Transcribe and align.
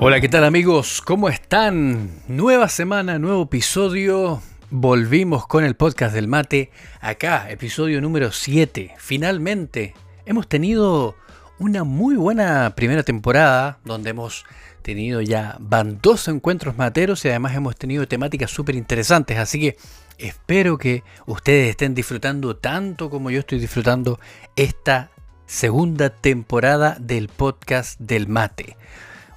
Hola, 0.00 0.20
¿qué 0.20 0.28
tal 0.28 0.44
amigos? 0.44 1.00
¿Cómo 1.00 1.30
están? 1.30 2.10
Nueva 2.28 2.68
semana, 2.68 3.18
nuevo 3.18 3.44
episodio. 3.44 4.42
Volvimos 4.70 5.46
con 5.46 5.64
el 5.64 5.76
podcast 5.76 6.14
del 6.14 6.28
mate. 6.28 6.70
Acá, 7.00 7.50
episodio 7.50 8.02
número 8.02 8.32
7. 8.32 8.94
Finalmente, 8.98 9.94
hemos 10.26 10.46
tenido 10.46 11.16
una 11.58 11.84
muy 11.84 12.16
buena 12.16 12.74
primera 12.76 13.02
temporada 13.02 13.78
donde 13.84 14.10
hemos 14.10 14.44
tenido 14.82 15.22
ya, 15.22 15.56
van 15.60 16.00
dos 16.02 16.28
encuentros 16.28 16.76
materos 16.76 17.24
y 17.24 17.28
además 17.28 17.54
hemos 17.54 17.76
tenido 17.76 18.06
temáticas 18.06 18.50
súper 18.50 18.74
interesantes. 18.74 19.38
Así 19.38 19.58
que 19.58 19.76
espero 20.18 20.76
que 20.76 21.02
ustedes 21.26 21.70
estén 21.70 21.94
disfrutando 21.94 22.56
tanto 22.56 23.08
como 23.08 23.30
yo 23.30 23.40
estoy 23.40 23.58
disfrutando 23.58 24.20
esta 24.54 25.10
segunda 25.48 26.10
temporada 26.10 26.98
del 27.00 27.28
podcast 27.28 27.98
del 27.98 28.28
mate. 28.28 28.76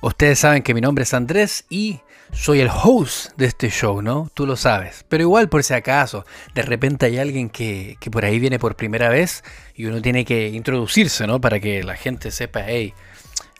Ustedes 0.01 0.39
saben 0.39 0.61
que 0.61 0.73
mi 0.73 0.81
nombre 0.81 1.03
es 1.03 1.13
Andrés 1.13 1.65
y 1.70 2.01
soy 2.34 2.59
el 2.59 2.70
host 2.70 3.31
de 3.37 3.45
este 3.45 3.70
show, 3.70 4.01
¿no? 4.01 4.29
Tú 4.34 4.45
lo 4.45 4.57
sabes. 4.57 5.05
Pero 5.07 5.23
igual 5.23 5.47
por 5.47 5.63
si 5.63 5.73
acaso, 5.73 6.25
de 6.53 6.63
repente 6.63 7.05
hay 7.05 7.17
alguien 7.17 7.49
que, 7.49 7.95
que 7.99 8.11
por 8.11 8.25
ahí 8.25 8.39
viene 8.39 8.59
por 8.59 8.75
primera 8.75 9.07
vez 9.09 9.43
y 9.73 9.85
uno 9.85 10.01
tiene 10.01 10.25
que 10.25 10.49
introducirse, 10.49 11.25
¿no? 11.27 11.39
Para 11.39 11.61
que 11.61 11.81
la 11.81 11.95
gente 11.95 12.29
sepa, 12.31 12.62
hey, 12.67 12.93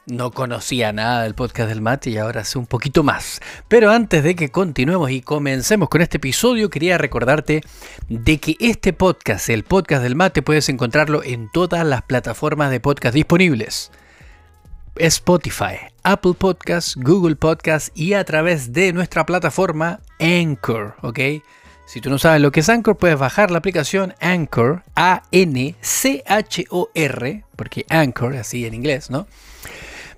no 0.06 0.32
conocía 0.32 0.92
nada 0.92 1.24
del 1.24 1.36
podcast 1.36 1.70
del 1.70 1.82
mate 1.82 2.10
y 2.10 2.18
ahora 2.18 2.44
sé 2.44 2.58
un 2.58 2.66
poquito 2.66 3.04
más. 3.04 3.40
Pero 3.68 3.92
antes 3.92 4.24
de 4.24 4.36
que 4.36 4.50
continuemos 4.50 5.12
y 5.12 5.22
comencemos 5.22 5.90
con 5.90 6.02
este 6.02 6.18
episodio, 6.18 6.70
quería 6.70 6.98
recordarte 6.98 7.62
de 8.10 8.38
que 8.40 8.56
este 8.60 8.94
podcast, 8.94 9.50
el 9.50 9.64
podcast 9.64 10.04
del 10.04 10.16
mate, 10.16 10.42
puedes 10.42 10.70
encontrarlo 10.70 11.24
en 11.24 11.50
todas 11.52 11.86
las 11.86 12.02
plataformas 12.02 12.72
de 12.72 12.80
podcast 12.80 13.14
disponibles. 13.14 13.92
Spotify, 14.96 15.78
Apple 16.04 16.34
Podcasts, 16.38 16.96
Google 16.96 17.36
Podcasts 17.36 17.92
y 17.96 18.14
a 18.14 18.24
través 18.26 18.74
de 18.74 18.92
nuestra 18.94 19.26
plataforma 19.26 20.02
Anchor, 20.20 20.96
¿ok? 21.02 21.20
Si 21.86 22.02
tú 22.02 22.10
no 22.10 22.18
sabes 22.18 22.42
lo 22.42 22.52
que 22.52 22.62
es 22.62 22.70
Anchor, 22.70 22.98
puedes 22.98 23.20
bajar 23.20 23.52
la 23.52 23.58
aplicación 23.58 24.16
Anchor, 24.20 24.84
A-N-C-H-O-R, 24.96 25.76
porque 27.56 27.86
Anchor, 27.90 28.36
así 28.38 28.66
en 28.66 28.74
inglés, 28.74 29.10
¿no? 29.10 29.28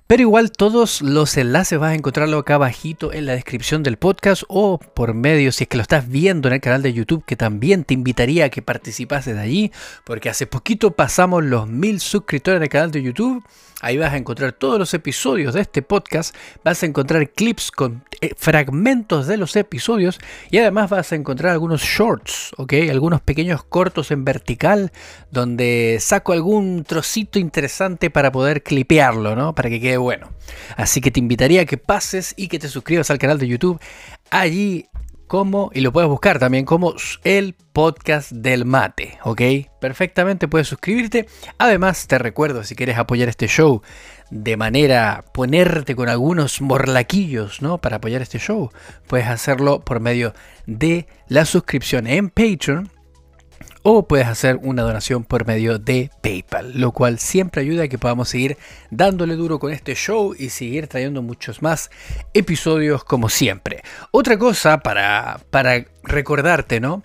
Pero 0.05 0.21
igual 0.21 0.51
todos 0.51 1.01
los 1.01 1.37
enlaces 1.37 1.79
vas 1.79 1.91
a 1.91 1.95
encontrarlo 1.95 2.37
acá 2.37 2.55
abajito 2.55 3.13
en 3.13 3.25
la 3.25 3.33
descripción 3.33 3.83
del 3.83 3.97
podcast 3.97 4.43
o 4.49 4.77
por 4.77 5.13
medio, 5.13 5.51
si 5.51 5.63
es 5.63 5.67
que 5.69 5.77
lo 5.77 5.81
estás 5.81 6.09
viendo 6.09 6.49
en 6.49 6.55
el 6.55 6.61
canal 6.61 6.81
de 6.81 6.93
YouTube, 6.93 7.23
que 7.25 7.37
también 7.37 7.85
te 7.85 7.93
invitaría 7.93 8.45
a 8.45 8.49
que 8.49 8.61
participases 8.61 9.35
de 9.35 9.41
allí, 9.41 9.71
porque 10.03 10.29
hace 10.29 10.45
poquito 10.45 10.91
pasamos 10.91 11.43
los 11.43 11.67
mil 11.67 12.01
suscriptores 12.01 12.57
en 12.57 12.63
el 12.63 12.69
canal 12.69 12.91
de 12.91 13.01
YouTube 13.01 13.43
Ahí 13.83 13.97
vas 13.97 14.13
a 14.13 14.17
encontrar 14.17 14.53
todos 14.53 14.79
los 14.79 14.93
episodios 14.93 15.53
de 15.53 15.59
este 15.59 15.81
podcast, 15.81 16.33
vas 16.63 16.81
a 16.81 16.85
encontrar 16.85 17.29
clips 17.31 17.69
con 17.69 18.05
eh, 18.21 18.31
fragmentos 18.37 19.27
de 19.27 19.35
los 19.35 19.57
episodios 19.57 20.21
y 20.49 20.57
además 20.59 20.89
vas 20.89 21.11
a 21.11 21.15
encontrar 21.15 21.51
algunos 21.51 21.81
shorts, 21.81 22.53
¿ok? 22.55 22.75
Algunos 22.89 23.19
pequeños 23.19 23.65
cortos 23.65 24.11
en 24.11 24.23
vertical 24.23 24.93
donde 25.31 25.97
saco 25.99 26.31
algún 26.31 26.85
trocito 26.85 27.39
interesante 27.39 28.09
para 28.09 28.31
poder 28.31 28.63
clipearlo, 28.63 29.35
¿no? 29.35 29.53
Para 29.53 29.69
que 29.69 29.81
quede 29.81 29.97
bueno. 29.97 30.29
Así 30.77 31.01
que 31.01 31.11
te 31.11 31.19
invitaría 31.19 31.63
a 31.63 31.65
que 31.65 31.77
pases 31.77 32.33
y 32.37 32.47
que 32.47 32.59
te 32.59 32.69
suscribas 32.69 33.11
al 33.11 33.17
canal 33.17 33.37
de 33.37 33.49
YouTube. 33.49 33.81
Allí 34.29 34.87
como, 35.27 35.71
y 35.73 35.81
lo 35.81 35.91
puedes 35.91 36.09
buscar 36.09 36.39
también 36.39 36.65
como 36.65 36.93
el 37.23 37.55
podcast 37.73 38.31
del 38.31 38.65
mate, 38.65 39.17
¿ok? 39.23 39.41
Perfectamente 39.79 40.47
puedes 40.47 40.67
suscribirte. 40.67 41.27
Además, 41.57 42.07
te 42.07 42.17
recuerdo, 42.17 42.63
si 42.63 42.75
quieres 42.75 42.97
apoyar 42.97 43.29
este 43.29 43.47
show 43.47 43.81
de 44.29 44.57
manera 44.57 45.25
ponerte 45.33 45.95
con 45.95 46.09
algunos 46.09 46.61
morlaquillos, 46.61 47.61
¿no? 47.61 47.79
Para 47.79 47.97
apoyar 47.97 48.21
este 48.21 48.39
show, 48.39 48.71
puedes 49.07 49.27
hacerlo 49.27 49.81
por 49.81 49.99
medio 49.99 50.33
de 50.65 51.07
la 51.27 51.45
suscripción 51.45 52.07
en 52.07 52.29
Patreon 52.29 52.89
o 53.83 54.07
puedes 54.07 54.27
hacer 54.27 54.59
una 54.63 54.81
donación 54.81 55.25
por 55.25 55.45
medio 55.45 55.77
de 55.77 56.09
PayPal, 56.21 56.79
lo 56.79 56.91
cual 56.93 57.19
siempre 57.19 57.61
ayuda 57.61 57.83
a 57.83 57.87
que 57.89 57.97
podamos 57.97 58.29
seguir 58.29 58.57
dándole 58.89 59.35
duro 59.35 59.59
con 59.59 59.71
este 59.71 59.93
show 59.93 60.33
y 60.37 60.49
seguir 60.49 60.87
trayendo 60.87 61.21
muchos 61.21 61.61
más 61.61 61.91
episodios 62.33 63.03
como 63.03 63.29
siempre. 63.29 63.83
Otra 64.11 64.39
cosa 64.39 64.79
para, 64.79 65.39
para 65.49 65.85
recordarte, 66.03 66.79
¿no? 66.79 67.03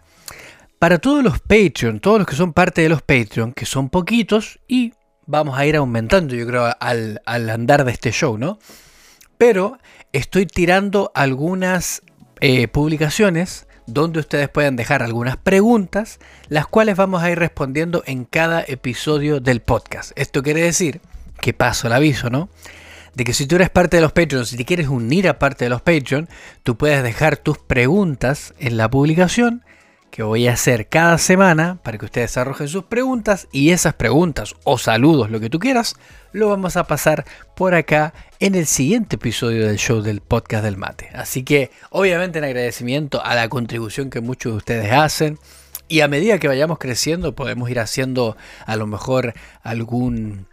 Para 0.78 0.98
todos 0.98 1.24
los 1.24 1.40
Patreon, 1.40 1.98
todos 1.98 2.18
los 2.18 2.26
que 2.28 2.36
son 2.36 2.52
parte 2.52 2.82
de 2.82 2.88
los 2.88 3.02
Patreon, 3.02 3.52
que 3.52 3.66
son 3.66 3.90
poquitos 3.90 4.60
y 4.68 4.94
vamos 5.26 5.58
a 5.58 5.66
ir 5.66 5.76
aumentando, 5.76 6.36
yo 6.36 6.46
creo, 6.46 6.72
al, 6.78 7.20
al 7.26 7.50
andar 7.50 7.84
de 7.84 7.90
este 7.90 8.12
show, 8.12 8.38
¿no? 8.38 8.60
Pero 9.36 9.78
estoy 10.12 10.46
tirando 10.46 11.10
algunas 11.14 12.02
eh, 12.40 12.68
publicaciones 12.68 13.67
donde 13.88 14.20
ustedes 14.20 14.48
puedan 14.48 14.76
dejar 14.76 15.02
algunas 15.02 15.36
preguntas, 15.36 16.20
las 16.48 16.66
cuales 16.66 16.96
vamos 16.96 17.22
a 17.22 17.30
ir 17.30 17.38
respondiendo 17.38 18.02
en 18.06 18.24
cada 18.24 18.62
episodio 18.66 19.40
del 19.40 19.60
podcast. 19.60 20.12
Esto 20.14 20.42
quiere 20.42 20.60
decir 20.60 21.00
que 21.40 21.54
paso 21.54 21.86
el 21.86 21.94
aviso, 21.94 22.28
¿no? 22.28 22.48
De 23.14 23.24
que 23.24 23.32
si 23.32 23.46
tú 23.46 23.56
eres 23.56 23.70
parte 23.70 23.96
de 23.96 24.02
los 24.02 24.12
Patreons 24.12 24.52
y 24.52 24.58
te 24.58 24.64
quieres 24.64 24.88
unir 24.88 25.26
a 25.28 25.38
parte 25.38 25.64
de 25.64 25.70
los 25.70 25.80
Patreon, 25.80 26.28
tú 26.62 26.76
puedes 26.76 27.02
dejar 27.02 27.38
tus 27.38 27.58
preguntas 27.58 28.54
en 28.58 28.76
la 28.76 28.90
publicación 28.90 29.64
que 30.10 30.22
voy 30.22 30.48
a 30.48 30.52
hacer 30.52 30.88
cada 30.88 31.18
semana 31.18 31.78
para 31.82 31.98
que 31.98 32.06
ustedes 32.06 32.36
arrojen 32.36 32.68
sus 32.68 32.84
preguntas 32.84 33.48
y 33.52 33.70
esas 33.70 33.94
preguntas 33.94 34.54
o 34.64 34.78
saludos, 34.78 35.30
lo 35.30 35.40
que 35.40 35.50
tú 35.50 35.58
quieras, 35.58 35.96
lo 36.32 36.48
vamos 36.48 36.76
a 36.76 36.84
pasar 36.84 37.24
por 37.54 37.74
acá 37.74 38.14
en 38.40 38.54
el 38.54 38.66
siguiente 38.66 39.16
episodio 39.16 39.66
del 39.66 39.78
show 39.78 40.02
del 40.02 40.20
podcast 40.20 40.64
del 40.64 40.76
mate. 40.76 41.10
Así 41.14 41.42
que 41.42 41.70
obviamente 41.90 42.38
en 42.38 42.44
agradecimiento 42.44 43.24
a 43.24 43.34
la 43.34 43.48
contribución 43.48 44.10
que 44.10 44.20
muchos 44.20 44.52
de 44.52 44.56
ustedes 44.58 44.92
hacen. 44.92 45.38
Y 45.90 46.00
a 46.00 46.08
medida 46.08 46.38
que 46.38 46.48
vayamos 46.48 46.78
creciendo 46.78 47.34
podemos 47.34 47.70
ir 47.70 47.80
haciendo 47.80 48.36
a 48.66 48.76
lo 48.76 48.86
mejor 48.86 49.32
algún 49.62 50.46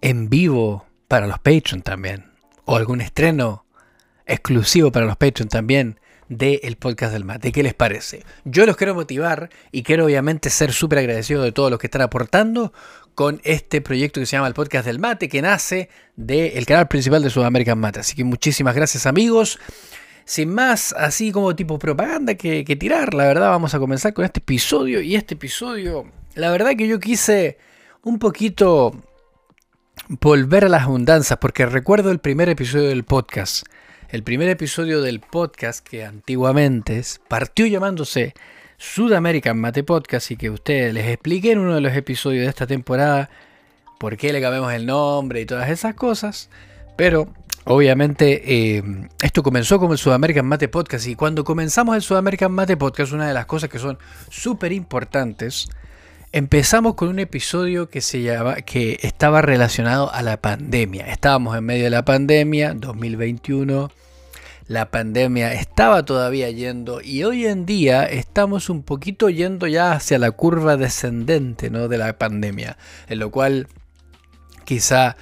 en 0.00 0.28
vivo 0.28 0.86
para 1.08 1.26
los 1.26 1.38
Patreon 1.38 1.82
también. 1.82 2.30
O 2.64 2.76
algún 2.76 3.00
estreno 3.00 3.64
exclusivo 4.24 4.92
para 4.92 5.06
los 5.06 5.16
Patreon 5.16 5.48
también 5.48 5.98
del 6.36 6.76
podcast 6.76 7.12
del 7.12 7.24
mate. 7.24 7.52
¿Qué 7.52 7.62
les 7.62 7.74
parece? 7.74 8.24
Yo 8.44 8.64
los 8.66 8.76
quiero 8.76 8.94
motivar 8.94 9.50
y 9.70 9.82
quiero 9.82 10.06
obviamente 10.06 10.50
ser 10.50 10.72
súper 10.72 11.00
agradecido 11.00 11.42
de 11.42 11.52
todos 11.52 11.70
los 11.70 11.78
que 11.78 11.86
están 11.86 12.02
aportando 12.02 12.72
con 13.14 13.40
este 13.44 13.80
proyecto 13.82 14.20
que 14.20 14.26
se 14.26 14.36
llama 14.36 14.48
el 14.48 14.54
podcast 14.54 14.86
del 14.86 14.98
mate, 14.98 15.28
que 15.28 15.42
nace 15.42 15.90
del 16.16 16.64
canal 16.64 16.88
principal 16.88 17.22
de 17.22 17.30
Sudamerican 17.30 17.78
Mate. 17.78 18.00
Así 18.00 18.16
que 18.16 18.24
muchísimas 18.24 18.74
gracias 18.74 19.06
amigos. 19.06 19.58
Sin 20.24 20.54
más, 20.54 20.94
así 20.96 21.32
como 21.32 21.54
tipo 21.54 21.78
propaganda 21.78 22.34
que, 22.34 22.64
que 22.64 22.76
tirar, 22.76 23.12
la 23.12 23.26
verdad 23.26 23.50
vamos 23.50 23.74
a 23.74 23.78
comenzar 23.78 24.14
con 24.14 24.24
este 24.24 24.38
episodio 24.38 25.00
y 25.00 25.16
este 25.16 25.34
episodio, 25.34 26.06
la 26.36 26.50
verdad 26.50 26.76
que 26.78 26.86
yo 26.86 27.00
quise 27.00 27.58
un 28.02 28.20
poquito 28.20 28.92
volver 30.08 30.64
a 30.64 30.68
las 30.68 30.82
abundancias, 30.82 31.38
porque 31.40 31.66
recuerdo 31.66 32.12
el 32.12 32.20
primer 32.20 32.48
episodio 32.48 32.88
del 32.88 33.02
podcast 33.02 33.66
el 34.12 34.22
primer 34.22 34.50
episodio 34.50 35.00
del 35.00 35.20
podcast 35.20 35.82
que 35.82 36.04
antiguamente 36.04 37.00
partió 37.28 37.64
llamándose 37.64 38.34
Sudamerican 38.76 39.58
Mate 39.58 39.84
Podcast 39.84 40.30
y 40.30 40.36
que 40.36 40.50
ustedes 40.50 40.92
les 40.92 41.08
expliqué 41.08 41.52
en 41.52 41.60
uno 41.60 41.74
de 41.74 41.80
los 41.80 41.96
episodios 41.96 42.42
de 42.42 42.50
esta 42.50 42.66
temporada 42.66 43.30
por 43.98 44.18
qué 44.18 44.34
le 44.34 44.42
cambiamos 44.42 44.70
el 44.74 44.84
nombre 44.84 45.40
y 45.40 45.46
todas 45.46 45.70
esas 45.70 45.94
cosas. 45.94 46.50
Pero 46.94 47.32
obviamente 47.64 48.76
eh, 48.76 48.82
esto 49.22 49.42
comenzó 49.42 49.78
como 49.78 49.94
el 49.94 49.98
Sudamerican 49.98 50.44
Mate 50.44 50.68
Podcast 50.68 51.06
y 51.06 51.14
cuando 51.14 51.42
comenzamos 51.42 51.96
el 51.96 52.02
Sudamerican 52.02 52.52
Mate 52.52 52.76
Podcast 52.76 53.14
una 53.14 53.26
de 53.26 53.32
las 53.32 53.46
cosas 53.46 53.70
que 53.70 53.78
son 53.78 53.98
súper 54.28 54.72
importantes 54.72 55.70
Empezamos 56.34 56.94
con 56.94 57.08
un 57.08 57.18
episodio 57.18 57.90
que 57.90 58.00
se 58.00 58.22
llama, 58.22 58.54
que 58.62 58.98
estaba 59.02 59.42
relacionado 59.42 60.10
a 60.10 60.22
la 60.22 60.38
pandemia. 60.38 61.04
Estábamos 61.08 61.58
en 61.58 61.64
medio 61.64 61.84
de 61.84 61.90
la 61.90 62.06
pandemia, 62.06 62.72
2021. 62.72 63.90
La 64.72 64.90
pandemia 64.90 65.52
estaba 65.52 66.02
todavía 66.02 66.48
yendo 66.48 67.02
y 67.02 67.24
hoy 67.24 67.44
en 67.44 67.66
día 67.66 68.06
estamos 68.06 68.70
un 68.70 68.82
poquito 68.82 69.28
yendo 69.28 69.66
ya 69.66 69.92
hacia 69.92 70.18
la 70.18 70.30
curva 70.30 70.78
descendente 70.78 71.68
¿no? 71.68 71.88
de 71.88 71.98
la 71.98 72.16
pandemia. 72.16 72.78
En 73.06 73.18
lo 73.18 73.30
cual 73.30 73.68
quizá 74.64 75.18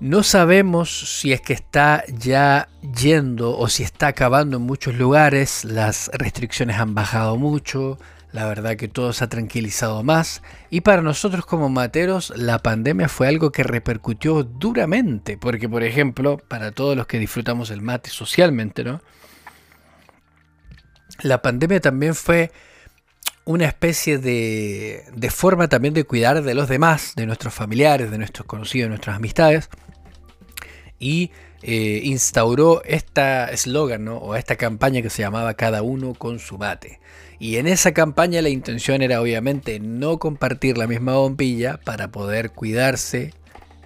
no 0.00 0.22
sabemos 0.22 1.18
si 1.18 1.32
es 1.32 1.40
que 1.40 1.54
está 1.54 2.04
ya 2.08 2.68
yendo 2.94 3.56
o 3.56 3.68
si 3.68 3.84
está 3.84 4.08
acabando 4.08 4.58
en 4.58 4.64
muchos 4.64 4.96
lugares. 4.96 5.64
Las 5.64 6.10
restricciones 6.12 6.76
han 6.76 6.94
bajado 6.94 7.38
mucho 7.38 7.98
la 8.32 8.46
verdad 8.46 8.76
que 8.76 8.88
todo 8.88 9.12
se 9.12 9.24
ha 9.24 9.28
tranquilizado 9.28 10.02
más 10.02 10.42
y 10.70 10.82
para 10.82 11.02
nosotros 11.02 11.46
como 11.46 11.68
materos 11.68 12.32
la 12.36 12.58
pandemia 12.58 13.08
fue 13.08 13.28
algo 13.28 13.52
que 13.52 13.62
repercutió 13.62 14.42
duramente, 14.42 15.38
porque 15.38 15.68
por 15.68 15.82
ejemplo, 15.82 16.36
para 16.36 16.72
todos 16.72 16.96
los 16.96 17.06
que 17.06 17.18
disfrutamos 17.18 17.70
el 17.70 17.80
mate 17.80 18.10
socialmente, 18.10 18.84
¿no? 18.84 19.00
La 21.22 21.42
pandemia 21.42 21.80
también 21.80 22.14
fue 22.14 22.52
una 23.44 23.64
especie 23.64 24.18
de, 24.18 25.04
de 25.16 25.30
forma 25.30 25.68
también 25.68 25.94
de 25.94 26.04
cuidar 26.04 26.42
de 26.42 26.54
los 26.54 26.68
demás, 26.68 27.14
de 27.16 27.24
nuestros 27.24 27.54
familiares, 27.54 28.10
de 28.10 28.18
nuestros 28.18 28.46
conocidos, 28.46 28.84
de 28.84 28.90
nuestras 28.90 29.16
amistades. 29.16 29.70
Y 31.00 31.30
eh, 31.62 32.02
instauró 32.04 32.82
esta 32.84 33.46
eslogan 33.46 34.06
o 34.08 34.36
esta 34.36 34.56
campaña 34.56 35.02
que 35.02 35.10
se 35.10 35.22
llamaba 35.22 35.54
Cada 35.54 35.82
uno 35.82 36.14
con 36.14 36.38
su 36.38 36.58
mate. 36.58 37.00
Y 37.40 37.56
en 37.56 37.68
esa 37.68 37.92
campaña 37.92 38.42
la 38.42 38.48
intención 38.48 39.00
era 39.00 39.20
obviamente 39.20 39.78
no 39.78 40.18
compartir 40.18 40.76
la 40.76 40.86
misma 40.88 41.14
bombilla 41.14 41.78
para 41.78 42.08
poder 42.08 42.50
cuidarse 42.50 43.32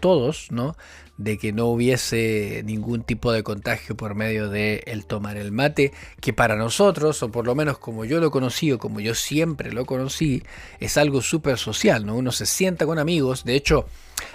todos, 0.01 0.51
¿no? 0.51 0.75
De 1.19 1.37
que 1.37 1.53
no 1.53 1.67
hubiese 1.67 2.63
ningún 2.65 3.05
tipo 3.05 3.31
de 3.31 3.43
contagio 3.43 3.95
por 3.95 4.15
medio 4.15 4.49
de 4.49 4.83
el 4.87 5.05
tomar 5.05 5.37
el 5.37 5.53
mate, 5.53 5.93
que 6.21 6.33
para 6.33 6.57
nosotros, 6.57 7.23
o 7.23 7.31
por 7.31 7.47
lo 7.47 7.55
menos 7.55 7.79
como 7.79 8.07
yo 8.07 8.21
lo 8.21 8.31
conocí 8.31 8.73
o 8.73 8.79
como 8.79 9.01
yo 9.01 9.15
siempre 9.15 9.71
lo 9.71 9.85
conocí, 9.85 10.43
es 10.81 10.97
algo 10.97 11.21
súper 11.21 11.59
social, 11.59 12.07
¿no? 12.07 12.17
Uno 12.17 12.33
se 12.33 12.47
sienta 12.47 12.87
con 12.87 12.99
amigos, 12.99 13.45
de 13.45 13.55
hecho, 13.55 13.87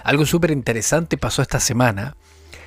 algo 0.04 0.26
súper 0.26 0.52
interesante 0.52 1.18
pasó 1.18 1.42
esta 1.42 1.58
semana, 1.58 2.16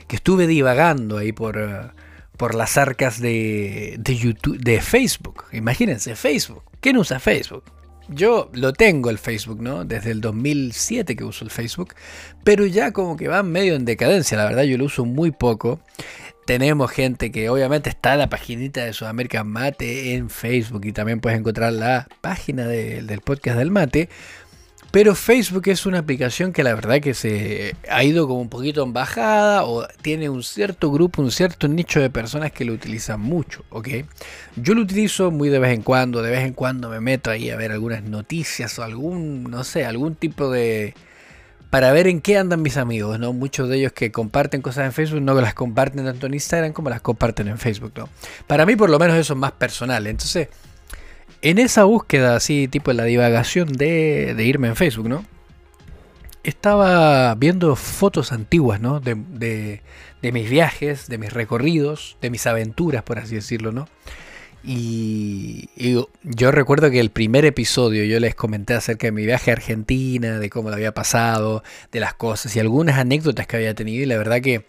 que 0.08 0.18
estuve 0.18 0.48
divagando 0.48 1.18
ahí 1.18 1.32
por, 1.32 1.58
eh, 1.58 1.90
por 2.38 2.56
las 2.56 2.78
arcas 2.78 3.20
de, 3.20 3.96
de, 4.00 4.16
YouTube, 4.16 4.58
de 4.58 4.82
Facebook. 4.82 5.46
Imagínense, 5.52 6.16
Facebook. 6.16 6.64
¿Quién 6.80 6.98
usa 6.98 7.20
Facebook? 7.20 7.64
Yo 8.10 8.50
lo 8.54 8.74
tengo 8.74 9.10
el 9.10 9.18
Facebook, 9.18 9.62
¿no? 9.62 9.86
Desde 9.86 10.12
el 10.12 10.20
2007 10.22 11.16
que 11.16 11.24
uso 11.24 11.46
el 11.46 11.52
Facebook, 11.52 11.96
pero 12.44 12.66
ya 12.66 12.92
como 12.92 13.16
que 13.16 13.28
va 13.28 13.42
medio 13.44 13.76
en 13.76 13.86
decadencia, 13.86 14.38
la 14.38 14.46
verdad 14.46 14.64
yo 14.64 14.78
lo 14.78 14.86
uso 14.86 15.06
muy 15.06 15.32
poco. 15.32 15.80
Tenemos 16.46 16.92
gente 16.92 17.32
que 17.32 17.50
obviamente 17.50 17.90
está 17.90 18.14
en 18.14 18.20
la 18.20 18.30
paginita 18.30 18.84
de 18.84 18.94
Sudamérica 18.94 19.44
Mate 19.44 20.16
en 20.16 20.30
Facebook 20.30 20.86
y 20.86 20.92
también 20.92 21.22
puedes 21.22 21.40
encontrar 21.40 21.72
la 21.72 22.08
página 22.20 22.68
del 22.68 23.22
podcast 23.22 23.58
del 23.58 23.72
Mate. 23.72 24.10
Pero 24.92 25.16
Facebook 25.16 25.70
es 25.70 25.86
una 25.86 26.00
aplicación 26.00 26.52
que 26.52 26.64
la 26.64 26.76
verdad 26.76 27.00
que 27.00 27.14
se 27.14 27.76
ha 27.90 28.04
ido 28.04 28.28
como 28.28 28.42
un 28.42 28.50
poquito 28.50 28.84
en 28.84 28.92
bajada 28.92 29.64
o 29.64 29.88
tiene 30.02 30.30
un 30.30 30.44
cierto 30.44 30.92
grupo, 30.92 31.22
un 31.22 31.32
cierto 31.32 31.70
nicho 31.70 32.02
de 32.02 32.10
personas 32.10 32.52
que 32.52 32.66
lo 32.66 32.74
utilizan 32.74 33.22
mucho, 33.22 33.64
¿ok? 33.70 33.88
Yo 34.58 34.74
lo 34.74 34.82
utilizo 34.82 35.32
muy 35.32 35.48
de 35.48 35.60
vez 35.60 35.74
en 35.74 35.82
cuando, 35.82 36.22
de 36.22 36.32
vez 36.32 36.46
en 36.46 36.54
cuando 36.54 36.90
me 36.90 37.00
meto 37.00 37.32
ahí 37.32 37.50
a 37.50 37.56
ver 37.56 37.72
algunas 37.72 38.04
noticias 38.04 38.78
o 38.80 38.84
algún, 38.84 39.44
no 39.44 39.64
sé, 39.64 39.86
algún 39.86 40.16
tipo 40.16 40.52
de... 40.52 40.94
para 41.70 41.94
ver 41.94 42.08
en 42.08 42.20
qué 42.20 42.38
andan 42.38 42.62
mis 42.62 42.76
amigos, 42.76 43.18
¿no? 43.18 43.32
Muchos 43.32 43.70
de 43.70 43.78
ellos 43.78 43.94
que 43.94 44.12
comparten 44.12 44.62
cosas 44.62 44.88
en 44.88 44.92
Facebook 44.92 45.22
no 45.22 45.34
las 45.36 45.54
comparten 45.54 46.04
tanto 46.04 46.28
en 46.28 46.34
Instagram 46.34 46.74
como 46.74 46.90
las 46.90 47.00
comparten 47.00 47.48
en 47.48 47.58
Facebook, 47.58 47.94
¿no? 47.96 48.10
Para 48.46 48.66
mí 48.66 48.76
por 48.76 48.90
lo 48.90 49.00
menos 49.00 49.16
eso 49.16 49.34
es 49.34 49.40
más 49.40 49.54
personal, 49.54 50.06
entonces 50.06 50.50
en 51.42 51.58
esa 51.58 51.84
búsqueda, 51.86 52.36
así, 52.36 52.68
tipo 52.68 52.94
la 52.94 53.06
divagación 53.06 53.74
de, 53.74 54.36
irme 54.40 54.68
en 54.68 54.76
Facebook, 54.76 55.10
¿no? 55.10 55.26
Estaba 56.44 57.34
viendo 57.36 57.76
fotos 57.76 58.32
antiguas, 58.32 58.80
¿no? 58.80 59.00
De, 59.00 59.16
de, 59.16 60.32
mis 60.32 60.50
viajes, 60.50 61.08
de 61.08 61.18
mis 61.18 61.34
recorridos, 61.34 62.18
de 62.22 62.30
mis 62.30 62.46
aventuras, 62.48 63.04
por 63.04 63.20
así 63.20 63.36
decirlo, 63.36 63.72
¿no? 63.72 63.88
Y, 64.64 65.70
yo 66.24 66.52
recuerdo 66.52 66.92
que 66.92 67.00
el 67.00 67.10
primer 67.10 67.46
episodio 67.46 68.04
yo 68.04 68.20
les 68.20 68.36
comenté 68.36 68.76
acerca 68.76 69.08
de 69.08 69.12
mi 69.12 69.26
viaje 69.26 69.50
a 69.50 69.56
Argentina, 69.56 70.38
de 70.38 70.50
cómo 70.52 70.70
lo 70.70 70.76
había 70.76 70.94
pasado, 70.94 71.64
de 71.92 72.00
las 72.00 72.14
cosas 72.14 72.56
y 72.56 72.60
algunas 72.60 73.00
anécdotas 73.00 73.48
que 73.48 73.58
había 73.58 73.74
tenido. 73.74 74.04
Y 74.04 74.06
la 74.06 74.18
verdad 74.18 74.42
que 74.42 74.66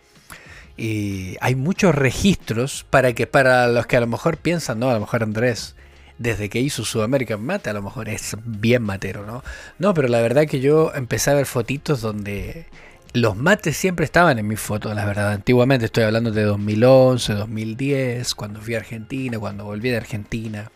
eh, 0.79 1.37
hay 1.41 1.55
muchos 1.55 1.95
registros 1.95 2.87
para 2.89 3.13
que 3.13 3.27
para 3.27 3.69
los 3.69 3.87
que 3.87 3.99
a 3.99 4.01
lo 4.01 4.07
mejor 4.07 4.39
piensan, 4.39 4.79
no, 4.79 4.89
a 4.89 4.95
lo 4.95 5.01
mejor 5.01 5.23
Andrés 5.23 5.75
desde 6.19 6.49
que 6.49 6.61
hizo 6.61 6.85
Sudamerican 6.85 7.43
Mate, 7.44 7.70
a 7.70 7.73
lo 7.73 7.82
mejor 7.82 8.09
es 8.09 8.37
bien 8.44 8.82
matero, 8.82 9.26
¿no? 9.26 9.43
No, 9.79 9.94
pero 9.94 10.09
la 10.09 10.20
verdad 10.20 10.47
que 10.47 10.61
yo 10.61 10.93
empecé 10.94 11.31
a 11.31 11.35
ver 11.35 11.47
fotitos 11.47 12.00
donde 12.00 12.67
los 13.12 13.37
mates 13.37 13.76
siempre 13.76 14.05
estaban 14.05 14.38
en 14.38 14.47
mis 14.47 14.61
fotos, 14.61 14.94
la 14.94 15.05
verdad. 15.05 15.32
Antiguamente 15.32 15.87
estoy 15.87 16.05
hablando 16.05 16.31
de 16.31 16.43
2011, 16.43 17.35
2010, 17.35 18.35
cuando 18.35 18.61
fui 18.61 18.75
a 18.75 18.79
Argentina, 18.79 19.38
cuando 19.38 19.64
volví 19.64 19.91
de 19.91 19.99
Argentina. 19.99 20.70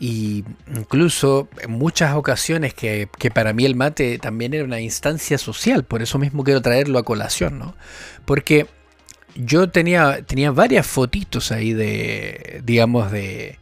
Y 0.00 0.44
incluso 0.74 1.48
en 1.60 1.70
muchas 1.70 2.16
ocasiones 2.16 2.74
que, 2.74 3.08
que, 3.18 3.30
para 3.30 3.52
mí 3.52 3.64
el 3.64 3.76
mate 3.76 4.18
también 4.18 4.52
era 4.52 4.64
una 4.64 4.80
instancia 4.80 5.38
social, 5.38 5.84
por 5.84 6.02
eso 6.02 6.18
mismo 6.18 6.42
quiero 6.42 6.60
traerlo 6.60 6.98
a 6.98 7.04
colación, 7.04 7.60
¿no? 7.60 7.76
Porque 8.24 8.66
yo 9.36 9.70
tenía, 9.70 10.22
tenía 10.22 10.50
varias 10.50 10.88
fotitos 10.88 11.52
ahí 11.52 11.72
de, 11.72 12.62
digamos, 12.64 13.12
de, 13.12 13.58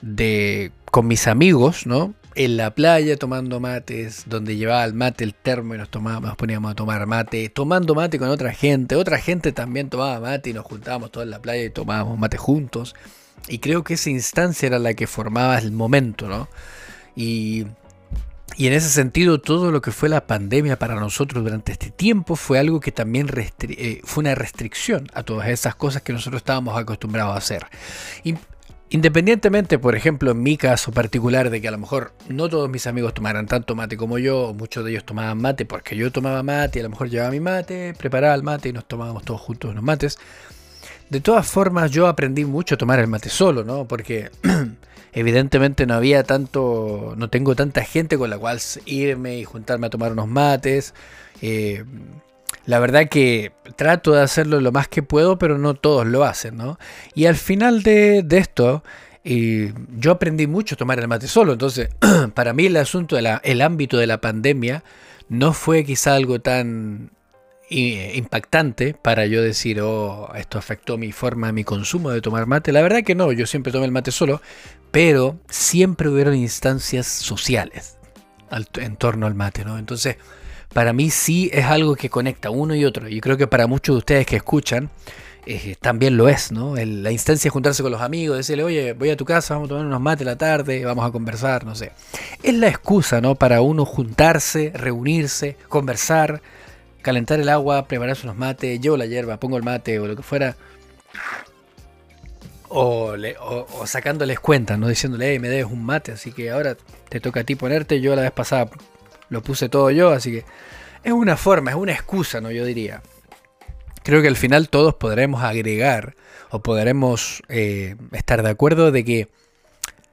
de 0.00 0.72
con 0.90 1.06
mis 1.06 1.26
amigos, 1.26 1.86
¿no? 1.86 2.14
En 2.34 2.56
la 2.56 2.74
playa 2.74 3.16
tomando 3.16 3.58
mates, 3.58 4.24
donde 4.26 4.56
llevaba 4.56 4.84
el 4.84 4.94
mate, 4.94 5.24
el 5.24 5.34
termo 5.34 5.74
y 5.74 5.78
nos 5.78 5.90
tomábamos, 5.90 6.36
poníamos 6.36 6.70
a 6.70 6.74
tomar 6.74 7.06
mate, 7.06 7.48
tomando 7.48 7.94
mate 7.94 8.18
con 8.18 8.28
otra 8.28 8.52
gente, 8.52 8.94
otra 8.94 9.18
gente 9.18 9.52
también 9.52 9.90
tomaba 9.90 10.20
mate 10.20 10.50
y 10.50 10.52
nos 10.52 10.64
juntábamos 10.64 11.10
todos 11.10 11.24
en 11.24 11.30
la 11.30 11.40
playa 11.40 11.64
y 11.64 11.70
tomábamos 11.70 12.18
mate 12.18 12.36
juntos. 12.36 12.94
Y 13.48 13.58
creo 13.58 13.82
que 13.82 13.94
esa 13.94 14.10
instancia 14.10 14.66
era 14.66 14.78
la 14.78 14.94
que 14.94 15.06
formaba 15.06 15.58
el 15.58 15.72
momento, 15.72 16.28
¿no? 16.28 16.48
Y, 17.16 17.66
y 18.56 18.66
en 18.66 18.72
ese 18.72 18.88
sentido, 18.88 19.40
todo 19.40 19.70
lo 19.72 19.80
que 19.80 19.90
fue 19.90 20.08
la 20.08 20.26
pandemia 20.26 20.78
para 20.78 20.94
nosotros 20.96 21.44
durante 21.44 21.72
este 21.72 21.90
tiempo 21.90 22.36
fue 22.36 22.58
algo 22.58 22.80
que 22.80 22.92
también 22.92 23.28
eh, 23.36 24.00
fue 24.04 24.22
una 24.22 24.34
restricción 24.34 25.08
a 25.14 25.22
todas 25.22 25.48
esas 25.48 25.74
cosas 25.74 26.02
que 26.02 26.12
nosotros 26.12 26.40
estábamos 26.40 26.76
acostumbrados 26.76 27.34
a 27.34 27.38
hacer. 27.38 27.66
Independientemente, 28.90 29.78
por 29.78 29.94
ejemplo, 29.96 30.30
en 30.30 30.42
mi 30.42 30.56
caso 30.56 30.92
particular, 30.92 31.50
de 31.50 31.60
que 31.60 31.68
a 31.68 31.70
lo 31.70 31.78
mejor 31.78 32.12
no 32.28 32.48
todos 32.48 32.70
mis 32.70 32.86
amigos 32.86 33.12
tomaran 33.12 33.46
tanto 33.46 33.74
mate 33.74 33.98
como 33.98 34.18
yo, 34.18 34.54
muchos 34.54 34.82
de 34.82 34.92
ellos 34.92 35.04
tomaban 35.04 35.38
mate 35.38 35.66
porque 35.66 35.94
yo 35.94 36.10
tomaba 36.10 36.42
mate 36.42 36.78
y 36.78 36.80
a 36.80 36.84
lo 36.84 36.90
mejor 36.90 37.10
llevaba 37.10 37.30
mi 37.30 37.40
mate, 37.40 37.92
preparaba 37.98 38.34
el 38.34 38.42
mate 38.42 38.70
y 38.70 38.72
nos 38.72 38.86
tomábamos 38.86 39.24
todos 39.24 39.42
juntos 39.42 39.72
unos 39.72 39.84
mates. 39.84 40.18
De 41.10 41.20
todas 41.20 41.46
formas, 41.46 41.90
yo 41.90 42.06
aprendí 42.06 42.46
mucho 42.46 42.76
a 42.76 42.78
tomar 42.78 42.98
el 42.98 43.08
mate 43.08 43.28
solo, 43.28 43.62
¿no? 43.62 43.86
Porque 43.86 44.30
evidentemente 45.12 45.84
no 45.84 45.92
había 45.92 46.22
tanto, 46.22 47.14
no 47.16 47.28
tengo 47.28 47.54
tanta 47.54 47.84
gente 47.84 48.16
con 48.16 48.30
la 48.30 48.38
cual 48.38 48.58
irme 48.86 49.38
y 49.38 49.44
juntarme 49.44 49.88
a 49.88 49.90
tomar 49.90 50.12
unos 50.12 50.28
mates. 50.28 50.94
Eh, 51.42 51.84
la 52.66 52.78
verdad 52.78 53.08
que 53.08 53.52
trato 53.76 54.12
de 54.12 54.22
hacerlo 54.22 54.60
lo 54.60 54.72
más 54.72 54.88
que 54.88 55.02
puedo, 55.02 55.38
pero 55.38 55.58
no 55.58 55.74
todos 55.74 56.06
lo 56.06 56.24
hacen, 56.24 56.56
¿no? 56.56 56.78
Y 57.14 57.26
al 57.26 57.36
final 57.36 57.82
de, 57.82 58.24
esto, 58.30 58.82
eh, 59.24 59.72
yo 59.96 60.12
aprendí 60.12 60.46
mucho 60.46 60.74
a 60.74 60.78
tomar 60.78 60.98
el 60.98 61.08
mate 61.08 61.28
solo, 61.28 61.52
entonces 61.52 61.90
para 62.34 62.52
mí 62.52 62.66
el 62.66 62.76
asunto, 62.76 63.16
el 63.18 63.60
ámbito 63.62 63.98
de 63.98 64.06
la 64.06 64.20
pandemia 64.20 64.84
no 65.28 65.52
fue 65.52 65.84
quizá 65.84 66.14
algo 66.14 66.40
tan 66.40 67.10
eh, 67.70 68.12
impactante 68.14 68.94
para 68.94 69.26
yo 69.26 69.42
decir, 69.42 69.82
oh, 69.82 70.32
esto 70.34 70.58
afectó 70.58 70.96
mi 70.96 71.12
forma, 71.12 71.52
mi 71.52 71.64
consumo 71.64 72.10
de 72.10 72.22
tomar 72.22 72.46
mate. 72.46 72.72
La 72.72 72.80
verdad 72.80 73.02
que 73.04 73.14
no, 73.14 73.30
yo 73.32 73.46
siempre 73.46 73.72
tomé 73.72 73.84
el 73.84 73.92
mate 73.92 74.10
solo, 74.10 74.40
pero 74.90 75.38
siempre 75.50 76.08
hubieron 76.08 76.34
instancias 76.34 77.06
sociales 77.06 77.98
en 78.74 78.96
torno 78.96 79.26
al 79.26 79.34
mate, 79.34 79.66
¿no? 79.66 79.78
Entonces, 79.78 80.16
para 80.78 80.92
mí 80.92 81.10
sí 81.10 81.50
es 81.52 81.64
algo 81.64 81.96
que 81.96 82.08
conecta 82.08 82.50
uno 82.50 82.72
y 82.72 82.84
otro. 82.84 83.08
Y 83.08 83.20
creo 83.20 83.36
que 83.36 83.48
para 83.48 83.66
muchos 83.66 83.96
de 83.96 83.98
ustedes 83.98 84.26
que 84.26 84.36
escuchan, 84.36 84.90
eh, 85.44 85.74
también 85.80 86.16
lo 86.16 86.28
es, 86.28 86.52
¿no? 86.52 86.76
la 86.76 87.10
instancia 87.10 87.48
de 87.48 87.50
juntarse 87.50 87.82
con 87.82 87.90
los 87.90 88.00
amigos, 88.00 88.36
decirle, 88.36 88.62
oye, 88.62 88.92
voy 88.92 89.10
a 89.10 89.16
tu 89.16 89.24
casa, 89.24 89.54
vamos 89.54 89.66
a 89.66 89.70
tomar 89.70 89.86
unos 89.86 90.00
mates 90.00 90.24
la 90.24 90.38
tarde, 90.38 90.84
vamos 90.84 91.04
a 91.04 91.10
conversar, 91.10 91.64
no 91.64 91.74
sé. 91.74 91.90
Es 92.44 92.54
la 92.54 92.68
excusa, 92.68 93.20
¿no? 93.20 93.34
Para 93.34 93.60
uno 93.60 93.84
juntarse, 93.84 94.70
reunirse, 94.72 95.56
conversar, 95.68 96.42
calentar 97.02 97.40
el 97.40 97.48
agua, 97.48 97.88
prepararse 97.88 98.22
unos 98.28 98.36
mates, 98.36 98.80
llevo 98.80 98.96
la 98.96 99.06
hierba, 99.06 99.40
pongo 99.40 99.56
el 99.56 99.64
mate 99.64 99.98
o 99.98 100.06
lo 100.06 100.14
que 100.14 100.22
fuera. 100.22 100.54
O, 102.68 103.16
o, 103.80 103.86
sacándoles 103.88 104.38
cuenta, 104.38 104.76
¿no? 104.76 104.86
Diciéndole, 104.86 105.32
hey, 105.32 105.40
me 105.40 105.48
debes 105.48 105.72
un 105.72 105.84
mate, 105.84 106.12
así 106.12 106.30
que 106.30 106.52
ahora 106.52 106.76
te 107.08 107.18
toca 107.18 107.40
a 107.40 107.44
ti 107.44 107.56
ponerte. 107.56 108.00
Yo 108.00 108.14
la 108.14 108.22
vez 108.22 108.30
pasada 108.30 108.70
lo 109.28 109.42
puse 109.42 109.68
todo 109.68 109.90
yo, 109.90 110.10
así 110.10 110.30
que 110.30 110.44
es 111.02 111.12
una 111.12 111.36
forma, 111.36 111.70
es 111.70 111.76
una 111.76 111.92
excusa, 111.92 112.40
¿no? 112.40 112.50
Yo 112.50 112.64
diría. 112.64 113.02
Creo 114.02 114.22
que 114.22 114.28
al 114.28 114.36
final 114.36 114.68
todos 114.68 114.94
podremos 114.94 115.42
agregar 115.42 116.16
o 116.50 116.62
podremos 116.62 117.42
eh, 117.48 117.96
estar 118.12 118.42
de 118.42 118.50
acuerdo 118.50 118.90
de 118.90 119.04
que 119.04 119.28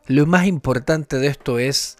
lo 0.08 0.26
más 0.26 0.46
importante 0.48 1.18
de 1.18 1.28
esto 1.28 1.60
es 1.60 1.98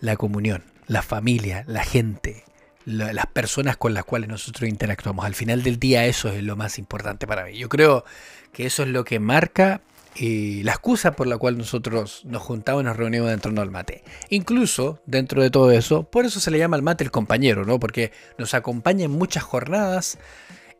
la 0.00 0.16
comunión, 0.16 0.64
la 0.86 1.02
familia, 1.02 1.64
la 1.66 1.84
gente, 1.84 2.44
las 2.84 3.26
personas 3.26 3.76
con 3.76 3.94
las 3.94 4.04
cuales 4.04 4.28
nosotros 4.28 4.68
interactuamos. 4.68 5.24
Al 5.24 5.34
final 5.34 5.62
del 5.62 5.78
día 5.78 6.04
eso 6.06 6.28
es 6.28 6.42
lo 6.42 6.56
más 6.56 6.78
importante 6.78 7.26
para 7.26 7.44
mí. 7.44 7.56
Yo 7.56 7.68
creo 7.68 8.04
que 8.52 8.66
eso 8.66 8.82
es 8.82 8.88
lo 8.88 9.04
que 9.04 9.20
marca 9.20 9.80
y 10.18 10.62
la 10.62 10.72
excusa 10.72 11.12
por 11.12 11.26
la 11.26 11.36
cual 11.36 11.58
nosotros 11.58 12.22
nos 12.24 12.42
juntamos 12.42 12.82
y 12.82 12.84
nos 12.84 12.96
reunimos 12.96 13.30
en 13.30 13.40
torno 13.40 13.60
al 13.60 13.70
mate. 13.70 14.02
Incluso 14.30 15.00
dentro 15.06 15.42
de 15.42 15.50
todo 15.50 15.70
eso, 15.70 16.04
por 16.04 16.24
eso 16.24 16.40
se 16.40 16.50
le 16.50 16.58
llama 16.58 16.76
al 16.76 16.82
mate 16.82 17.04
el 17.04 17.10
compañero, 17.10 17.64
¿no? 17.64 17.78
Porque 17.78 18.12
nos 18.38 18.54
acompaña 18.54 19.04
en 19.04 19.10
muchas 19.10 19.42
jornadas, 19.42 20.18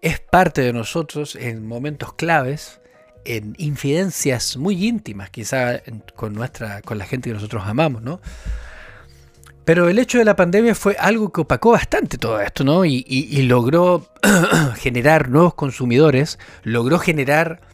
es 0.00 0.20
parte 0.20 0.62
de 0.62 0.72
nosotros 0.72 1.36
en 1.36 1.66
momentos 1.66 2.14
claves, 2.14 2.80
en 3.24 3.54
infidencias 3.58 4.56
muy 4.56 4.86
íntimas, 4.86 5.30
quizá 5.30 5.82
con 6.14 6.32
nuestra, 6.32 6.80
con 6.82 6.96
la 6.98 7.06
gente 7.06 7.30
que 7.30 7.34
nosotros 7.34 7.64
amamos, 7.66 8.02
¿no? 8.02 8.20
Pero 9.64 9.88
el 9.88 9.98
hecho 9.98 10.18
de 10.18 10.24
la 10.24 10.36
pandemia 10.36 10.76
fue 10.76 10.96
algo 10.96 11.32
que 11.32 11.40
opacó 11.40 11.72
bastante 11.72 12.18
todo 12.18 12.40
esto, 12.40 12.62
¿no? 12.62 12.84
Y 12.84 13.42
logró 13.42 14.06
generar 14.76 15.28
nuevos 15.28 15.54
consumidores, 15.54 16.38
logró 16.62 17.00
generar 17.00 17.65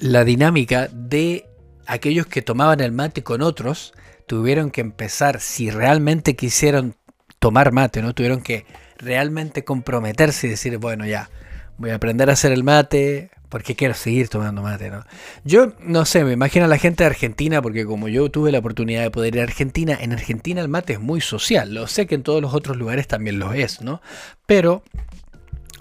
la 0.00 0.24
dinámica 0.24 0.88
de 0.92 1.46
aquellos 1.86 2.26
que 2.26 2.42
tomaban 2.42 2.80
el 2.80 2.92
mate 2.92 3.22
con 3.22 3.42
otros, 3.42 3.92
tuvieron 4.26 4.70
que 4.70 4.80
empezar, 4.80 5.40
si 5.40 5.70
realmente 5.70 6.36
quisieron 6.36 6.96
tomar 7.38 7.72
mate, 7.72 8.02
¿no? 8.02 8.14
Tuvieron 8.14 8.42
que 8.42 8.64
realmente 8.96 9.64
comprometerse 9.64 10.46
y 10.46 10.50
decir, 10.50 10.78
bueno, 10.78 11.06
ya, 11.06 11.30
voy 11.78 11.90
a 11.90 11.96
aprender 11.96 12.30
a 12.30 12.34
hacer 12.34 12.52
el 12.52 12.64
mate 12.64 13.30
porque 13.48 13.74
quiero 13.74 13.94
seguir 13.94 14.28
tomando 14.28 14.62
mate, 14.62 14.90
¿no? 14.90 15.04
Yo 15.44 15.72
no 15.80 16.04
sé, 16.04 16.24
me 16.24 16.32
imagino 16.32 16.66
a 16.66 16.68
la 16.68 16.78
gente 16.78 17.02
de 17.02 17.08
Argentina, 17.08 17.60
porque 17.60 17.84
como 17.84 18.08
yo 18.08 18.30
tuve 18.30 18.52
la 18.52 18.60
oportunidad 18.60 19.02
de 19.02 19.10
poder 19.10 19.34
ir 19.34 19.40
a 19.40 19.44
Argentina, 19.44 19.98
en 20.00 20.12
Argentina 20.12 20.60
el 20.60 20.68
mate 20.68 20.94
es 20.94 21.00
muy 21.00 21.20
social, 21.20 21.74
lo 21.74 21.88
sé 21.88 22.06
que 22.06 22.14
en 22.14 22.22
todos 22.22 22.40
los 22.40 22.54
otros 22.54 22.76
lugares 22.76 23.08
también 23.08 23.38
lo 23.38 23.52
es, 23.52 23.80
¿no? 23.80 24.00
Pero 24.46 24.84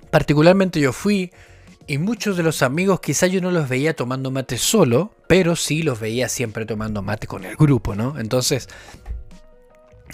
particularmente 0.09 0.79
yo 0.79 0.91
fui 0.91 1.31
y 1.89 1.97
muchos 1.97 2.37
de 2.37 2.43
los 2.43 2.61
amigos 2.61 2.99
quizá 2.99 3.25
yo 3.25 3.41
no 3.41 3.49
los 3.49 3.67
veía 3.67 3.95
tomando 3.95 4.29
mate 4.29 4.59
solo, 4.59 5.11
pero 5.25 5.55
sí 5.55 5.81
los 5.81 5.99
veía 5.99 6.29
siempre 6.29 6.67
tomando 6.67 7.01
mate 7.01 7.25
con 7.25 7.45
el 7.45 7.55
grupo, 7.55 7.95
¿no? 7.95 8.19
Entonces, 8.19 8.69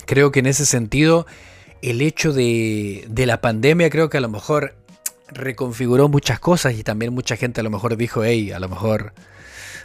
creo 0.05 0.32
que 0.32 0.39
en 0.39 0.46
ese 0.46 0.65
sentido, 0.65 1.27
el 1.82 2.01
hecho 2.01 2.32
de, 2.32 3.03
de 3.10 3.25
la 3.25 3.41
pandemia 3.41 3.89
creo 3.89 4.10
que 4.10 4.20
a 4.20 4.22
lo 4.22 4.29
mejor 4.29 4.74
reconfiguró 5.27 6.08
muchas 6.08 6.39
cosas 6.39 6.75
y 6.75 6.84
también 6.84 7.13
mucha 7.13 7.36
gente 7.36 7.60
a 7.60 7.63
lo 7.63 7.70
mejor 7.70 7.98
dijo, 7.98 8.24
hey, 8.24 8.53
a 8.53 8.60
lo 8.60 8.70
mejor 8.70 9.12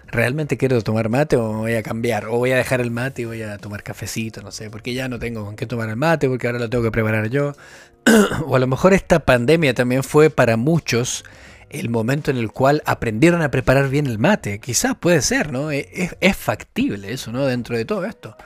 realmente 0.07 0.57
quiero 0.57 0.81
tomar 0.83 1.09
mate 1.09 1.35
o 1.35 1.55
voy 1.55 1.75
a 1.75 1.83
cambiar, 1.83 2.27
o 2.27 2.37
voy 2.37 2.53
a 2.53 2.57
dejar 2.57 2.81
el 2.81 2.93
mate 2.93 3.23
y 3.23 3.25
voy 3.25 3.43
a 3.43 3.59
tomar 3.59 3.83
cafecito, 3.83 4.43
no 4.43 4.53
sé, 4.53 4.71
porque 4.71 4.95
ya 4.95 5.09
no 5.09 5.19
tengo 5.19 5.45
con 5.45 5.57
qué 5.57 5.67
tomar 5.67 5.89
el 5.89 5.97
mate, 5.97 6.29
porque 6.29 6.47
ahora 6.47 6.61
lo 6.61 6.71
tengo 6.71 6.85
que 6.85 6.93
preparar 6.93 7.31
yo. 7.31 7.55
o 8.47 8.55
a 8.55 8.61
lo 8.61 8.69
mejor 8.69 8.95
esta 8.95 9.19
pandemia 9.19 9.75
también 9.75 10.05
fue 10.05 10.31
para 10.31 10.57
muchos 10.57 11.25
el 11.71 11.89
momento 11.89 12.31
en 12.31 12.37
el 12.37 12.51
cual 12.51 12.83
aprendieron 12.85 13.43
a 13.43 13.51
preparar 13.51 13.89
bien 13.89 14.07
el 14.07 14.19
mate. 14.19 14.61
Quizás 14.61 14.97
puede 14.97 15.23
ser, 15.23 15.53
¿no? 15.53 15.71
E-, 15.71 16.11
es, 16.21 16.37
factible 16.37 17.13
eso, 17.13 17.33
¿no? 17.33 17.47
Dentro 17.47 17.77
de 17.77 17.85
todo 17.85 18.05
esto. 18.05 18.37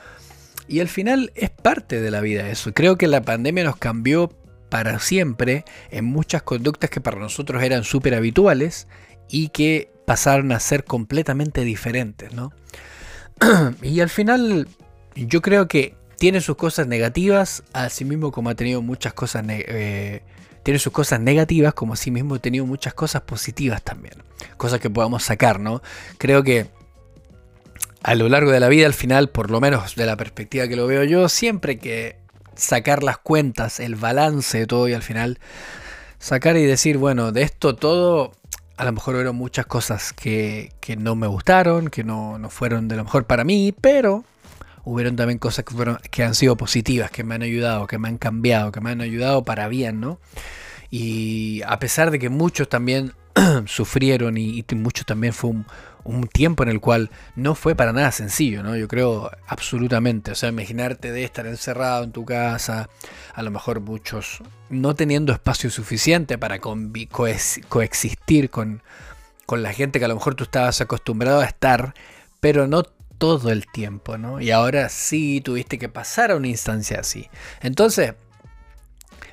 Y 0.67 0.79
al 0.79 0.87
final 0.87 1.31
es 1.35 1.49
parte 1.49 2.01
de 2.01 2.11
la 2.11 2.21
vida 2.21 2.49
eso. 2.49 2.73
Creo 2.73 2.97
que 2.97 3.07
la 3.07 3.21
pandemia 3.21 3.63
nos 3.63 3.77
cambió 3.77 4.29
para 4.69 4.99
siempre 4.99 5.63
en 5.91 6.05
muchas 6.05 6.43
conductas 6.43 6.89
que 6.89 7.01
para 7.01 7.19
nosotros 7.19 7.61
eran 7.63 7.83
súper 7.83 8.15
habituales 8.15 8.87
y 9.29 9.49
que 9.49 9.91
pasaron 10.05 10.51
a 10.51 10.59
ser 10.59 10.83
completamente 10.83 11.61
diferentes, 11.61 12.33
¿no? 12.33 12.51
y 13.81 13.99
al 13.99 14.09
final 14.09 14.67
yo 15.15 15.41
creo 15.41 15.67
que 15.67 15.95
tiene 16.17 16.41
sus 16.41 16.55
cosas 16.55 16.87
negativas, 16.87 17.63
así 17.73 18.05
mismo 18.05 18.31
como 18.31 18.49
ha 18.49 18.55
tenido 18.55 18.81
muchas 18.81 19.13
cosas 19.13 19.45
eh, 19.47 20.21
tiene 20.65 20.79
sus 20.79 20.91
cosas 20.91 21.19
negativas, 21.19 21.75
como 21.75 21.93
así 21.93 22.09
mismo 22.09 22.37
he 22.37 22.39
tenido 22.39 22.65
muchas 22.65 22.95
cosas 22.95 23.21
positivas 23.21 23.83
también. 23.83 24.15
Cosas 24.57 24.79
que 24.79 24.89
podamos 24.89 25.21
sacar, 25.21 25.59
¿no? 25.59 25.83
Creo 26.17 26.41
que 26.41 26.71
a 28.01 28.15
lo 28.15 28.27
largo 28.29 28.49
de 28.49 28.59
la 28.59 28.67
vida, 28.67 28.87
al 28.87 28.95
final, 28.95 29.29
por 29.29 29.51
lo 29.51 29.61
menos 29.61 29.95
de 29.95 30.07
la 30.07 30.17
perspectiva 30.17 30.67
que 30.67 30.75
lo 30.75 30.87
veo 30.87 31.03
yo, 31.03 31.29
siempre 31.29 31.77
que 31.77 32.15
sacar 32.55 33.03
las 33.03 33.19
cuentas, 33.19 33.79
el 33.79 33.93
balance 33.93 34.57
de 34.57 34.65
todo 34.65 34.87
y 34.87 34.93
al 34.93 35.03
final 35.03 35.37
sacar 36.17 36.57
y 36.57 36.65
decir, 36.65 36.97
bueno, 36.97 37.31
de 37.31 37.43
esto 37.43 37.75
todo, 37.75 38.31
a 38.75 38.85
lo 38.85 38.91
mejor 38.91 39.17
hubo 39.17 39.33
muchas 39.33 39.67
cosas 39.67 40.13
que, 40.13 40.71
que 40.79 40.97
no 40.97 41.15
me 41.15 41.27
gustaron, 41.27 41.89
que 41.89 42.03
no, 42.03 42.39
no, 42.39 42.49
fueron 42.49 42.87
de 42.87 42.95
lo 42.95 43.03
mejor 43.03 43.25
para 43.25 43.43
mí, 43.43 43.71
pero 43.79 44.23
hubieron 44.85 45.15
también 45.15 45.39
cosas 45.39 45.65
que, 45.65 45.73
fueron, 45.73 45.97
que 46.11 46.23
han 46.23 46.35
sido 46.35 46.55
positivas, 46.55 47.11
que 47.11 47.23
me 47.23 47.35
han 47.35 47.41
ayudado, 47.41 47.87
que 47.87 47.97
me 47.97 48.07
han 48.07 48.17
cambiado, 48.17 48.71
que 48.71 48.79
me 48.79 48.91
han 48.91 49.01
ayudado 49.01 49.43
para 49.43 49.67
bien, 49.67 49.99
¿no? 49.99 50.19
Y 50.89 51.61
a 51.65 51.79
pesar 51.79 52.11
de 52.11 52.19
que 52.19 52.29
muchos 52.29 52.69
también 52.69 53.13
sufrieron 53.65 54.37
y, 54.37 54.63
muchos 54.75 55.05
también 55.05 55.33
fue 55.33 55.51
un, 55.51 55.65
tiempo 56.31 56.61
en 56.61 56.69
el 56.69 56.79
cual 56.79 57.09
no 57.35 57.55
fue 57.55 57.73
para 57.73 57.91
nada 57.91 58.11
sencillo, 58.11 58.61
¿no? 58.61 58.75
Yo 58.75 58.87
creo 58.87 59.31
absolutamente. 59.47 60.31
O 60.31 60.35
sea, 60.35 60.49
imaginarte 60.49 61.11
de 61.11 61.23
estar 61.23 61.47
encerrado 61.47 62.03
en 62.03 62.11
tu 62.11 62.23
casa, 62.23 62.89
a 63.33 63.41
lo 63.41 63.49
mejor 63.49 63.81
muchos 63.81 64.41
no 64.69 64.93
teniendo 64.93 65.33
espacio 65.33 65.71
suficiente 65.71 66.37
para 66.37 66.59
coexistir 66.59 68.51
con, 68.51 68.83
con 69.47 69.63
la 69.63 69.73
gente 69.73 69.97
que 69.97 70.05
a 70.05 70.09
lo 70.09 70.15
mejor 70.15 70.35
tú 70.35 70.43
estabas 70.43 70.79
acostumbrado 70.79 71.39
a 71.39 71.45
estar, 71.45 71.95
pero 72.39 72.67
no 72.67 72.83
todo 73.17 73.51
el 73.51 73.67
tiempo, 73.67 74.17
¿no? 74.17 74.41
Y 74.41 74.51
ahora 74.51 74.89
sí 74.89 75.41
tuviste 75.41 75.77
que 75.77 75.89
pasar 75.89 76.31
a 76.31 76.35
una 76.35 76.47
instancia 76.47 76.99
así. 76.99 77.29
Entonces, 77.61 78.13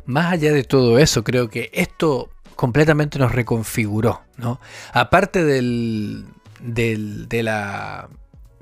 más 0.04 0.32
allá 0.32 0.52
de 0.52 0.64
todo 0.64 0.98
eso, 0.98 1.24
creo 1.24 1.48
que 1.48 1.70
esto 1.72 2.30
completamente 2.56 3.18
nos 3.18 3.32
reconfiguró, 3.32 4.22
¿no? 4.36 4.60
Aparte 4.92 5.44
del, 5.44 6.26
del 6.60 7.28
de 7.28 7.42
la 7.42 8.08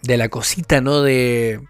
de 0.03 0.17
la 0.17 0.29
cosita, 0.29 0.81
¿no? 0.81 1.03
De, 1.03 1.61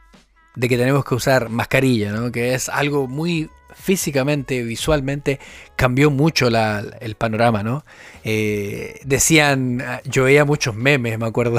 de 0.57 0.69
que 0.69 0.77
tenemos 0.77 1.05
que 1.05 1.15
usar 1.15 1.49
mascarilla, 1.49 2.13
¿no? 2.13 2.31
Que 2.31 2.55
es 2.55 2.69
algo 2.69 3.09
muy 3.09 3.51
físicamente, 3.75 4.63
visualmente, 4.63 5.41
cambió 5.77 6.11
mucho 6.11 6.49
el 6.49 7.15
panorama, 7.17 7.63
¿no? 7.63 7.85
Eh, 8.25 9.01
decían, 9.05 9.83
yo 10.05 10.25
veía 10.25 10.45
muchos 10.45 10.75
memes, 10.75 11.19
me 11.19 11.27
acuerdo, 11.27 11.59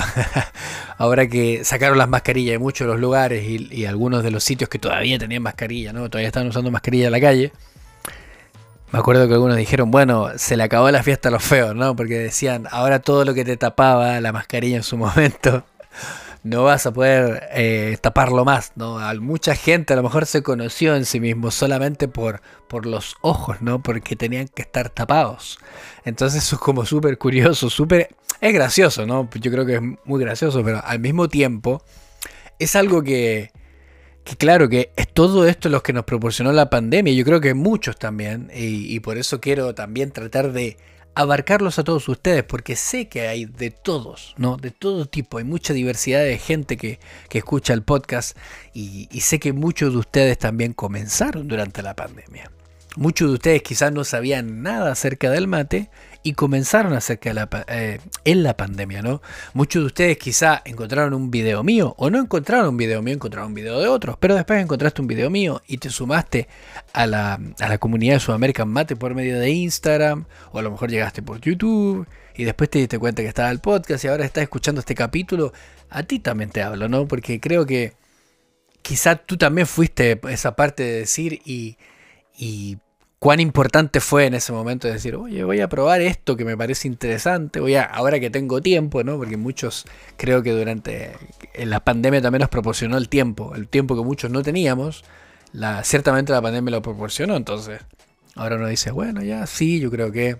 ahora 0.97 1.27
que 1.27 1.63
sacaron 1.63 1.97
las 1.97 2.09
mascarillas 2.09 2.53
de 2.53 2.59
muchos 2.59 2.87
de 2.87 2.93
los 2.93 3.01
lugares 3.01 3.43
y, 3.47 3.85
algunos 3.85 4.23
de 4.23 4.31
los 4.31 4.43
sitios 4.43 4.69
que 4.69 4.79
todavía 4.79 5.17
tenían 5.17 5.43
mascarilla, 5.43 5.91
¿no? 5.91 6.09
Todavía 6.09 6.27
estaban 6.27 6.49
usando 6.49 6.71
mascarilla 6.71 7.07
en 7.07 7.11
la 7.11 7.19
calle. 7.19 7.51
Me 8.91 8.99
acuerdo 8.99 9.27
que 9.27 9.33
algunos 9.33 9.57
dijeron, 9.57 9.89
bueno, 9.89 10.29
se 10.35 10.57
le 10.57 10.63
acabó 10.63 10.91
la 10.91 11.01
fiesta 11.01 11.29
a 11.29 11.31
los 11.31 11.43
feos, 11.43 11.75
¿no? 11.75 11.95
Porque 11.95 12.19
decían, 12.19 12.67
ahora 12.71 12.99
todo 12.99 13.25
lo 13.25 13.33
que 13.33 13.45
te 13.45 13.57
tapaba 13.57 14.19
la 14.21 14.31
mascarilla 14.31 14.77
en 14.77 14.83
su 14.83 14.97
momento 14.97 15.63
no 16.43 16.63
vas 16.63 16.85
a 16.85 16.91
poder 16.91 17.49
eh, 17.51 17.97
taparlo 18.01 18.43
más, 18.45 18.71
¿no? 18.75 18.99
mucha 19.21 19.55
gente 19.55 19.93
a 19.93 19.95
lo 19.95 20.03
mejor 20.03 20.25
se 20.25 20.41
conoció 20.41 20.95
en 20.95 21.05
sí 21.05 21.19
mismo 21.19 21.51
solamente 21.51 22.07
por, 22.07 22.41
por 22.67 22.85
los 22.85 23.15
ojos, 23.21 23.61
¿no? 23.61 23.83
Porque 23.83 24.15
tenían 24.15 24.47
que 24.47 24.63
estar 24.63 24.89
tapados. 24.89 25.59
Entonces 26.03 26.43
eso 26.43 26.55
es 26.55 26.61
como 26.61 26.85
súper 26.85 27.17
curioso, 27.17 27.69
súper... 27.69 28.09
Es 28.39 28.53
gracioso, 28.53 29.05
¿no? 29.05 29.29
Yo 29.35 29.51
creo 29.51 29.65
que 29.67 29.75
es 29.75 29.81
muy 30.05 30.19
gracioso, 30.19 30.63
pero 30.63 30.81
al 30.83 30.99
mismo 30.99 31.29
tiempo 31.29 31.83
es 32.57 32.75
algo 32.75 33.03
que, 33.03 33.51
que 34.23 34.35
claro, 34.35 34.67
que 34.67 34.91
es 34.95 35.07
todo 35.13 35.45
esto 35.45 35.69
lo 35.69 35.83
que 35.83 35.93
nos 35.93 36.05
proporcionó 36.05 36.51
la 36.51 36.71
pandemia. 36.71 37.13
Yo 37.13 37.23
creo 37.23 37.39
que 37.39 37.53
muchos 37.53 37.99
también, 37.99 38.49
y 38.51 38.99
por 39.01 39.19
eso 39.19 39.39
quiero 39.39 39.75
también 39.75 40.11
tratar 40.11 40.53
de 40.53 40.77
abarcarlos 41.15 41.79
a 41.79 41.83
todos 41.83 42.07
ustedes, 42.09 42.43
porque 42.43 42.75
sé 42.75 43.07
que 43.07 43.27
hay 43.27 43.45
de 43.45 43.71
todos, 43.71 44.33
¿no? 44.37 44.57
De 44.57 44.71
todo 44.71 45.05
tipo, 45.05 45.37
hay 45.37 45.43
mucha 45.43 45.73
diversidad 45.73 46.23
de 46.23 46.37
gente 46.37 46.77
que, 46.77 46.99
escucha 47.31 47.73
el 47.73 47.83
podcast 47.83 48.37
y, 48.73 49.07
y, 49.11 49.21
sé 49.21 49.39
que 49.39 49.53
muchos 49.53 49.93
de 49.93 49.99
ustedes 49.99 50.37
también 50.37 50.73
comenzaron 50.73 51.47
durante 51.47 51.81
la 51.81 51.95
pandemia. 51.95 52.51
Muchos 52.97 53.29
de 53.29 53.33
ustedes 53.35 53.63
quizás 53.63 53.91
no 53.91 54.03
sabían 54.03 54.61
nada 54.63 54.91
acerca 54.91 55.29
del 55.29 55.47
mate 55.47 55.89
y 56.23 56.33
comenzaron 56.33 56.93
acerca 56.93 57.29
de 57.29 57.33
la, 57.33 57.49
eh, 57.67 57.99
en 58.25 58.43
la 58.43 58.55
pandemia, 58.55 59.01
¿no? 59.01 59.21
Muchos 59.53 59.81
de 59.81 59.85
ustedes 59.87 60.17
quizá 60.17 60.61
encontraron 60.65 61.13
un 61.13 61.31
video 61.31 61.63
mío 61.63 61.95
o 61.97 62.09
no 62.09 62.19
encontraron 62.19 62.69
un 62.69 62.77
video 62.77 63.01
mío, 63.01 63.15
encontraron 63.15 63.49
un 63.49 63.55
video 63.55 63.79
de 63.79 63.87
otros, 63.87 64.17
pero 64.19 64.35
después 64.35 64.61
encontraste 64.61 65.01
un 65.01 65.07
video 65.07 65.29
mío 65.29 65.61
y 65.67 65.77
te 65.77 65.89
sumaste 65.89 66.47
a 66.93 67.07
la, 67.07 67.39
a 67.59 67.69
la 67.69 67.77
comunidad 67.77 68.15
de 68.15 68.19
Sudamerican 68.19 68.69
Mate 68.69 68.95
por 68.95 69.15
medio 69.15 69.39
de 69.39 69.49
Instagram 69.49 70.25
o 70.51 70.59
a 70.59 70.61
lo 70.61 70.71
mejor 70.71 70.89
llegaste 70.89 71.21
por 71.21 71.41
YouTube 71.41 72.07
y 72.35 72.43
después 72.43 72.69
te 72.69 72.79
diste 72.79 72.99
cuenta 72.99 73.21
que 73.21 73.27
estaba 73.27 73.49
el 73.49 73.59
podcast 73.59 74.03
y 74.03 74.07
ahora 74.07 74.25
estás 74.25 74.43
escuchando 74.43 74.79
este 74.79 74.95
capítulo, 74.95 75.53
a 75.89 76.03
ti 76.03 76.19
también 76.19 76.49
te 76.49 76.61
hablo, 76.61 76.87
¿no? 76.87 77.07
Porque 77.07 77.39
creo 77.39 77.65
que 77.65 77.93
quizá 78.81 79.15
tú 79.15 79.37
también 79.37 79.67
fuiste 79.67 80.19
esa 80.29 80.55
parte 80.55 80.83
de 80.83 80.91
decir 80.99 81.41
y, 81.45 81.77
y 82.37 82.77
cuán 83.21 83.39
importante 83.39 83.99
fue 83.99 84.25
en 84.25 84.33
ese 84.33 84.51
momento 84.51 84.87
decir, 84.87 85.15
oye, 85.15 85.43
voy 85.43 85.61
a 85.61 85.69
probar 85.69 86.01
esto 86.01 86.35
que 86.35 86.43
me 86.43 86.57
parece 86.57 86.87
interesante, 86.87 87.59
voy 87.59 87.75
a, 87.75 87.83
ahora 87.83 88.19
que 88.19 88.31
tengo 88.31 88.63
tiempo, 88.63 89.03
¿no? 89.03 89.15
Porque 89.19 89.37
muchos, 89.37 89.85
creo 90.17 90.41
que 90.41 90.51
durante 90.53 91.11
la 91.53 91.81
pandemia 91.81 92.19
también 92.19 92.39
nos 92.39 92.49
proporcionó 92.49 92.97
el 92.97 93.09
tiempo, 93.09 93.53
el 93.53 93.67
tiempo 93.67 93.95
que 93.95 94.03
muchos 94.03 94.31
no 94.31 94.41
teníamos, 94.41 95.03
ciertamente 95.83 96.33
la 96.33 96.41
pandemia 96.41 96.71
lo 96.71 96.81
proporcionó, 96.81 97.35
entonces 97.35 97.81
ahora 98.33 98.55
uno 98.55 98.67
dice, 98.67 98.89
bueno, 98.89 99.21
ya 99.21 99.45
sí, 99.45 99.79
yo 99.79 99.91
creo 99.91 100.11
que 100.11 100.37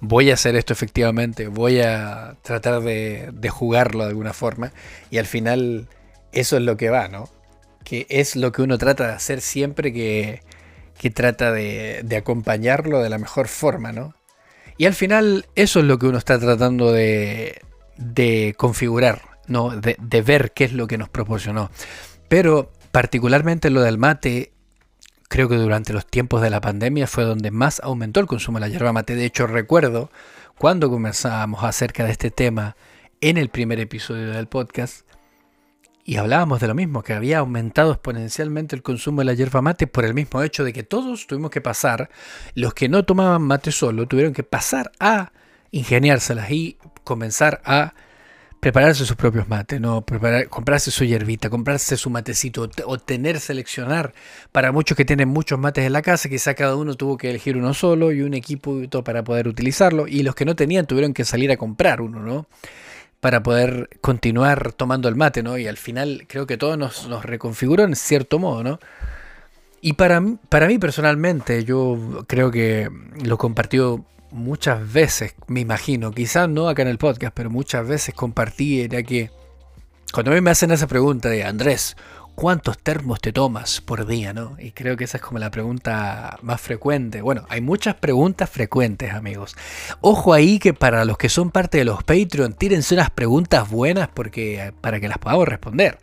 voy 0.00 0.30
a 0.30 0.34
hacer 0.34 0.56
esto 0.56 0.72
efectivamente, 0.72 1.48
voy 1.48 1.80
a 1.80 2.38
tratar 2.40 2.80
de, 2.80 3.28
de 3.34 3.48
jugarlo 3.50 4.04
de 4.04 4.08
alguna 4.08 4.32
forma, 4.32 4.72
y 5.10 5.18
al 5.18 5.26
final 5.26 5.86
eso 6.32 6.56
es 6.56 6.62
lo 6.62 6.78
que 6.78 6.88
va, 6.88 7.08
¿no? 7.08 7.28
Que 7.84 8.06
es 8.08 8.36
lo 8.36 8.52
que 8.52 8.62
uno 8.62 8.78
trata 8.78 9.08
de 9.08 9.12
hacer 9.12 9.42
siempre 9.42 9.92
que 9.92 10.40
que 10.98 11.10
trata 11.10 11.52
de, 11.52 12.04
acompañarlo 12.16 13.02
de 13.02 13.10
la 13.10 13.18
mejor 13.18 13.48
forma, 13.48 13.92
¿no? 13.92 14.14
Y 14.78 14.86
al 14.86 14.94
final 14.94 15.46
eso 15.54 15.80
es 15.80 15.86
lo 15.86 15.98
que 15.98 16.06
uno 16.06 16.18
está 16.18 16.38
tratando 16.38 16.92
de, 16.92 17.62
configurar, 18.56 19.22
¿no? 19.46 19.70
De, 19.70 20.22
ver 20.22 20.52
qué 20.52 20.64
es 20.64 20.72
lo 20.72 20.86
que 20.86 20.98
nos 20.98 21.08
proporcionó. 21.08 21.70
Pero 22.28 22.72
particularmente 22.92 23.70
lo 23.70 23.82
del 23.82 23.98
mate, 23.98 24.52
creo 25.28 25.48
que 25.48 25.56
durante 25.56 25.92
los 25.92 26.06
tiempos 26.06 26.42
de 26.42 26.50
la 26.50 26.60
pandemia 26.60 27.06
fue 27.06 27.24
donde 27.24 27.50
más 27.50 27.80
aumentó 27.80 28.20
el 28.20 28.26
consumo 28.26 28.58
de 28.58 28.66
la 28.66 28.68
yerba 28.68 28.92
mate. 28.92 29.14
De 29.14 29.24
hecho, 29.24 29.46
recuerdo 29.46 30.10
cuando 30.58 30.90
conversábamos 30.90 31.64
acerca 31.64 32.04
de 32.04 32.12
este 32.12 32.30
tema 32.30 32.76
en 33.20 33.36
el 33.36 33.48
primer 33.48 33.80
episodio 33.80 34.30
del 34.30 34.46
podcast, 34.46 35.06
y 36.06 36.18
hablábamos 36.18 36.60
de 36.60 36.68
lo 36.68 36.74
mismo, 36.74 37.02
que 37.02 37.12
había 37.12 37.38
aumentado 37.38 37.90
exponencialmente 37.90 38.76
el 38.76 38.82
consumo 38.82 39.22
de 39.22 39.24
la 39.24 39.34
yerba 39.34 39.60
mate 39.60 39.88
por 39.88 40.04
el 40.04 40.14
mismo 40.14 40.40
hecho 40.40 40.62
de 40.62 40.72
que 40.72 40.84
todos 40.84 41.26
tuvimos 41.26 41.50
que 41.50 41.60
pasar, 41.60 42.10
los 42.54 42.74
que 42.74 42.88
no 42.88 43.04
tomaban 43.04 43.42
mate 43.42 43.72
solo, 43.72 44.06
tuvieron 44.06 44.32
que 44.32 44.44
pasar 44.44 44.92
a 45.00 45.32
ingeniárselas 45.72 46.48
y 46.52 46.78
comenzar 47.02 47.60
a 47.64 47.92
prepararse 48.60 49.04
sus 49.04 49.16
propios 49.16 49.48
mates, 49.48 49.80
¿no? 49.80 50.06
Preparar, 50.06 50.48
comprarse 50.48 50.92
su 50.92 51.04
hierbita, 51.04 51.50
comprarse 51.50 51.96
su 51.96 52.08
matecito, 52.08 52.68
o 52.84 52.98
tener, 52.98 53.40
seleccionar. 53.40 54.14
Para 54.52 54.70
muchos 54.70 54.96
que 54.96 55.04
tienen 55.04 55.28
muchos 55.28 55.58
mates 55.58 55.84
en 55.84 55.92
la 55.92 56.02
casa, 56.02 56.28
quizá 56.28 56.54
cada 56.54 56.76
uno 56.76 56.94
tuvo 56.94 57.16
que 57.16 57.30
elegir 57.30 57.56
uno 57.56 57.74
solo 57.74 58.12
y 58.12 58.22
un 58.22 58.34
equipo 58.34 58.80
para 59.04 59.24
poder 59.24 59.48
utilizarlo. 59.48 60.06
Y 60.06 60.22
los 60.22 60.36
que 60.36 60.44
no 60.44 60.54
tenían 60.54 60.86
tuvieron 60.86 61.12
que 61.12 61.24
salir 61.24 61.50
a 61.50 61.56
comprar 61.56 62.00
uno, 62.00 62.20
¿no? 62.20 62.46
Para 63.20 63.42
poder 63.42 63.88
continuar 64.00 64.72
tomando 64.72 65.08
el 65.08 65.16
mate, 65.16 65.42
¿no? 65.42 65.58
Y 65.58 65.66
al 65.66 65.76
final 65.76 66.24
creo 66.28 66.46
que 66.46 66.56
todo 66.56 66.76
nos, 66.76 67.08
reconfiguró 67.22 67.84
en 67.84 67.96
cierto 67.96 68.38
modo, 68.38 68.62
¿no? 68.62 68.78
Y 69.80 69.94
para, 69.94 70.22
para 70.48 70.66
mí 70.66 70.78
personalmente, 70.78 71.64
yo 71.64 72.24
creo 72.26 72.50
que 72.50 72.88
lo 73.24 73.38
compartió 73.38 74.04
muchas 74.30 74.92
veces, 74.92 75.34
me 75.46 75.60
imagino, 75.60 76.10
quizás 76.10 76.48
no 76.48 76.68
acá 76.68 76.82
en 76.82 76.88
el 76.88 76.98
podcast, 76.98 77.32
pero 77.34 77.50
muchas 77.50 77.86
veces 77.86 78.14
compartí, 78.14 78.82
era 78.82 79.02
que 79.02 79.30
cuando 80.12 80.32
a 80.32 80.34
mí 80.34 80.40
me 80.40 80.50
hacen 80.50 80.70
esa 80.70 80.86
pregunta 80.86 81.28
de 81.28 81.44
Andrés, 81.44 81.96
¿cuántos 82.36 82.78
termos 82.78 83.20
te 83.20 83.32
tomas 83.32 83.80
por 83.80 84.06
día? 84.06 84.32
¿no? 84.32 84.56
Y 84.60 84.70
creo 84.70 84.96
que 84.96 85.04
esa 85.04 85.16
es 85.16 85.22
como 85.22 85.40
la 85.40 85.50
pregunta 85.50 86.38
más 86.42 86.60
frecuente. 86.60 87.22
Bueno, 87.22 87.44
hay 87.48 87.60
muchas 87.60 87.96
preguntas 87.96 88.48
frecuentes, 88.48 89.12
amigos. 89.12 89.56
Ojo 90.00 90.32
ahí 90.32 90.60
que 90.60 90.72
para 90.72 91.04
los 91.04 91.18
que 91.18 91.28
son 91.28 91.50
parte 91.50 91.78
de 91.78 91.84
los 91.84 92.04
Patreon, 92.04 92.52
tírense 92.52 92.94
unas 92.94 93.10
preguntas 93.10 93.68
buenas 93.68 94.08
porque, 94.08 94.72
para 94.80 95.00
que 95.00 95.08
las 95.08 95.18
podamos 95.18 95.48
responder. 95.48 95.98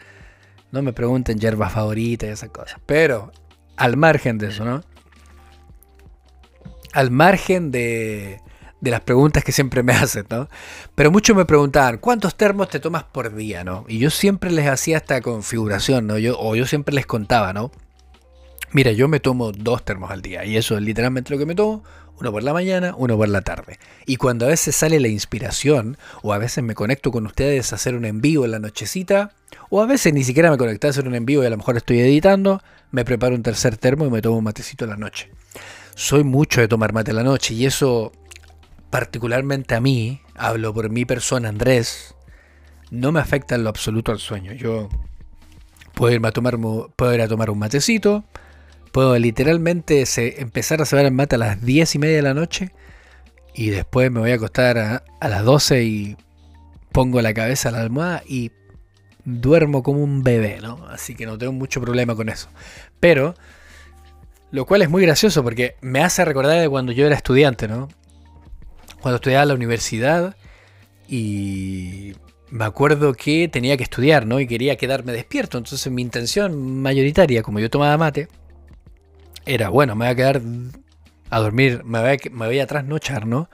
No 0.72 0.82
me 0.82 0.92
pregunten 0.92 1.40
hierbas 1.40 1.72
favoritas 1.72 2.28
y 2.28 2.32
esas 2.34 2.50
cosas. 2.50 2.82
Pero, 2.86 3.32
al 3.78 3.96
margen 3.96 4.40
de 4.40 4.48
eso, 4.48 4.66
¿no? 4.66 4.84
Al 6.92 7.12
margen 7.12 7.72
de, 7.72 8.42
de 8.84 8.92
las 8.92 9.00
preguntas 9.00 9.46
que 9.46 9.54
siempre 9.54 9.82
me 9.82 9.94
hacen, 9.94 10.26
¿no? 10.30 10.50
Pero 10.94 11.10
muchos 11.10 11.38
me 11.38 11.46
preguntaban, 11.46 12.00
¿cuántos 12.00 12.36
termos 12.36 12.68
te 12.68 12.82
tomas 12.82 13.06
por 13.06 13.34
día, 13.34 13.64
no? 13.64 13.86
Y 13.88 13.98
yo 13.98 14.10
siempre 14.10 14.52
les 14.52 14.68
hacía 14.68 14.98
esta 14.98 15.22
configuración, 15.22 16.06
¿no? 16.06 16.18
Yo, 16.18 16.38
o 16.38 16.54
yo 16.56 16.66
siempre 16.66 16.94
les 16.94 17.06
contaba, 17.06 17.54
¿no? 17.54 17.72
Mira, 18.74 18.92
yo 18.92 19.08
me 19.08 19.22
tomo 19.22 19.54
dos 19.54 19.86
termos 19.86 20.12
al 20.12 20.22
día 20.22 20.44
y 20.44 20.58
eso 20.58 20.76
es 20.76 20.84
literalmente 20.84 21.32
lo 21.32 21.40
que 21.40 21.46
me 21.46 21.56
tomo, 21.56 21.84
uno 22.20 22.32
por 22.32 22.44
la 22.44 22.52
mañana, 22.52 22.94
uno 22.98 23.16
por 23.16 23.30
la 23.30 23.42
tarde. 23.42 23.80
Y 24.06 24.18
cuando 24.18 24.48
a 24.48 24.50
veces 24.50 24.76
sale 24.76 25.00
la 25.00 25.08
inspiración, 25.08 25.98
o 26.22 26.34
a 26.34 26.38
veces 26.38 26.62
me 26.62 26.76
conecto 26.76 27.10
con 27.10 27.26
ustedes 27.26 27.72
a 27.72 27.76
hacer 27.76 27.96
un 27.96 28.04
envío 28.04 28.44
en 28.44 28.52
la 28.52 28.60
nochecita, 28.60 29.32
o 29.70 29.82
a 29.82 29.86
veces 29.86 30.14
ni 30.14 30.26
siquiera 30.26 30.52
me 30.52 30.58
conecté 30.58 30.88
a 30.88 30.90
hacer 30.90 31.08
un 31.08 31.16
envío 31.16 31.42
y 31.42 31.46
a 31.46 31.50
lo 31.50 31.58
mejor 31.58 31.78
estoy 31.78 32.00
editando, 32.02 32.62
me 32.92 33.06
preparo 33.06 33.34
un 33.34 33.44
tercer 33.44 33.78
termo 33.78 34.06
y 34.06 34.10
me 34.10 34.22
tomo 34.22 34.40
un 34.40 34.44
matecito 34.44 34.84
en 34.84 34.90
la 34.90 34.98
noche. 34.98 35.30
Soy 35.96 36.24
mucho 36.24 36.60
de 36.60 36.68
tomar 36.68 36.92
mate 36.92 37.12
en 37.12 37.18
la 37.18 37.24
noche 37.24 37.54
y 37.54 37.66
eso 37.66 38.12
particularmente 38.94 39.74
a 39.74 39.82
mí, 39.82 40.22
hablo 40.36 40.72
por 40.72 40.92
mi 40.92 41.04
persona, 41.04 41.50
Andrés, 41.50 42.14
no 42.92 43.12
me 43.12 43.20
afecta 43.20 43.56
en 43.56 43.64
lo 43.64 43.72
absoluto 43.72 44.12
al 44.12 44.20
sueño. 44.20 44.54
Yo 44.54 44.88
puedo 45.96 46.14
irme 46.14 46.28
a 46.28 46.32
tomar, 46.32 46.60
puedo 46.96 47.12
ir 47.12 47.22
a 47.22 47.28
tomar 47.28 47.50
un 47.50 47.58
matecito, 47.58 48.24
puedo 48.92 49.18
literalmente 49.18 50.04
empezar 50.40 50.80
a 50.80 50.86
cebar 50.86 51.06
el 51.06 51.12
mate 51.12 51.38
a 51.38 51.40
las 51.40 51.66
10 51.66 51.96
y 51.96 51.98
media 51.98 52.18
de 52.18 52.22
la 52.22 52.36
noche 52.36 52.70
y 53.56 53.72
después 53.72 54.12
me 54.12 54.20
voy 54.20 54.30
a 54.30 54.36
acostar 54.36 54.78
a, 54.78 55.04
a 55.20 55.28
las 55.28 55.44
12 55.44 55.84
y 55.86 56.18
pongo 56.92 57.20
la 57.24 57.34
cabeza 57.34 57.70
a 57.70 57.72
la 57.72 57.82
almohada 57.82 58.22
y 58.28 58.52
duermo 59.26 59.82
como 59.82 60.04
un 60.04 60.22
bebé, 60.22 60.60
¿no? 60.62 60.86
Así 60.92 61.16
que 61.16 61.26
no 61.26 61.40
tengo 61.40 61.54
mucho 61.54 61.82
problema 61.82 62.16
con 62.16 62.30
eso. 62.30 62.48
Pero, 63.00 63.34
lo 64.52 64.68
cual 64.68 64.84
es 64.84 64.90
muy 64.92 65.02
gracioso 65.02 65.44
porque 65.44 65.78
me 65.82 66.04
hace 66.04 66.24
recordar 66.24 66.62
de 66.62 66.70
cuando 66.70 66.92
yo 66.92 67.08
era 67.08 67.16
estudiante, 67.16 67.68
¿no? 67.68 67.90
Cuando 69.04 69.18
estudiaba 69.18 69.46
la 69.46 69.54
universidad 69.54 70.38
y 71.10 72.14
me 72.50 72.64
acuerdo 72.64 73.14
que 73.14 73.50
tenía 73.50 73.76
que 73.76 73.84
estudiar, 73.84 74.26
¿no? 74.26 74.40
Y 74.40 74.48
quería 74.48 74.78
quedarme 74.78 75.12
despierto. 75.12 75.58
Entonces 75.58 75.92
mi 75.92 76.02
intención 76.02 76.82
mayoritaria, 76.82 77.44
como 77.44 77.60
yo 77.60 77.70
tomaba 77.70 77.98
mate, 77.98 78.30
era, 79.46 79.68
bueno, 79.68 79.94
me 79.96 80.06
voy 80.06 80.14
a 80.14 80.16
quedar 80.16 80.42
a 81.30 81.40
dormir, 81.40 81.84
me 81.84 82.00
voy 82.00 82.12
a, 82.12 82.18
me 82.32 82.46
voy 82.46 82.60
a 82.60 82.66
trasnochar, 82.66 83.28
¿no? 83.28 83.50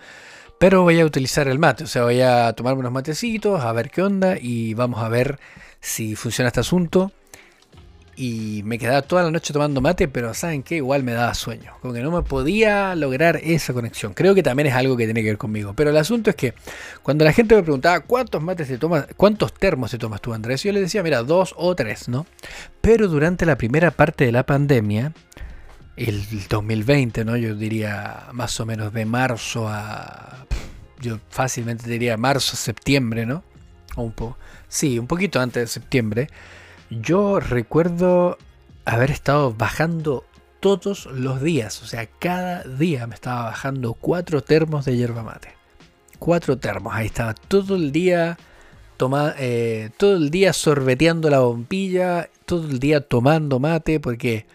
Pero 0.59 0.83
voy 0.83 0.99
a 0.99 1.05
utilizar 1.05 1.47
el 1.47 1.57
mate, 1.57 1.85
o 1.85 1.87
sea, 1.87 2.03
voy 2.03 2.21
a 2.21 2.53
tomarme 2.53 2.81
unos 2.81 2.91
matecitos, 2.91 3.61
a 3.61 3.71
ver 3.73 3.89
qué 3.89 4.03
onda 4.03 4.37
y 4.39 4.75
vamos 4.75 5.01
a 5.01 5.09
ver 5.09 5.39
si 5.79 6.15
funciona 6.15 6.49
este 6.49 6.59
asunto 6.59 7.11
y 8.19 8.63
me 8.65 8.77
quedaba 8.77 9.01
toda 9.01 9.23
la 9.23 9.31
noche 9.31 9.53
tomando 9.53 9.79
mate, 9.79 10.09
pero 10.09 10.33
¿saben 10.33 10.61
qué? 10.61 10.75
Igual 10.75 11.03
me 11.03 11.13
daba 11.13 11.33
sueño, 11.33 11.71
como 11.81 11.93
que 11.93 12.01
no 12.01 12.11
me 12.11 12.21
podía 12.21 12.93
lograr 12.93 13.37
esa 13.41 13.71
conexión. 13.71 14.13
Creo 14.13 14.35
que 14.35 14.43
también 14.43 14.67
es 14.67 14.73
algo 14.73 14.97
que 14.97 15.05
tiene 15.05 15.21
que 15.21 15.29
ver 15.29 15.37
conmigo, 15.37 15.73
pero 15.73 15.91
el 15.91 15.95
asunto 15.95 16.29
es 16.29 16.35
que 16.35 16.53
cuando 17.01 17.23
la 17.23 17.31
gente 17.31 17.55
me 17.55 17.63
preguntaba 17.63 18.01
cuántos 18.01 18.41
mates 18.41 18.67
te 18.67 18.77
tomas, 18.77 19.07
cuántos 19.15 19.53
termos 19.53 19.91
te 19.91 19.97
tomas 19.97 20.19
tú, 20.19 20.33
Andrés, 20.33 20.61
yo 20.63 20.73
le 20.73 20.81
decía, 20.81 21.01
mira, 21.01 21.23
dos 21.23 21.55
o 21.55 21.73
tres, 21.75 22.09
¿no? 22.09 22.25
Pero 22.81 23.07
durante 23.07 23.45
la 23.45 23.57
primera 23.57 23.89
parte 23.89 24.25
de 24.25 24.33
la 24.33 24.45
pandemia, 24.45 25.13
el 25.95 26.21
2020, 26.49 27.23
¿no? 27.23 27.37
Yo 27.37 27.55
diría 27.55 28.27
más 28.33 28.59
o 28.59 28.65
menos 28.65 28.91
de 28.91 29.05
marzo 29.05 29.69
a 29.69 30.45
yo 30.99 31.19
fácilmente 31.29 31.89
diría 31.89 32.17
marzo, 32.17 32.57
septiembre, 32.57 33.25
¿no? 33.25 33.45
O 33.95 34.01
un 34.01 34.11
poco. 34.11 34.37
Sí, 34.67 34.99
un 34.99 35.07
poquito 35.07 35.39
antes 35.39 35.63
de 35.63 35.67
septiembre 35.67 36.27
yo 36.89 37.39
recuerdo 37.39 38.37
haber 38.85 39.11
estado 39.11 39.53
bajando 39.53 40.25
todos 40.59 41.05
los 41.05 41.41
días, 41.41 41.81
o 41.81 41.85
sea, 41.85 42.07
cada 42.07 42.63
día 42.63 43.07
me 43.07 43.15
estaba 43.15 43.43
bajando 43.43 43.93
cuatro 43.93 44.41
termos 44.41 44.85
de 44.85 44.97
yerba 44.97 45.23
mate. 45.23 45.49
Cuatro 46.17 46.57
termos, 46.57 46.93
ahí 46.93 47.05
estaba 47.05 47.33
todo 47.33 47.75
el 47.75 47.91
día 47.91 48.37
toma, 48.99 49.33
eh, 49.39 49.91
todo 49.95 50.17
el 50.17 50.29
día 50.29 50.51
sorbeteando 50.51 51.29
la 51.29 51.39
bombilla, 51.39 52.29
todo 52.45 52.67
el 52.67 52.79
día 52.79 52.99
tomando 52.99 53.57
mate, 53.57 54.01
porque 54.01 54.45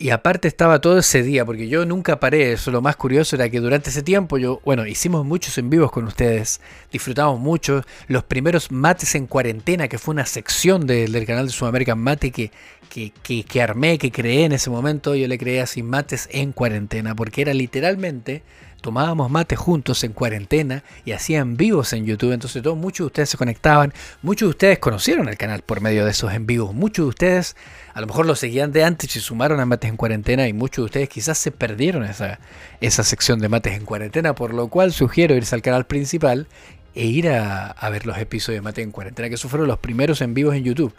y 0.00 0.10
aparte 0.10 0.46
estaba 0.46 0.80
todo 0.80 0.98
ese 0.98 1.24
día, 1.24 1.44
porque 1.44 1.66
yo 1.66 1.84
nunca 1.84 2.20
paré. 2.20 2.52
Eso 2.52 2.70
lo 2.70 2.80
más 2.80 2.94
curioso 2.94 3.34
era 3.34 3.50
que 3.50 3.58
durante 3.58 3.90
ese 3.90 4.04
tiempo 4.04 4.38
yo, 4.38 4.60
bueno, 4.64 4.86
hicimos 4.86 5.26
muchos 5.26 5.58
en 5.58 5.70
vivos 5.70 5.90
con 5.90 6.04
ustedes, 6.04 6.60
disfrutamos 6.92 7.40
mucho. 7.40 7.82
Los 8.06 8.22
primeros 8.22 8.70
mates 8.70 9.16
en 9.16 9.26
cuarentena, 9.26 9.88
que 9.88 9.98
fue 9.98 10.12
una 10.12 10.24
sección 10.24 10.86
del 10.86 11.26
canal 11.26 11.46
de 11.46 11.52
Sudamerican 11.52 11.98
Mate 11.98 12.30
que, 12.30 12.52
que, 12.88 13.12
que, 13.24 13.42
que, 13.42 13.60
armé, 13.60 13.98
que 13.98 14.12
creé 14.12 14.44
en 14.44 14.52
ese 14.52 14.70
momento, 14.70 15.16
yo 15.16 15.26
le 15.26 15.36
creé 15.36 15.60
así 15.60 15.82
mates 15.82 16.28
en 16.30 16.52
cuarentena, 16.52 17.16
porque 17.16 17.42
era 17.42 17.52
literalmente 17.52 18.42
tomábamos 18.80 19.30
mate 19.30 19.56
juntos 19.56 20.04
en 20.04 20.12
cuarentena 20.12 20.84
y 21.04 21.12
hacían 21.12 21.56
vivos 21.56 21.92
en 21.92 22.06
YouTube. 22.06 22.32
Entonces 22.32 22.62
todos, 22.62 22.76
muchos 22.76 23.04
de 23.04 23.06
ustedes 23.06 23.30
se 23.30 23.36
conectaban, 23.36 23.92
muchos 24.22 24.46
de 24.46 24.50
ustedes 24.50 24.78
conocieron 24.78 25.28
el 25.28 25.36
canal 25.36 25.62
por 25.62 25.80
medio 25.80 26.04
de 26.04 26.10
esos 26.10 26.32
en 26.32 26.46
vivos, 26.46 26.74
muchos 26.74 27.04
de 27.04 27.08
ustedes 27.08 27.56
a 27.94 28.00
lo 28.00 28.06
mejor 28.06 28.26
lo 28.26 28.36
seguían 28.36 28.70
de 28.72 28.84
antes 28.84 29.14
y 29.16 29.20
sumaron 29.20 29.58
a 29.60 29.66
mates 29.66 29.90
en 29.90 29.96
cuarentena 29.96 30.46
y 30.46 30.52
muchos 30.52 30.82
de 30.82 30.86
ustedes 30.86 31.08
quizás 31.08 31.38
se 31.38 31.50
perdieron 31.50 32.04
esa, 32.04 32.38
esa 32.80 33.02
sección 33.02 33.40
de 33.40 33.48
mates 33.48 33.74
en 33.76 33.84
cuarentena, 33.84 34.34
por 34.34 34.54
lo 34.54 34.68
cual 34.68 34.92
sugiero 34.92 35.34
irse 35.34 35.54
al 35.54 35.62
canal 35.62 35.86
principal 35.86 36.46
e 36.94 37.06
ir 37.06 37.28
a, 37.28 37.88
ver 37.90 38.06
los 38.06 38.18
episodios 38.18 38.58
de 38.58 38.62
mates 38.62 38.84
en 38.84 38.90
cuarentena, 38.92 39.28
que 39.28 39.36
esos 39.36 39.50
fueron 39.50 39.68
los 39.68 39.78
primeros 39.78 40.20
en 40.20 40.34
vivos 40.34 40.54
en 40.54 40.64
YouTube. 40.64 40.94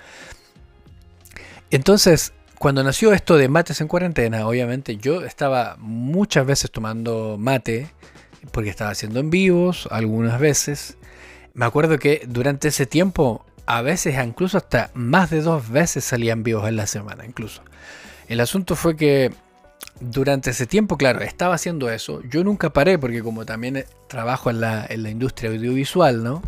Entonces, 1.72 2.34
cuando 2.60 2.84
nació 2.84 3.14
esto 3.14 3.38
de 3.38 3.48
mates 3.48 3.80
en 3.80 3.88
cuarentena, 3.88 4.46
obviamente 4.46 4.98
yo 4.98 5.24
estaba 5.24 5.78
muchas 5.80 6.46
veces 6.46 6.70
tomando 6.70 7.38
mate, 7.40 7.90
porque 8.52 8.70
estaba 8.70 8.92
haciendo 8.92 9.22
en 9.22 9.30
vivos, 9.30 9.88
algunas 9.92 10.40
veces. 10.42 10.98
Me 11.54 11.66
acuerdo 11.66 11.98
que 11.98 12.22
durante 12.28 12.68
ese 12.68 12.86
tiempo, 12.86 13.46
a 13.66 13.82
veces 13.82 14.16
incluso 14.22 14.58
hasta 14.58 14.92
más 14.94 15.30
de 15.30 15.42
dos 15.42 15.70
veces 15.70 16.04
salían 16.04 16.44
vivos 16.44 16.68
en 16.68 16.76
la 16.76 16.86
semana, 16.86 17.26
incluso. 17.26 17.64
El 18.28 18.42
asunto 18.42 18.76
fue 18.76 18.98
que 18.98 19.32
durante 20.02 20.50
ese 20.50 20.66
tiempo, 20.66 20.98
claro, 20.98 21.22
estaba 21.22 21.56
haciendo 21.56 21.90
eso. 21.90 22.22
Yo 22.30 22.44
nunca 22.44 22.74
paré 22.74 23.00
porque 23.00 23.24
como 23.24 23.46
también 23.46 23.86
trabajo 24.08 24.50
en 24.50 24.60
la, 24.60 24.86
en 24.90 25.04
la 25.04 25.10
industria 25.10 25.50
audiovisual, 25.50 26.24
¿no? 26.24 26.42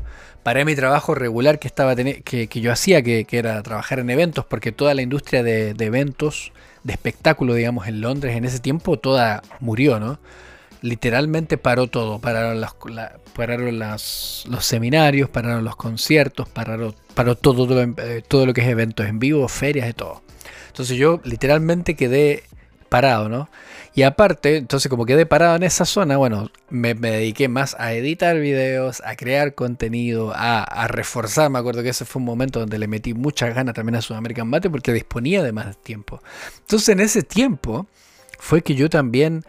Paré 0.44 0.66
mi 0.66 0.76
trabajo 0.76 1.16
regular 1.16 1.60
que, 1.60 1.68
estaba 1.68 1.96
que, 1.96 2.48
que 2.48 2.62
yo 2.62 2.72
hacía, 2.72 3.02
que, 3.02 3.26
era 3.32 3.62
trabajar 3.64 4.00
en 4.00 4.10
eventos, 4.10 4.46
porque 4.46 4.72
toda 4.72 4.94
la 4.94 5.02
industria 5.02 5.44
de, 5.44 5.74
de, 5.74 5.86
eventos, 5.86 6.52
de 6.84 6.94
espectáculo, 6.94 7.54
digamos, 7.54 7.88
en 7.88 8.02
Londres 8.02 8.36
en 8.36 8.46
ese 8.46 8.60
tiempo, 8.60 8.98
toda 8.98 9.42
murió, 9.60 10.00
¿no? 10.00 10.20
literalmente 10.82 11.58
paró 11.58 11.88
todo. 11.88 12.20
Pararon, 12.20 12.60
las, 12.60 12.74
pararon 13.36 13.80
los 13.80 14.66
seminarios, 14.66 15.30
pararon 15.30 15.64
los 15.64 15.76
conciertos, 15.76 16.50
pararon, 16.50 16.96
paró 17.14 17.36
todo, 17.36 17.68
todo, 17.68 17.82
eh, 17.82 18.24
todo 18.28 18.46
lo 18.46 18.54
que 18.54 18.62
es 18.62 18.68
eventos 18.68 19.06
en 19.08 19.20
vivo, 19.20 19.48
ferias 19.48 19.90
y 19.90 19.94
todo. 19.94 20.22
Entonces 20.68 20.98
yo 20.98 21.22
literalmente 21.24 21.96
quedé 21.96 22.44
parado, 22.90 23.30
¿no? 23.30 23.50
Y 23.94 24.04
aparte, 24.04 24.56
entonces 24.56 24.90
como 24.90 25.06
quedé 25.06 25.26
parado 25.26 25.56
en 25.58 25.64
esa 25.64 25.84
zona, 25.84 26.16
bueno, 26.16 26.50
me, 26.70 26.94
dediqué 26.94 27.50
más 27.50 27.76
a 27.78 27.94
editar 27.94 28.40
videos, 28.40 29.02
a 29.06 29.18
crear 29.18 29.54
contenido, 29.54 30.32
a, 30.34 30.88
reforzar. 30.88 31.50
Me 31.50 31.60
acuerdo 31.60 31.84
que 31.84 31.90
ese 31.90 32.06
fue 32.06 32.22
un 32.22 32.26
momento 32.26 32.62
donde 32.62 32.80
le 32.80 32.88
metí 32.88 33.14
muchas 33.14 33.54
ganas 33.54 33.76
también 33.76 33.96
a 33.96 34.02
Sudamerican 34.02 34.48
Mate 34.48 34.70
porque 34.70 34.94
disponía 34.94 35.44
de 35.44 35.52
más 35.52 35.78
tiempo. 35.78 36.22
Entonces 36.62 36.90
en 36.90 37.02
ese 37.02 37.22
tiempo 37.24 37.88
fue 38.40 38.62
que 38.62 38.76
yo 38.76 38.90
también 38.90 39.44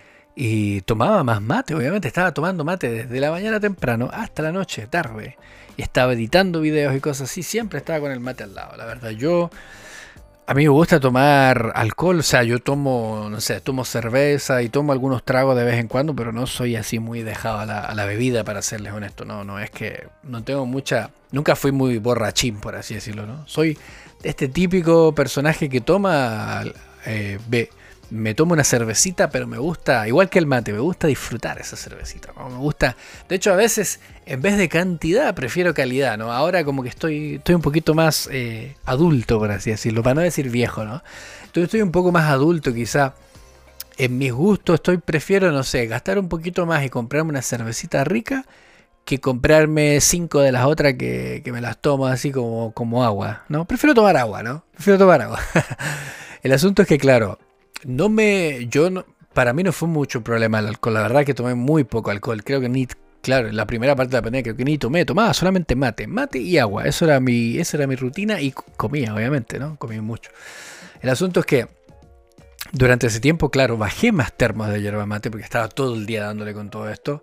tomaba 0.85 1.23
más 1.25 1.43
mate, 1.43 1.75
obviamente 1.75 2.09
estaba 2.09 2.33
tomando 2.33 2.65
mate 2.65 2.91
desde 2.91 3.21
la 3.21 3.31
mañana 3.31 3.61
temprano 3.61 4.11
hasta 4.13 4.43
la 4.43 4.51
noche, 4.51 4.87
tarde. 4.89 5.37
Y 5.77 5.83
estaba 5.83 6.15
editando 6.15 6.61
videos 6.61 6.95
y 6.97 7.01
cosas 7.01 7.31
así, 7.31 7.43
siempre 7.43 7.79
estaba 7.79 8.01
con 8.01 8.11
el 8.11 8.21
mate 8.21 8.43
al 8.43 8.55
lado. 8.55 8.77
La 8.77 8.85
verdad, 8.87 9.11
yo 9.11 9.51
a 10.47 10.55
mí 10.55 10.65
me 10.65 10.69
gusta 10.69 10.99
tomar 10.99 11.73
alcohol, 11.75 12.19
o 12.19 12.23
sea, 12.23 12.43
yo 12.43 12.59
tomo, 12.59 13.29
no 13.31 13.41
sé, 13.41 13.61
tomo 13.61 13.85
cerveza 13.85 14.63
y 14.63 14.69
tomo 14.69 14.93
algunos 14.93 15.23
tragos 15.25 15.57
de 15.57 15.65
vez 15.65 15.79
en 15.79 15.89
cuando, 15.89 16.15
pero 16.15 16.33
no 16.33 16.47
soy 16.47 16.77
así 16.77 16.99
muy 16.99 17.23
dejado 17.23 17.61
a 17.61 17.95
la, 17.95 18.05
bebida, 18.05 18.43
para 18.45 18.61
serles 18.61 18.93
honesto. 18.93 19.25
No, 19.25 19.45
no, 19.45 19.61
es 19.61 19.71
que 19.71 20.09
no 20.23 20.43
tengo 20.43 20.67
mucha. 20.67 21.11
Nunca 21.31 21.55
fui 21.55 21.73
muy 21.73 21.99
borrachín, 21.99 22.59
por 22.59 22.75
así 22.75 22.95
decirlo, 22.95 23.25
¿no? 23.27 23.47
Soy 23.47 23.79
este 24.23 24.49
típico 24.49 25.15
personaje 25.15 25.69
que 25.69 25.81
toma. 25.81 26.65
Eh, 27.07 27.39
me 28.13 28.35
tomo 28.35 28.53
una 28.53 28.63
cervecita, 28.63 29.31
pero 29.31 29.47
me 29.47 29.57
gusta, 29.57 30.07
igual 30.07 30.29
que 30.29 30.39
el 30.39 30.47
mate, 30.47 30.73
me 30.73 30.81
gusta 30.81 31.07
disfrutar 31.07 31.59
esa 31.59 31.77
cervecita. 31.77 32.33
Me 32.37 32.59
gusta, 32.59 32.95
de 33.27 33.37
hecho 33.37 33.53
a 33.53 33.57
veces 33.57 34.01
en 34.27 34.43
vez 34.43 34.59
de 34.59 34.69
cantidad 34.69 35.35
prefiero 35.35 35.73
calidad, 35.73 36.19
¿no? 36.19 36.31
Ahora 36.31 36.63
como 36.63 36.83
que 36.83 36.91
estoy, 36.91 37.37
estoy 37.37 37.55
un 37.55 37.63
poquito 37.63 37.95
más 37.95 38.29
eh, 38.31 38.77
adulto, 38.85 39.39
por 39.39 39.51
así 39.51 39.71
decirlo, 39.71 40.03
para 40.03 40.15
no 40.15 40.21
decir 40.21 40.51
viejo, 40.51 40.85
¿no? 40.85 41.03
Entonces 41.39 41.65
estoy 41.65 41.81
un 41.81 41.91
poco 41.91 42.13
más 42.13 42.31
adulto 42.31 42.75
quizá. 42.75 43.15
En 43.97 44.19
mis 44.19 44.33
gustos 44.33 44.75
estoy, 44.75 44.99
prefiero, 44.99 45.51
no 45.51 45.63
sé, 45.63 45.87
gastar 45.87 46.19
un 46.19 46.29
poquito 46.29 46.67
más 46.67 46.85
y 46.85 46.91
comprarme 46.91 47.31
una 47.31 47.43
cervecita 47.43 48.05
rica 48.05 48.45
que 49.05 49.21
comprarme 49.21 50.01
cinco 50.01 50.41
de 50.41 50.53
las 50.53 50.67
otras 50.67 50.95
que, 50.95 51.41
que 51.45 51.53
me 51.53 51.61
las 51.61 51.79
tomo 51.79 52.07
así 52.07 52.31
como, 52.31 52.73
como 52.73 53.05
agua, 53.05 53.45
¿no? 53.49 53.65
Prefiero 53.65 53.95
tomar 53.95 54.17
agua, 54.17 54.43
¿no? 54.43 54.65
Prefiero 54.73 54.99
tomar 54.99 55.23
agua. 55.23 55.41
el 56.43 56.53
asunto 56.53 56.83
es 56.83 56.89
que, 56.89 56.99
claro, 56.99 57.39
no 57.85 58.09
me. 58.09 58.67
Yo 58.69 58.89
para 59.33 59.53
mí 59.53 59.63
no 59.63 59.73
fue 59.73 59.89
mucho 59.89 60.23
problema 60.23 60.59
el 60.59 60.69
alcohol. 60.69 60.95
La 60.95 61.03
verdad 61.03 61.25
que 61.25 61.35
tomé 61.35 61.55
muy 61.55 61.85
poco 61.85 62.11
alcohol. 62.11 62.43
Creo 62.45 62.61
que 62.61 62.69
ni. 62.69 62.87
Claro, 63.23 63.53
la 63.53 63.67
primera 63.67 63.95
parte 63.95 64.17
de 64.17 64.21
la 64.21 64.43
creo 64.43 64.57
que 64.57 64.65
ni 64.65 64.79
tomé, 64.79 65.05
tomaba 65.05 65.33
solamente 65.33 65.77
mate, 65.77 66.09
mate 66.09 66.41
y 66.41 66.59
agua. 66.59 66.87
Eso 66.87 67.05
era 67.05 67.21
mi, 67.21 67.57
esa 67.57 67.77
era 67.77 67.87
mi 67.87 67.95
rutina 67.95 68.41
y 68.41 68.51
comía, 68.51 69.15
obviamente, 69.15 69.61
¿no? 69.61 69.77
Comía 69.77 70.03
mucho. 70.03 70.33
El 71.01 71.09
asunto 71.09 71.39
es 71.39 71.47
que 71.47 71.69
durante 72.73 73.07
ese 73.07 73.21
tiempo, 73.21 73.51
claro, 73.51 73.77
bajé 73.77 74.11
más 74.11 74.33
termos 74.37 74.71
de 74.71 74.83
yerba 74.83 75.07
mate 75.07 75.31
porque 75.31 75.45
estaba 75.45 75.69
todo 75.69 75.95
el 75.95 76.05
día 76.05 76.25
dándole 76.25 76.53
con 76.53 76.69
todo 76.69 76.91
esto. 76.91 77.23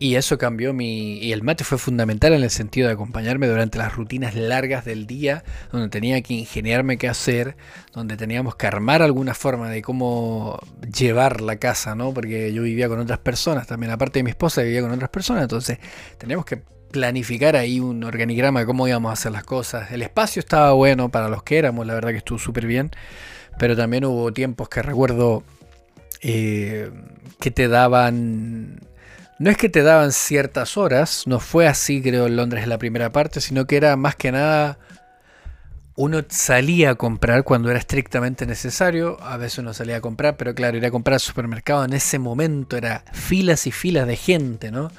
Y 0.00 0.14
eso 0.14 0.38
cambió 0.38 0.72
mi... 0.72 1.18
Y 1.18 1.32
el 1.32 1.42
mate 1.42 1.64
fue 1.64 1.76
fundamental 1.76 2.32
en 2.32 2.42
el 2.42 2.50
sentido 2.50 2.86
de 2.86 2.94
acompañarme 2.94 3.48
durante 3.48 3.78
las 3.78 3.94
rutinas 3.94 4.34
largas 4.36 4.84
del 4.84 5.06
día, 5.06 5.42
donde 5.72 5.88
tenía 5.88 6.22
que 6.22 6.34
ingeniarme 6.34 6.98
qué 6.98 7.08
hacer, 7.08 7.56
donde 7.92 8.16
teníamos 8.16 8.54
que 8.54 8.68
armar 8.68 9.02
alguna 9.02 9.34
forma 9.34 9.70
de 9.70 9.82
cómo 9.82 10.60
llevar 10.96 11.40
la 11.40 11.56
casa, 11.56 11.96
¿no? 11.96 12.14
Porque 12.14 12.52
yo 12.52 12.62
vivía 12.62 12.88
con 12.88 13.00
otras 13.00 13.18
personas, 13.18 13.66
también 13.66 13.90
aparte 13.90 14.20
de 14.20 14.22
mi 14.22 14.30
esposa 14.30 14.62
vivía 14.62 14.82
con 14.82 14.92
otras 14.92 15.10
personas, 15.10 15.42
entonces 15.42 15.78
teníamos 16.16 16.44
que 16.44 16.62
planificar 16.92 17.56
ahí 17.56 17.80
un 17.80 18.02
organigrama 18.04 18.60
de 18.60 18.66
cómo 18.66 18.88
íbamos 18.88 19.10
a 19.10 19.12
hacer 19.14 19.32
las 19.32 19.44
cosas. 19.44 19.90
El 19.90 20.02
espacio 20.02 20.40
estaba 20.40 20.72
bueno 20.72 21.10
para 21.10 21.28
los 21.28 21.42
que 21.42 21.58
éramos, 21.58 21.86
la 21.86 21.94
verdad 21.94 22.10
que 22.10 22.18
estuvo 22.18 22.38
súper 22.38 22.66
bien, 22.66 22.90
pero 23.58 23.76
también 23.76 24.04
hubo 24.04 24.32
tiempos 24.32 24.68
que 24.68 24.80
recuerdo 24.80 25.42
eh, 26.22 26.90
que 27.40 27.50
te 27.50 27.68
daban 27.68 28.80
no 29.38 29.50
es 29.50 29.56
que 29.56 29.68
te 29.68 29.82
daban 29.82 30.12
ciertas 30.12 30.76
horas, 30.76 31.24
no 31.26 31.40
fue 31.40 31.66
así 31.66 32.02
creo 32.02 32.26
en 32.26 32.36
Londres 32.36 32.64
en 32.64 32.70
la 32.70 32.78
primera 32.78 33.12
parte, 33.12 33.40
sino 33.40 33.66
que 33.66 33.76
era 33.76 33.96
más 33.96 34.16
que 34.16 34.32
nada 34.32 34.78
uno 35.98 36.22
salía 36.28 36.90
a 36.90 36.94
comprar 36.94 37.42
cuando 37.42 37.70
era 37.70 37.78
estrictamente 37.80 38.46
necesario, 38.46 39.20
a 39.20 39.36
veces 39.36 39.58
uno 39.58 39.74
salía 39.74 39.96
a 39.96 40.00
comprar, 40.00 40.36
pero 40.36 40.54
claro, 40.54 40.76
ir 40.76 40.86
a 40.86 40.92
comprar 40.92 41.14
al 41.14 41.20
supermercado 41.20 41.84
en 41.84 41.92
ese 41.92 42.20
momento 42.20 42.76
era 42.76 43.02
filas 43.12 43.66
y 43.66 43.72
filas 43.72 44.06
de 44.06 44.14
gente, 44.14 44.70
¿no? 44.70 44.92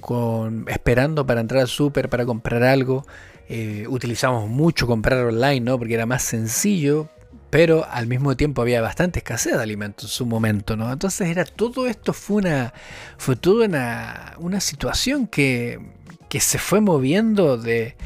Con, 0.00 0.64
esperando 0.66 1.24
para 1.24 1.40
entrar 1.40 1.60
al 1.60 1.68
super, 1.68 2.08
para 2.08 2.26
comprar 2.26 2.64
algo. 2.64 3.06
Eh, 3.48 3.86
utilizamos 3.88 4.48
mucho 4.48 4.88
comprar 4.88 5.24
online, 5.24 5.60
¿no? 5.60 5.78
Porque 5.78 5.94
era 5.94 6.04
más 6.04 6.24
sencillo, 6.24 7.08
pero 7.50 7.84
al 7.90 8.06
mismo 8.06 8.36
tiempo 8.36 8.62
había 8.62 8.80
bastante 8.80 9.18
escasez 9.18 9.56
de 9.56 9.62
alimentos 9.62 10.04
en 10.04 10.10
su 10.10 10.26
momento, 10.26 10.76
¿no? 10.76 10.90
Entonces 10.92 11.28
era 11.28 11.44
todo 11.44 11.86
esto 11.86 12.12
fue 12.12 12.36
una 12.36 12.72
fue 13.18 13.36
una, 13.46 14.34
una 14.38 14.60
situación 14.60 15.26
que, 15.26 15.80
que 16.28 16.40
se 16.40 16.58
fue 16.58 16.80
moviendo 16.80 17.56
de, 17.56 17.96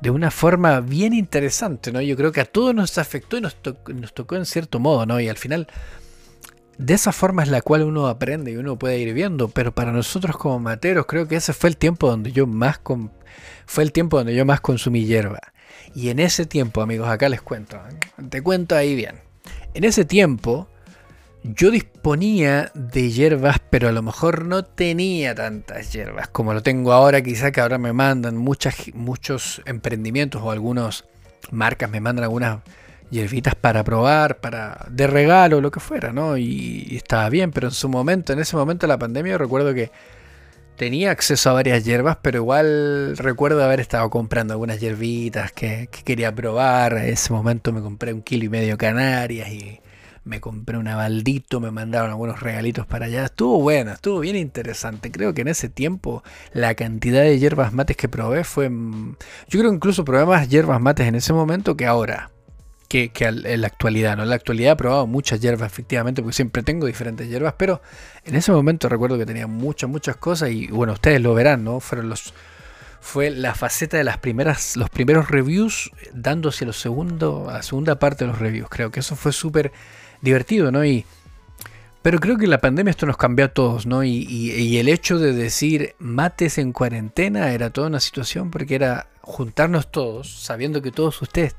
de 0.00 0.10
una 0.10 0.30
forma 0.30 0.80
bien 0.80 1.12
interesante, 1.12 1.92
¿no? 1.92 2.00
Yo 2.00 2.16
creo 2.16 2.32
que 2.32 2.40
a 2.40 2.46
todos 2.46 2.74
nos 2.74 2.96
afectó 2.96 3.36
y 3.36 3.42
nos, 3.42 3.56
nos 3.94 4.14
tocó 4.14 4.36
en 4.36 4.46
cierto 4.46 4.80
modo, 4.80 5.04
¿no? 5.04 5.20
Y 5.20 5.28
al 5.28 5.36
final 5.36 5.68
de 6.78 6.94
esa 6.94 7.12
forma 7.12 7.42
es 7.42 7.48
la 7.48 7.62
cual 7.62 7.82
uno 7.82 8.06
aprende 8.06 8.52
y 8.52 8.56
uno 8.56 8.78
puede 8.78 8.98
ir 8.98 9.14
viendo, 9.14 9.48
pero 9.48 9.74
para 9.74 9.92
nosotros 9.92 10.36
como 10.36 10.58
materos 10.58 11.06
creo 11.06 11.26
que 11.26 11.36
ese 11.36 11.52
fue 11.52 11.70
el 11.70 11.76
tiempo 11.76 12.08
donde 12.08 12.32
yo 12.32 12.46
más 12.46 12.80
fue 13.66 13.84
el 13.84 13.92
tiempo 13.92 14.18
donde 14.18 14.34
yo 14.34 14.44
más 14.44 14.60
consumí 14.60 15.04
hierba. 15.04 15.40
Y 15.96 16.10
en 16.10 16.18
ese 16.18 16.44
tiempo, 16.44 16.82
amigos, 16.82 17.08
acá 17.08 17.30
les 17.30 17.40
cuento, 17.40 17.76
¿eh? 17.76 18.24
te 18.28 18.42
cuento 18.42 18.76
ahí 18.76 18.94
bien. 18.94 19.14
En 19.72 19.82
ese 19.82 20.04
tiempo 20.04 20.68
yo 21.42 21.70
disponía 21.70 22.70
de 22.74 23.10
hierbas, 23.10 23.60
pero 23.70 23.88
a 23.88 23.92
lo 23.92 24.02
mejor 24.02 24.44
no 24.44 24.62
tenía 24.62 25.34
tantas 25.34 25.94
hierbas 25.94 26.28
como 26.28 26.52
lo 26.52 26.62
tengo 26.62 26.92
ahora. 26.92 27.22
Quizá 27.22 27.50
que 27.50 27.62
ahora 27.62 27.78
me 27.78 27.94
mandan 27.94 28.36
muchas, 28.36 28.74
muchos 28.92 29.62
emprendimientos 29.64 30.42
o 30.42 30.50
algunas 30.50 31.06
marcas 31.50 31.88
me 31.88 32.00
mandan 32.00 32.24
algunas 32.24 32.58
hierbitas 33.08 33.54
para 33.54 33.82
probar, 33.82 34.36
para 34.40 34.84
de 34.90 35.06
regalo, 35.06 35.62
lo 35.62 35.70
que 35.70 35.80
fuera, 35.80 36.12
¿no? 36.12 36.36
Y, 36.36 36.88
y, 36.90 36.96
estaba 36.96 37.30
bien, 37.30 37.52
pero 37.52 37.68
en 37.68 37.74
su 37.74 37.88
momento, 37.88 38.34
en 38.34 38.40
ese 38.40 38.54
momento 38.54 38.86
de 38.86 38.88
la 38.88 38.98
pandemia, 38.98 39.38
recuerdo 39.38 39.72
que 39.72 39.90
tenía 40.76 41.10
acceso 41.10 41.50
a 41.50 41.54
varias 41.54 41.84
hierbas, 41.84 42.18
pero 42.22 42.38
igual 42.38 43.16
recuerdo 43.16 43.64
haber 43.64 43.80
estado 43.80 44.08
comprando 44.10 44.54
algunas 44.54 44.80
hierbitas 44.80 45.52
que, 45.52 45.88
quería 46.04 46.34
probar. 46.34 46.94
En 46.98 47.06
ese 47.06 47.32
momento 47.32 47.72
me 47.72 47.80
compré 47.80 48.12
un 48.12 48.22
kilo 48.22 48.44
y 48.44 48.48
medio 48.48 48.78
canarias 48.78 49.48
y 49.50 49.80
me 50.24 50.40
compré 50.40 50.76
una 50.78 50.96
baldito, 50.96 51.60
me 51.60 51.70
mandaron 51.70 52.10
algunos 52.10 52.40
regalitos 52.40 52.86
para 52.86 53.06
allá. 53.06 53.24
Estuvo 53.24 53.60
bueno, 53.60 53.92
estuvo 53.92 54.20
bien 54.20 54.36
interesante. 54.36 55.10
Creo 55.10 55.34
que 55.34 55.42
en 55.42 55.48
ese 55.48 55.68
tiempo 55.68 56.22
la 56.52 56.74
cantidad 56.74 57.22
de 57.22 57.38
hierbas 57.38 57.72
mates 57.72 57.96
que 57.96 58.08
probé 58.08 58.44
fue... 58.44 58.68
Mm, 58.68 59.16
yo 59.48 59.58
creo 59.58 59.70
que 59.70 59.76
incluso 59.76 60.04
probé 60.04 60.26
más 60.26 60.48
hierbas 60.48 60.80
mates 60.80 61.06
en 61.06 61.14
ese 61.14 61.32
momento 61.32 61.76
que 61.76 61.86
ahora 61.86 62.30
que, 62.86 63.10
en 63.18 63.60
la 63.60 63.66
actualidad. 63.66 64.16
¿no? 64.16 64.22
En 64.22 64.30
la 64.30 64.36
actualidad 64.36 64.72
he 64.72 64.76
probado 64.76 65.06
muchas 65.06 65.40
hierbas, 65.40 65.70
efectivamente, 65.70 66.22
porque 66.22 66.34
siempre 66.34 66.62
tengo 66.62 66.86
diferentes 66.86 67.28
hierbas, 67.28 67.54
pero 67.56 67.80
en 68.24 68.34
ese 68.34 68.52
momento 68.52 68.88
recuerdo 68.88 69.18
que 69.18 69.26
tenía 69.26 69.46
muchas, 69.46 69.90
muchas 69.90 70.16
cosas 70.16 70.50
y 70.50 70.68
bueno, 70.68 70.94
ustedes 70.94 71.20
lo 71.20 71.34
verán, 71.34 71.64
¿no? 71.64 71.80
Fueron 71.80 72.08
los 72.08 72.32
fue 73.06 73.30
la 73.30 73.54
faceta 73.54 73.96
de 73.96 74.02
las 74.02 74.18
primeras, 74.18 74.76
los 74.76 74.90
primeros 74.90 75.30
reviews, 75.30 75.92
dándose 76.12 76.66
los 76.66 76.76
segundo, 76.76 77.46
la 77.46 77.62
segunda 77.62 78.00
parte 78.00 78.24
de 78.24 78.32
los 78.32 78.40
reviews. 78.40 78.68
Creo 78.68 78.90
que 78.90 78.98
eso 78.98 79.14
fue 79.14 79.32
súper 79.32 79.70
divertido, 80.22 80.72
¿no? 80.72 80.84
Y, 80.84 81.04
pero 82.02 82.18
creo 82.18 82.36
que 82.36 82.48
la 82.48 82.60
pandemia 82.60 82.90
esto 82.90 83.06
nos 83.06 83.16
cambió 83.16 83.44
a 83.44 83.48
todos, 83.48 83.86
¿no? 83.86 84.02
Y, 84.02 84.26
y, 84.28 84.78
el 84.78 84.88
hecho 84.88 85.18
de 85.18 85.32
decir 85.32 85.94
mates 86.00 86.58
en 86.58 86.72
cuarentena 86.72 87.52
era 87.52 87.70
toda 87.70 87.86
una 87.86 88.00
situación 88.00 88.50
porque 88.50 88.74
era 88.74 89.08
juntarnos 89.20 89.90
todos, 89.92 90.40
sabiendo 90.42 90.82
que 90.82 90.90
todos 90.90 91.22
ustedes 91.22 91.54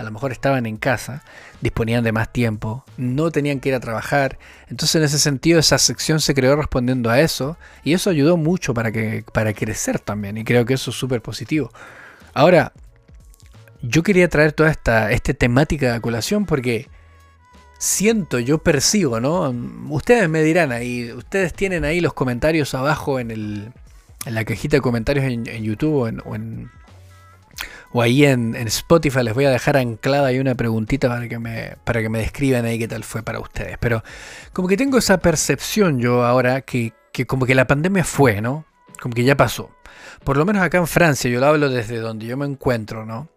a 0.00 0.02
lo 0.02 0.10
mejor 0.10 0.32
estaban 0.32 0.64
en 0.64 0.78
casa, 0.78 1.22
disponían 1.60 2.02
de 2.02 2.10
más 2.10 2.32
tiempo, 2.32 2.86
no 2.96 3.30
tenían 3.30 3.60
que 3.60 3.68
ir 3.68 3.74
a 3.74 3.80
trabajar. 3.80 4.38
Entonces 4.68 4.94
en 4.94 5.02
ese 5.02 5.18
sentido 5.18 5.60
esa 5.60 5.76
sección 5.76 6.20
se 6.20 6.32
creó 6.32 6.56
respondiendo 6.56 7.10
a 7.10 7.20
eso 7.20 7.58
y 7.84 7.92
eso 7.92 8.08
ayudó 8.08 8.38
mucho 8.38 8.72
para, 8.72 8.92
que, 8.92 9.26
para 9.34 9.52
crecer 9.52 9.98
también 9.98 10.38
y 10.38 10.44
creo 10.44 10.64
que 10.64 10.72
eso 10.72 10.90
es 10.90 10.96
súper 10.96 11.20
positivo. 11.20 11.70
Ahora, 12.32 12.72
yo 13.82 14.02
quería 14.02 14.26
traer 14.30 14.52
toda 14.52 14.70
esta, 14.70 15.10
esta 15.10 15.34
temática 15.34 15.92
de 15.92 16.00
colación 16.00 16.46
porque 16.46 16.88
siento, 17.76 18.38
yo 18.38 18.56
percibo, 18.56 19.20
¿no? 19.20 19.54
Ustedes 19.90 20.30
me 20.30 20.42
dirán 20.42 20.72
ahí, 20.72 21.12
ustedes 21.12 21.52
tienen 21.52 21.84
ahí 21.84 22.00
los 22.00 22.14
comentarios 22.14 22.72
abajo 22.72 23.20
en, 23.20 23.30
el, 23.30 23.72
en 24.24 24.34
la 24.34 24.46
cajita 24.46 24.78
de 24.78 24.80
comentarios 24.80 25.26
en, 25.26 25.62
YouTube 25.62 26.22
o 26.24 26.34
en 26.34 26.70
ahí 27.94 28.24
en, 28.24 28.54
Spotify 28.68 29.22
les 29.22 29.34
voy 29.34 29.46
a 29.46 29.50
dejar 29.50 29.76
anclada 29.76 30.28
ahí 30.28 30.38
una 30.38 30.54
preguntita 30.54 31.08
para 31.08 31.28
que, 31.28 31.38
me, 31.38 31.76
para 31.84 32.00
que 32.00 32.08
me 32.08 32.18
describan 32.18 32.64
ahí 32.64 32.78
qué 32.78 32.86
tal 32.86 33.02
fue 33.02 33.22
para 33.22 33.40
ustedes. 33.40 33.78
Pero 33.78 34.04
como 34.52 34.68
que 34.68 34.76
tengo 34.76 34.98
esa 34.98 35.18
percepción 35.18 35.98
yo 35.98 36.24
ahora 36.24 36.60
que, 36.60 36.92
que 37.12 37.26
como 37.26 37.46
que 37.46 37.54
la 37.54 37.66
pandemia 37.66 38.04
fue, 38.04 38.40
¿no? 38.40 38.64
Como 39.00 39.14
que 39.14 39.24
ya 39.24 39.36
pasó. 39.36 39.70
Por 40.22 40.36
lo 40.36 40.44
menos 40.44 40.62
acá 40.62 40.78
en 40.78 40.86
Francia, 40.86 41.30
yo 41.30 41.40
lo 41.40 41.46
hablo 41.46 41.68
desde 41.68 41.98
donde 41.98 42.26
yo 42.26 42.36
me 42.36 42.46
encuentro, 42.46 43.04
¿no? 43.04 43.28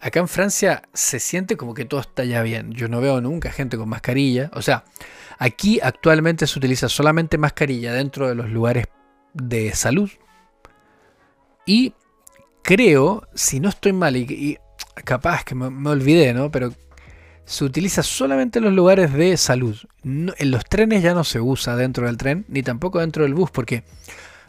Acá 0.00 0.20
en 0.20 0.28
Francia 0.28 0.82
se 0.92 1.18
siente 1.18 1.56
como 1.56 1.74
que 1.74 1.84
todo 1.84 2.00
está 2.00 2.24
ya 2.24 2.42
bien. 2.42 2.70
Yo 2.72 2.88
no 2.88 3.00
veo 3.00 3.20
nunca 3.20 3.50
gente 3.50 3.76
con 3.76 3.88
mascarilla. 3.88 4.48
O 4.54 4.62
sea, 4.62 4.84
aquí 5.38 5.80
actualmente 5.82 6.46
se 6.46 6.56
utiliza 6.56 6.88
solamente 6.88 7.36
mascarilla 7.36 7.92
dentro 7.92 8.28
de 8.28 8.36
los 8.36 8.48
lugares 8.48 8.86
de 9.34 9.74
salud. 9.74 10.08
Y 11.66 11.94
creo, 12.68 13.26
si 13.34 13.60
no 13.60 13.70
estoy 13.70 13.94
mal, 13.94 14.14
y, 14.14 14.58
capaz 15.02 15.42
que 15.42 15.54
me, 15.54 15.88
olvidé, 15.88 16.34
¿no? 16.34 16.50
Pero 16.50 16.74
se 17.46 17.64
utiliza 17.64 18.02
solamente 18.02 18.58
en 18.58 18.66
los 18.66 18.74
lugares 18.74 19.10
de 19.14 19.38
salud. 19.38 19.74
en 20.04 20.50
los 20.50 20.64
trenes 20.66 21.02
ya 21.02 21.14
no 21.14 21.24
se 21.24 21.40
usa 21.40 21.76
dentro 21.76 22.06
del 22.06 22.18
tren, 22.18 22.44
ni 22.48 22.62
tampoco 22.62 22.98
dentro 22.98 23.22
del 23.22 23.32
bus, 23.32 23.50
porque 23.50 23.84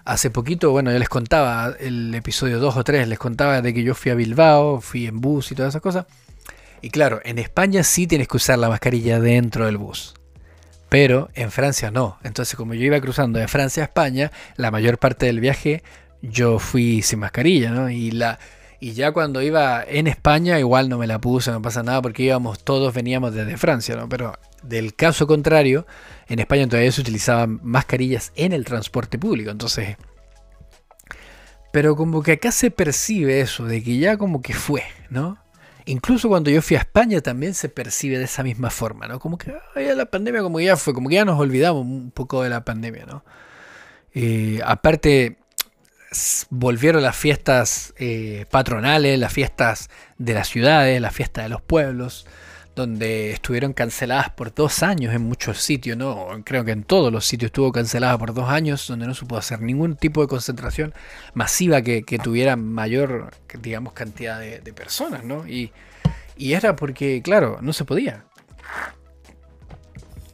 hace 0.03 0.29
poquito, 0.32 0.71
bueno, 0.71 0.91
yo 0.91 0.99
les 0.99 1.08
contaba, 1.08 1.73
el 1.79 2.13
episodio 2.13 2.60
2 2.60 2.75
o 2.75 2.84
3, 2.84 3.08
les 3.08 3.17
contaba 3.17 3.62
de 3.62 3.73
que 3.73 3.84
yo 3.84 3.95
fui 3.95 4.12
a 4.12 4.15
Bilbao, 4.15 4.82
fui 4.82 5.08
en 5.08 5.21
bus 5.21 5.53
y 5.53 5.55
todas 5.55 5.71
esas 5.71 5.82
cosas. 5.82 6.05
Y 6.82 6.89
claro, 6.89 7.21
en 7.23 7.39
España 7.39 7.84
sí 7.84 8.05
tienes 8.05 8.27
que 8.27 8.36
usar 8.36 8.60
la 8.60 8.67
mascarilla 8.67 9.21
dentro 9.21 9.65
del 9.65 9.77
bus. 9.77 10.13
Pero 10.89 11.29
en 11.36 11.51
Francia 11.51 11.89
no. 11.89 12.17
Entonces, 12.23 12.58
como 12.58 12.73
yo 12.73 12.84
iba 12.84 12.99
cruzando 12.99 13.39
de 13.39 13.47
Francia 13.47 13.84
a 13.84 13.86
España, 13.86 14.29
la 14.58 14.71
mayor 14.71 14.97
parte 14.97 15.25
del 15.27 15.39
viaje 15.39 15.84
yo 16.21 16.60
fui 16.60 17.01
sin 17.01 17.19
mascarilla, 17.19 17.71
¿no? 17.71 17.89
Y 17.89 18.12
la, 18.12 18.39
y 18.79 18.93
ya 18.93 19.12
cuando 19.12 19.41
iba 19.41 19.84
en 19.84 20.08
España, 20.08 20.58
igual 20.60 20.88
no 20.88 20.97
me 20.97 21.08
la 21.08 21.19
puse, 21.19 21.51
no 21.51 21.62
pasa 21.62 21.84
nada, 21.84 22.01
porque 22.01 22.23
íbamos, 22.23 22.63
todos 22.63 22.93
veníamos 22.93 23.34
desde 23.34 23.58
Francia, 23.58 23.95
¿no? 23.95 24.08
Pero 24.08 24.34
del 24.63 24.95
caso 24.95 25.27
contrario, 25.27 25.86
en 26.27 26.39
España 26.39 26.67
todavía 26.67 26.91
se 26.91 27.01
utilizaban 27.01 27.60
mascarillas 27.63 28.32
en 28.36 28.53
el 28.53 28.65
transporte 28.65 29.17
público, 29.17 29.51
entonces. 29.51 29.97
Pero 31.71 31.95
como 31.95 32.23
que 32.23 32.34
acá 32.34 32.51
se 32.51 32.71
percibe 32.71 33.41
eso, 33.41 33.65
de 33.65 33.84
que 33.84 33.97
ya 33.97 34.17
como 34.17 34.41
que 34.41 34.53
fue, 34.53 34.84
¿no? 35.10 35.38
Incluso 35.86 36.29
cuando 36.29 36.49
yo 36.49 36.62
fui 36.62 36.77
a 36.77 36.79
España 36.79 37.19
también 37.19 37.53
se 37.53 37.67
percibe 37.67 38.17
de 38.17 38.25
esa 38.25 38.43
misma 38.43 38.69
forma, 38.69 39.08
¿no? 39.08 39.19
Como 39.19 39.38
que 39.38 39.53
ya 39.75 39.95
la 39.95 40.05
pandemia 40.05 40.41
como 40.41 40.58
que 40.60 40.65
ya 40.65 40.77
fue, 40.77 40.93
como 40.93 41.10
que 41.10 41.15
ya 41.15 41.25
nos 41.25 41.39
olvidamos 41.39 41.84
un 41.84 42.12
poco 42.12 42.43
de 42.43 42.49
la 42.49 42.63
pandemia, 42.63 43.05
¿no? 43.05 43.23
Eh, 44.13 44.60
aparte, 44.63 45.38
volvieron 46.50 47.04
las 47.04 47.15
fiestas 47.15 47.93
eh, 47.98 48.45
patronales, 48.50 49.19
las 49.19 49.32
fiestas 49.32 49.89
de 50.17 50.34
las 50.34 50.48
ciudades, 50.48 51.00
las 51.02 51.13
fiestas 51.13 51.45
de 51.45 51.50
los 51.50 51.62
pueblos, 51.62 52.26
donde 52.76 53.32
estuvieron 53.32 53.74
canceladas 53.74 54.30
por 54.32 54.54
dos 54.54 54.84
años 54.84 55.13
en 55.13 55.22
muchos 55.22 55.62
sitios, 55.62 55.98
¿no? 55.98 56.28
Creo 56.45 56.63
que 56.63 56.72
en 56.72 56.84
todos 56.84 57.12
los 57.12 57.26
sitios 57.26 57.50
estuvo 57.50 57.72
cancelada 57.72 58.17
por 58.17 58.34
dos 58.34 58.50
años, 58.50 58.88
donde 58.88 59.06
no 59.06 59.13
se 59.13 59.26
pudo 59.26 59.39
hacer 59.39 59.62
ningún 59.62 59.95
tipo 59.95 60.22
de 60.22 60.28
concentración 60.28 60.93
masiva 61.34 61.82
que, 61.82 62.04
tuviera 62.24 62.56
mayor, 62.56 63.32
digamos, 63.62 63.93
cantidad 63.93 64.39
de, 64.39 64.74
personas, 64.74 65.24
¿no? 65.24 65.48
Y, 65.48 65.72
era 66.38 66.76
porque, 66.76 67.22
claro, 67.22 67.60
no 67.62 67.74
se 67.74 67.84
podía. 67.84 68.24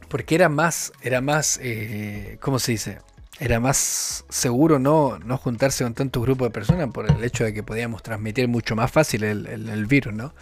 Porque 0.08 0.36
era 0.36 0.48
más, 0.48 0.92
era 1.02 1.20
más, 1.20 1.58
eh, 1.60 2.38
¿cómo 2.40 2.60
se 2.60 2.72
dice? 2.72 2.98
Era 3.38 3.60
más 3.60 4.24
seguro 4.28 4.78
no, 4.78 5.18
no 5.18 5.36
juntarse 5.36 5.84
con 5.84 5.94
tantos 5.94 6.22
grupos 6.22 6.48
de 6.48 6.50
personas 6.52 6.88
por 6.90 7.10
el 7.10 7.22
hecho 7.22 7.44
de 7.44 7.52
que 7.52 7.62
podíamos 7.62 8.02
transmitir 8.02 8.48
mucho 8.48 8.76
más 8.76 8.90
fácil 8.90 9.24
el, 9.24 9.86
virus, 9.86 10.14
¿no? 10.14 10.34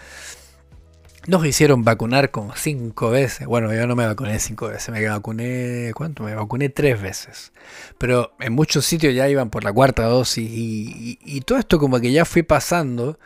Nos 1.26 1.44
hicieron 1.46 1.84
vacunar 1.84 2.30
como 2.30 2.54
cinco 2.54 3.10
veces. 3.10 3.46
Bueno, 3.46 3.72
yo 3.72 3.86
no 3.86 3.96
me 3.96 4.06
vacuné 4.06 4.38
cinco 4.38 4.68
veces, 4.68 4.90
me 4.90 5.04
vacuné, 5.08 5.92
¿cuánto? 5.94 6.22
Me 6.22 6.34
vacuné 6.34 6.68
tres 6.68 7.00
veces. 7.00 7.52
Pero 7.96 8.34
en 8.40 8.52
muchos 8.52 8.84
sitios 8.84 9.14
ya 9.14 9.28
iban 9.28 9.48
por 9.48 9.64
la 9.64 9.72
cuarta 9.72 10.04
dosis 10.04 10.48
y, 10.48 11.18
y 11.22 11.40
todo 11.40 11.58
esto 11.58 11.78
como 11.78 11.98
que 11.98 12.12
ya 12.12 12.26
fui 12.26 12.42
pasando 12.42 13.18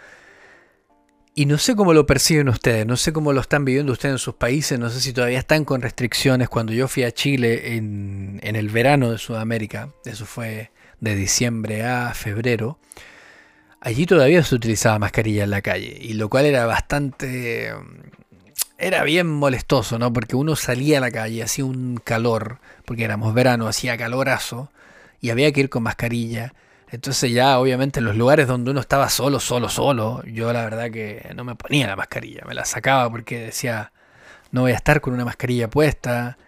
y 1.39 1.47
no 1.47 1.57
sé 1.57 1.77
cómo 1.77 1.93
lo 1.93 2.05
perciben 2.05 2.49
ustedes, 2.49 2.85
no 2.85 2.97
sé 2.97 3.13
cómo 3.13 3.33
lo 3.33 3.41
están 3.41 3.65
viviendo 3.65 3.93
ustedes 3.93 4.15
en 4.15 4.19
sus 4.19 4.35
países, 4.35 4.77
no 4.77 4.91
sé 4.91 5.01
si 5.01 5.13
todavía 5.13 5.39
están 5.39 5.65
con 5.65 5.81
restricciones. 5.81 6.49
Cuando 6.49 6.73
yo 6.73 6.89
fui 6.89 7.05
a 7.05 7.13
Chile 7.13 7.77
en, 7.77 8.41
el 8.43 8.69
verano 8.71 9.13
de 9.13 9.19
Sudamérica, 9.19 9.91
eso 10.05 10.27
fue 10.27 10.73
de 10.99 11.15
diciembre 11.15 11.87
a 11.87 12.13
febrero, 12.13 12.81
allí 13.81 14.05
todavía 14.05 14.43
se 14.43 14.57
utilizaba 14.57 14.99
mascarilla 14.99 15.45
en 15.45 15.51
la 15.51 15.63
calle, 15.63 15.97
y 16.01 16.15
lo 16.15 16.29
cual 16.29 16.45
era 16.45 16.67
bastante... 16.67 17.73
Era 18.77 19.05
bien 19.05 19.29
molestoso, 19.29 19.97
¿no? 19.97 20.13
Porque 20.13 20.35
uno 20.35 20.57
salía 20.57 20.99
a 20.99 21.01
la 21.01 21.13
calle, 21.13 21.45
hacía 21.45 21.65
un 21.65 22.01
calor, 22.03 22.59
porque 22.85 23.05
éramos 23.05 23.33
verano, 23.33 23.69
hacía 23.69 23.97
calorazo, 23.97 24.73
y 25.21 25.31
había 25.31 25.53
que 25.53 25.61
ir 25.61 25.69
con 25.69 25.85
mascarilla 25.85 26.53
entonces 26.91 27.31
ya 27.33 27.59
obviamente 27.59 28.01
en 28.01 28.07
los 28.07 28.17
lugares 28.17 28.47
donde 28.47 28.71
uno 28.71 28.81
estaba 28.81 29.09
solo, 29.09 29.41
solo, 29.41 29.69
solo, 29.69 30.23
yo 30.25 30.53
la 30.53 30.65
verdad 30.65 30.91
que 30.91 31.31
no 31.35 31.45
me 31.45 31.55
ponía 31.55 31.87
la 31.87 31.97
mascarilla, 31.97 32.43
me 32.47 32.55
la 32.55 32.65
sacaba 32.65 33.11
porque 33.11 33.39
decía, 33.41 33.93
no 34.51 34.63
voy 34.63 34.73
a 34.73 34.77
estar 34.77 35.01
con 35.01 35.15
una 35.15 35.25
mascarilla 35.25 35.69
puesta, 35.69 36.39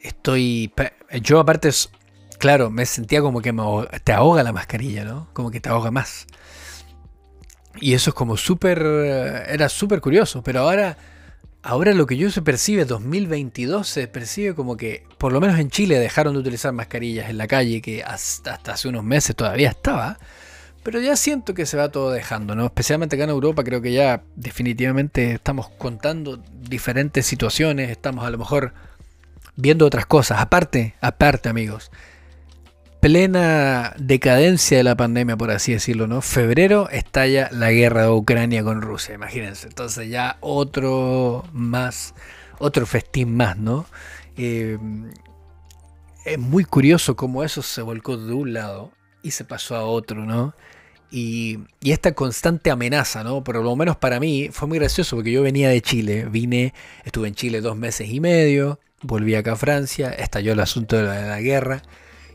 estoy... 0.00 0.72
Yo 1.22 1.38
aparte, 1.38 1.70
claro, 2.38 2.70
me 2.70 2.86
sentía 2.86 3.20
como 3.20 3.40
que 3.40 3.54
te 4.04 4.12
ahoga 4.12 4.42
la 4.42 4.52
mascarilla, 4.52 5.04
¿no? 5.04 5.28
Como 5.32 5.50
que 5.50 5.60
te 5.60 5.68
ahoga 5.68 5.90
más. 5.90 6.26
Y 7.80 7.94
eso 7.94 8.10
es 8.10 8.14
como 8.14 8.36
súper... 8.36 8.80
Era 9.48 9.68
súper 9.68 10.00
curioso, 10.00 10.42
pero 10.42 10.60
ahora 10.60 10.96
Ahora 11.68 11.94
lo 11.94 12.06
que 12.06 12.16
yo 12.16 12.30
se 12.30 12.42
percibe, 12.42 12.84
2022, 12.84 13.88
se 13.88 14.06
percibe 14.06 14.54
como 14.54 14.76
que, 14.76 15.02
por 15.18 15.32
lo 15.32 15.40
menos 15.40 15.58
en 15.58 15.68
Chile, 15.68 15.98
dejaron 15.98 16.34
de 16.34 16.38
utilizar 16.38 16.72
mascarillas 16.72 17.28
en 17.28 17.38
la 17.38 17.48
calle, 17.48 17.82
que 17.82 18.04
hasta, 18.04 18.60
hace 18.66 18.86
unos 18.86 19.02
meses 19.02 19.34
todavía 19.34 19.70
estaba. 19.70 20.16
Pero 20.84 21.00
ya 21.00 21.16
siento 21.16 21.54
que 21.54 21.66
se 21.66 21.76
va 21.76 21.88
todo 21.88 22.12
dejando, 22.12 22.54
¿no? 22.54 22.66
Especialmente 22.66 23.16
acá 23.16 23.24
en 23.24 23.30
Europa, 23.30 23.64
creo 23.64 23.82
que 23.82 23.92
ya 23.92 24.22
definitivamente 24.36 25.32
estamos 25.32 25.68
contando 25.70 26.36
diferentes 26.36 27.26
situaciones, 27.26 27.90
estamos 27.90 28.24
a 28.24 28.30
lo 28.30 28.38
mejor 28.38 28.72
viendo 29.56 29.86
otras 29.86 30.06
cosas. 30.06 30.38
Aparte, 30.38 30.94
aparte, 31.00 31.48
amigos, 31.48 31.90
plena 33.06 33.94
decadencia 33.98 34.78
de 34.78 34.82
la 34.82 34.96
pandemia, 34.96 35.36
por 35.36 35.52
así 35.52 35.72
decirlo, 35.72 36.08
¿no? 36.08 36.22
Febrero 36.22 36.90
estalla 36.90 37.48
la 37.52 37.70
guerra 37.70 38.02
de 38.02 38.08
Ucrania 38.08 38.64
con 38.64 38.82
Rusia, 38.82 39.14
imagínense. 39.14 39.68
Entonces 39.68 40.08
ya 40.08 40.38
otro 40.40 41.44
más, 41.52 42.14
otro 42.58 42.84
festín 42.84 43.36
más, 43.36 43.56
¿no? 43.56 43.86
Eh, 44.36 44.76
es 46.24 46.36
muy 46.36 46.64
curioso 46.64 47.14
cómo 47.14 47.44
eso 47.44 47.62
se 47.62 47.80
volcó 47.80 48.16
de 48.16 48.32
un 48.32 48.52
lado 48.52 48.90
y 49.22 49.30
se 49.30 49.44
pasó 49.44 49.76
a 49.76 49.84
otro, 49.84 50.24
¿no? 50.24 50.56
Y, 51.08 51.60
y, 51.80 51.92
esta 51.92 52.12
constante 52.12 52.72
amenaza, 52.72 53.22
¿no? 53.22 53.44
Por 53.44 53.54
lo 53.62 53.76
menos 53.76 53.96
para 53.96 54.18
mí 54.18 54.48
fue 54.50 54.66
muy 54.66 54.80
gracioso 54.80 55.14
porque 55.14 55.30
yo 55.30 55.42
venía 55.42 55.68
de 55.68 55.80
Chile, 55.80 56.26
vine, 56.28 56.74
estuve 57.04 57.28
en 57.28 57.36
Chile 57.36 57.60
dos 57.60 57.76
meses 57.76 58.10
y 58.10 58.18
medio, 58.18 58.80
volví 59.00 59.36
acá 59.36 59.52
a 59.52 59.56
Francia, 59.56 60.10
estalló 60.10 60.54
el 60.54 60.58
asunto 60.58 60.96
de 60.96 61.04
la 61.04 61.40
guerra 61.40 61.82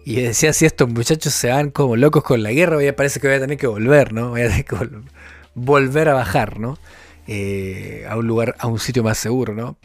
y 0.03 0.21
decía, 0.21 0.53
si 0.53 0.65
estos 0.65 0.89
muchachos 0.89 1.33
se 1.33 1.49
van 1.49 1.69
como 1.69 1.95
locos 1.95 2.23
con 2.23 2.41
la 2.43 2.51
guerra, 2.51 2.81
ya 2.81 2.95
parece 2.95 3.19
que 3.19 3.27
voy 3.27 3.37
a 3.37 3.39
tener 3.39 3.57
que 3.57 3.67
volver, 3.67 4.13
¿no? 4.13 4.29
Voy 4.29 4.41
a 4.41 4.47
tener 4.47 4.65
que 4.65 4.75
volver 5.53 6.09
a 6.09 6.13
bajar, 6.13 6.59
¿no? 6.59 6.77
Eh, 7.27 8.05
a 8.09 8.17
un 8.17 8.27
lugar, 8.27 8.55
a 8.59 8.67
un 8.67 8.79
sitio 8.79 9.03
más 9.03 9.17
seguro, 9.17 9.53
¿no? 9.53 9.77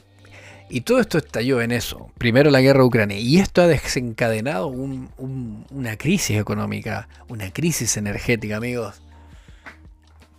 Y 0.69 0.81
todo 0.81 1.01
esto 1.01 1.19
estalló 1.19 1.61
en 1.61 1.71
eso. 1.71 2.11
Primero 2.19 2.51
la 2.51 2.61
guerra 2.61 2.85
Ucrania. 2.85 3.19
Y 3.19 3.39
esto 3.39 3.63
ha 3.63 3.69
desencadenado 3.69 4.67
una 4.67 5.97
crisis 5.97 6.39
económica, 6.39 7.09
una 7.29 7.53
crisis 7.53 7.97
energética, 7.97 8.57
amigos. 8.57 9.01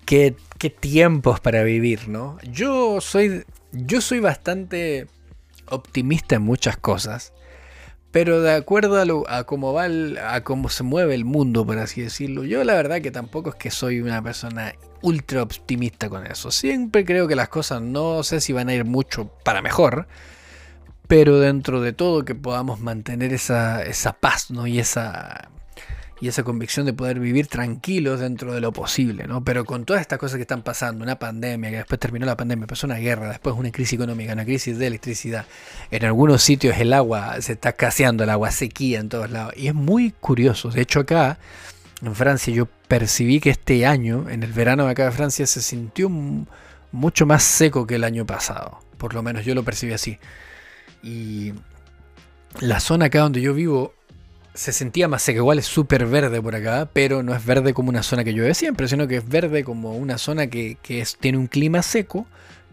Qué, 0.05 0.35
qué, 0.57 0.69
tiempos 0.69 1.39
para 1.39 1.63
vivir, 1.63 2.09
¿no? 2.09 2.37
Yo 2.51 2.99
soy, 2.99 3.45
yo 3.71 4.01
soy 4.01 4.19
bastante 4.19 5.07
optimista 5.69 6.35
en 6.35 6.41
muchas 6.41 6.77
cosas. 6.77 7.33
Pero 8.17 8.41
de 8.41 8.51
acuerdo 8.51 8.99
a, 8.99 9.06
lo, 9.06 9.30
a 9.30 9.43
cómo 9.43 9.73
va, 9.73 9.86
a 10.34 10.43
cómo 10.43 10.69
se 10.69 10.82
mueve 10.82 11.13
el 11.13 11.23
mundo, 11.23 11.63
por 11.67 11.77
así 11.77 12.01
decirlo, 12.01 12.45
yo 12.45 12.63
la 12.63 12.73
verdad 12.73 12.99
que 12.99 13.12
tampoco 13.12 13.51
es 13.51 13.56
que 13.58 13.69
soy 13.69 14.01
una 14.01 14.23
persona 14.23 14.73
ultra 15.03 15.43
optimista 15.43 16.10
con 16.10 16.25
eso. 16.25 16.49
Siempre 16.49 17.06
creo 17.06 17.27
que 17.27 17.36
las 17.36 17.47
cosas 17.47 17.80
no 17.84 18.23
sé 18.23 18.41
si 18.41 18.53
van 18.53 18.69
a 18.69 18.73
ir 18.73 18.86
mucho 18.86 19.30
para 19.43 19.62
mejor, 19.62 20.08
pero 21.08 21.39
dentro 21.39 21.80
de 21.80 21.93
todo 21.93 22.25
que 22.25 22.34
podamos 22.34 22.80
mantener 22.80 23.34
esa, 23.34 23.84
esa 23.84 24.13
paz, 24.13 24.49
¿no? 24.49 24.65
Y 24.65 24.80
esa 24.80 25.51
y 26.19 26.27
esa 26.27 26.43
convicción 26.43 26.86
de 26.86 26.93
poder 26.93 27.19
vivir 27.19 27.47
tranquilos 27.47 28.19
dentro 28.19 28.53
de 28.53 28.62
lo 28.62 28.71
posible, 28.71 29.27
¿no? 29.27 29.43
Pero 29.43 29.65
con 29.65 29.86
todas 29.86 30.01
estas 30.01 30.17
cosas 30.17 30.38
que 30.38 30.41
están 30.41 30.63
pasando, 30.63 31.03
una 31.03 31.19
pandemia, 31.19 31.69
que 31.69 31.77
después 31.77 31.99
terminó 31.99 32.25
la 32.25 32.36
pandemia, 32.36 32.65
pasó 32.65 32.88
una 32.88 32.95
guerra, 32.95 33.30
después 33.30 33.56
una 33.56 33.71
crisis 33.71 33.93
económica, 33.93 34.34
una 34.34 34.45
crisis 34.45 34.77
de 34.77 34.88
electricidad, 34.88 35.45
en 35.91 36.06
algunos 36.06 36.41
sitios 36.41 36.77
el 36.77 36.93
agua 36.93 37.39
se 37.41 37.53
está 37.53 37.69
escaseando, 37.69 38.23
el 38.23 38.32
agua 38.32 38.51
sequía 38.51 38.99
en 38.99 39.10
todos 39.10 39.30
lados, 39.30 39.53
y 39.56 39.67
es 39.67 39.75
muy 39.75 40.12
curioso, 40.12 40.69
de 40.69 40.82
hecho 40.82 41.01
acá, 41.01 41.38
en 42.01 42.15
Francia, 42.15 42.53
yo 42.53 42.67
percibí 42.88 43.39
que 43.39 43.49
este 43.51 43.86
año, 43.86 44.30
en 44.30 44.43
el 44.43 44.53
verano 44.53 44.86
de 44.86 44.91
acá 44.91 45.06
de 45.06 45.12
Francia, 45.12 45.45
se 45.45 45.62
sintió 45.62 46.10
mucho 46.91 47.25
más 47.25 47.43
seco 47.43 47.86
que 47.86 47.95
el 47.95 48.03
año 48.03 48.25
pasado, 48.25 48.80
por 48.97 49.13
lo 49.13 49.21
menos 49.21 49.45
yo 49.45 49.53
lo 49.53 49.63
percibí 49.63 49.93
así, 49.93 50.17
y 51.03 51.53
la 52.60 52.80
zona 52.80 53.06
acá 53.06 53.19
donde 53.19 53.41
yo 53.41 53.53
vivo 53.53 53.93
se 54.57 54.73
sentía 54.73 55.07
más 55.07 55.21
seca. 55.21 55.37
Igual 55.37 55.59
es 55.59 55.67
súper 55.67 56.07
verde 56.07 56.41
por 56.41 56.55
acá, 56.55 56.89
pero 56.91 57.21
no 57.21 57.35
es 57.35 57.45
verde 57.45 57.73
como 57.73 57.89
una 57.89 58.01
zona 58.01 58.23
que 58.23 58.33
llueve 58.33 58.55
siempre, 58.55 58.87
sino 58.87 59.07
que 59.07 59.17
es 59.17 59.29
verde 59.29 59.63
como 59.63 59.95
una 59.95 60.17
zona 60.17 60.47
que, 60.47 60.77
tiene 61.19 61.37
un 61.37 61.47
clima 61.47 61.83
seco, 61.83 62.25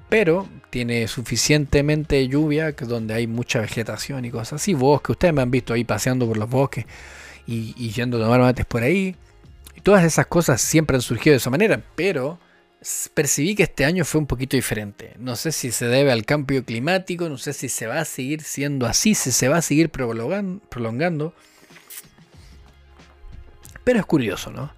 pero 0.08 0.48
tiene 0.70 1.06
suficientemente 1.08 2.26
lluvia 2.26 2.72
donde 2.72 3.12
hay 3.12 3.26
mucha 3.26 3.60
vegetación 3.60 4.24
y 4.24 4.30
cosas 4.30 4.62
así. 4.62 4.72
Bosques, 4.72 5.10
ustedes 5.10 5.34
me 5.34 5.42
han 5.42 5.50
visto 5.50 5.74
ahí 5.74 5.84
paseando 5.84 6.26
por 6.26 6.38
los 6.38 6.48
bosques 6.48 6.86
y, 7.46 7.74
yendo 7.90 8.16
a 8.16 8.20
tomar 8.20 8.40
mates 8.40 8.64
por 8.64 8.82
ahí. 8.82 9.14
Y 9.76 9.82
todas 9.82 10.04
esas 10.04 10.26
cosas 10.26 10.62
siempre 10.62 10.96
han 10.96 11.02
surgido 11.02 11.32
de 11.32 11.38
esa 11.38 11.50
manera, 11.50 11.82
pero 11.96 12.38
percibí 13.12 13.54
que 13.54 13.64
este 13.64 13.84
año 13.84 14.06
fue 14.06 14.22
un 14.22 14.26
poquito 14.26 14.56
diferente. 14.56 15.12
No 15.18 15.36
sé 15.36 15.52
si 15.52 15.70
se 15.70 15.86
debe 15.86 16.12
al 16.12 16.24
cambio 16.24 16.64
climático, 16.64 17.28
no 17.28 17.36
sé 17.36 17.52
si 17.52 17.68
se 17.68 17.86
va 17.86 18.00
a 18.00 18.04
seguir 18.06 18.42
siendo 18.42 18.86
así, 18.86 19.14
si 19.14 19.32
se 19.32 19.48
va 19.48 19.58
a 19.58 19.62
seguir 19.62 19.90
prolongando. 19.90 21.34
Pero 23.84 24.00
es 24.00 24.06
curioso, 24.06 24.50
¿no? 24.50 24.72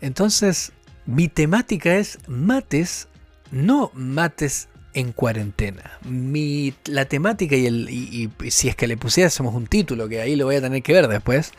Entonces, 0.00 0.72
mi 1.06 1.28
temática 1.28 1.96
es 1.96 2.18
mates, 2.26 3.08
no 3.50 3.90
mates 3.94 4.68
en 4.92 5.12
cuarentena. 5.12 5.98
Mi, 6.02 6.74
la 6.84 7.04
temática 7.04 7.56
y, 7.56 7.66
el, 7.66 7.88
y 7.88 8.30
si 8.50 8.68
es 8.68 8.76
que 8.76 8.86
le 8.86 8.96
pusiésemos 8.96 9.54
un 9.54 9.66
título, 9.66 10.08
que 10.08 10.20
ahí 10.20 10.36
lo 10.36 10.46
voy 10.46 10.56
a 10.56 10.60
tener 10.60 10.82
que 10.82 10.92
ver 10.92 11.08
después, 11.08 11.52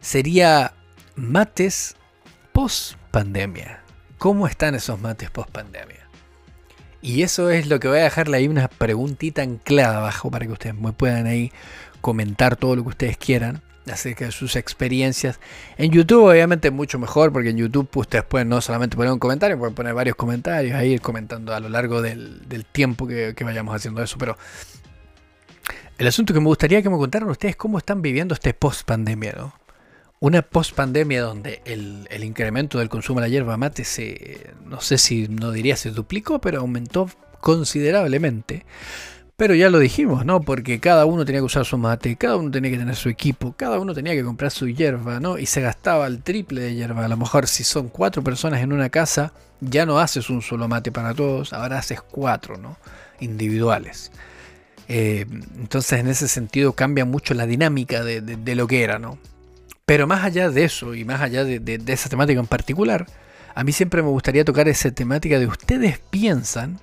sería 0.00 0.74
mates 1.14 1.96
post 2.52 2.94
pandemia 3.10 3.84
cómo 4.24 4.46
están 4.46 4.74
esos 4.74 4.98
mates 5.02 5.28
post 5.28 5.50
pandemia. 5.50 6.08
Y 7.02 7.24
eso 7.24 7.50
es 7.50 7.66
lo 7.66 7.78
que 7.78 7.88
voy 7.88 7.98
a 7.98 8.04
dejarle 8.04 8.38
ahí 8.38 8.48
una 8.48 8.68
preguntita 8.68 9.42
anclada 9.42 9.98
abajo 9.98 10.30
para 10.30 10.46
que 10.46 10.52
ustedes 10.52 10.74
me 10.74 10.94
puedan 10.94 11.26
ahí 11.26 11.52
comentar 12.00 12.56
todo 12.56 12.74
lo 12.74 12.84
que 12.84 12.88
ustedes 12.88 13.18
quieran 13.18 13.60
acerca 13.90 14.26
de 14.26 14.32
sus 14.32 14.56
experiencias. 14.56 15.40
En 15.76 15.90
YouTube 15.90 16.30
obviamente 16.30 16.68
es 16.68 16.74
mucho 16.74 16.98
mejor 16.98 17.32
porque 17.32 17.50
en 17.50 17.56
YouTube 17.56 17.88
ustedes 17.94 18.24
pueden 18.24 18.48
no 18.48 18.60
solamente 18.60 18.96
poner 18.96 19.12
un 19.12 19.18
comentario, 19.18 19.58
pueden 19.58 19.74
poner 19.74 19.94
varios 19.94 20.16
comentarios, 20.16 20.74
ahí 20.74 20.92
ir 20.92 21.00
comentando 21.00 21.54
a 21.54 21.60
lo 21.60 21.68
largo 21.68 22.02
del, 22.02 22.66
tiempo 22.72 23.06
que, 23.06 23.34
vayamos 23.44 23.74
haciendo 23.74 24.02
eso. 24.02 24.16
Pero 24.18 24.36
el 25.98 26.06
asunto 26.06 26.34
que 26.34 26.40
me 26.40 26.46
gustaría 26.46 26.82
que 26.82 26.90
me 26.90 26.96
contaran 26.96 27.28
ustedes 27.28 27.56
cómo 27.56 27.78
están 27.78 28.02
viviendo 28.02 28.34
este 28.34 28.54
post 28.54 28.84
pandemia, 28.86 29.34
¿no? 29.36 29.64
una 30.24 30.40
post-pandemia 30.40 31.20
donde 31.20 31.60
el, 31.66 32.24
incremento 32.24 32.78
del 32.78 32.88
consumo 32.88 33.20
de 33.20 33.26
la 33.26 33.28
hierba 33.28 33.58
mate 33.58 33.84
se, 33.84 34.54
no 34.64 34.80
sé 34.80 34.96
si 34.96 35.28
no 35.28 35.52
diría 35.52 35.76
se 35.76 35.90
duplicó, 35.90 36.40
pero 36.40 36.60
aumentó 36.60 37.10
considerablemente. 37.42 38.64
Pero 39.36 39.54
ya 39.54 39.68
lo 39.68 39.80
dijimos, 39.80 40.24
¿no? 40.24 40.40
Porque 40.40 40.78
cada 40.78 41.06
uno 41.06 41.24
tenía 41.24 41.40
que 41.40 41.46
usar 41.46 41.64
su 41.64 41.76
mate, 41.76 42.16
cada 42.16 42.36
uno 42.36 42.50
tenía 42.50 42.70
que 42.70 42.78
tener 42.78 42.94
su 42.94 43.08
equipo, 43.08 43.54
cada 43.56 43.80
uno 43.80 43.92
tenía 43.92 44.12
que 44.12 44.22
comprar 44.22 44.52
su 44.52 44.68
hierba, 44.68 45.18
¿no? 45.18 45.38
Y 45.38 45.46
se 45.46 45.60
gastaba 45.60 46.06
el 46.06 46.22
triple 46.22 46.60
de 46.60 46.74
hierba. 46.74 47.04
A 47.04 47.08
lo 47.08 47.16
mejor 47.16 47.48
si 47.48 47.64
son 47.64 47.88
cuatro 47.88 48.22
personas 48.22 48.62
en 48.62 48.72
una 48.72 48.90
casa, 48.90 49.32
ya 49.60 49.86
no 49.86 49.98
haces 49.98 50.30
un 50.30 50.40
solo 50.40 50.68
mate 50.68 50.92
para 50.92 51.14
todos, 51.14 51.52
ahora 51.52 51.78
haces 51.78 52.00
cuatro, 52.00 52.58
¿no? 52.58 52.76
Individuales. 53.18 54.12
Eh, 54.86 55.26
entonces 55.56 55.98
en 55.98 56.08
ese 56.08 56.28
sentido 56.28 56.74
cambia 56.74 57.04
mucho 57.04 57.34
la 57.34 57.46
dinámica 57.46 58.04
de 58.04 58.54
lo 58.54 58.66
que 58.68 58.84
era, 58.84 58.98
¿no? 58.98 59.18
Pero 59.86 60.06
más 60.06 60.24
allá 60.24 60.50
de 60.50 60.64
eso 60.64 60.94
y 60.94 61.04
más 61.04 61.20
allá 61.20 61.44
de, 61.44 61.82
esa 61.86 62.08
temática 62.08 62.40
en 62.40 62.46
particular, 62.46 63.06
a 63.54 63.64
mí 63.64 63.72
siempre 63.72 64.02
me 64.02 64.08
gustaría 64.08 64.44
tocar 64.44 64.66
esa 64.66 64.90
temática 64.90 65.38
de 65.38 65.46
ustedes 65.46 65.98
piensan, 66.10 66.80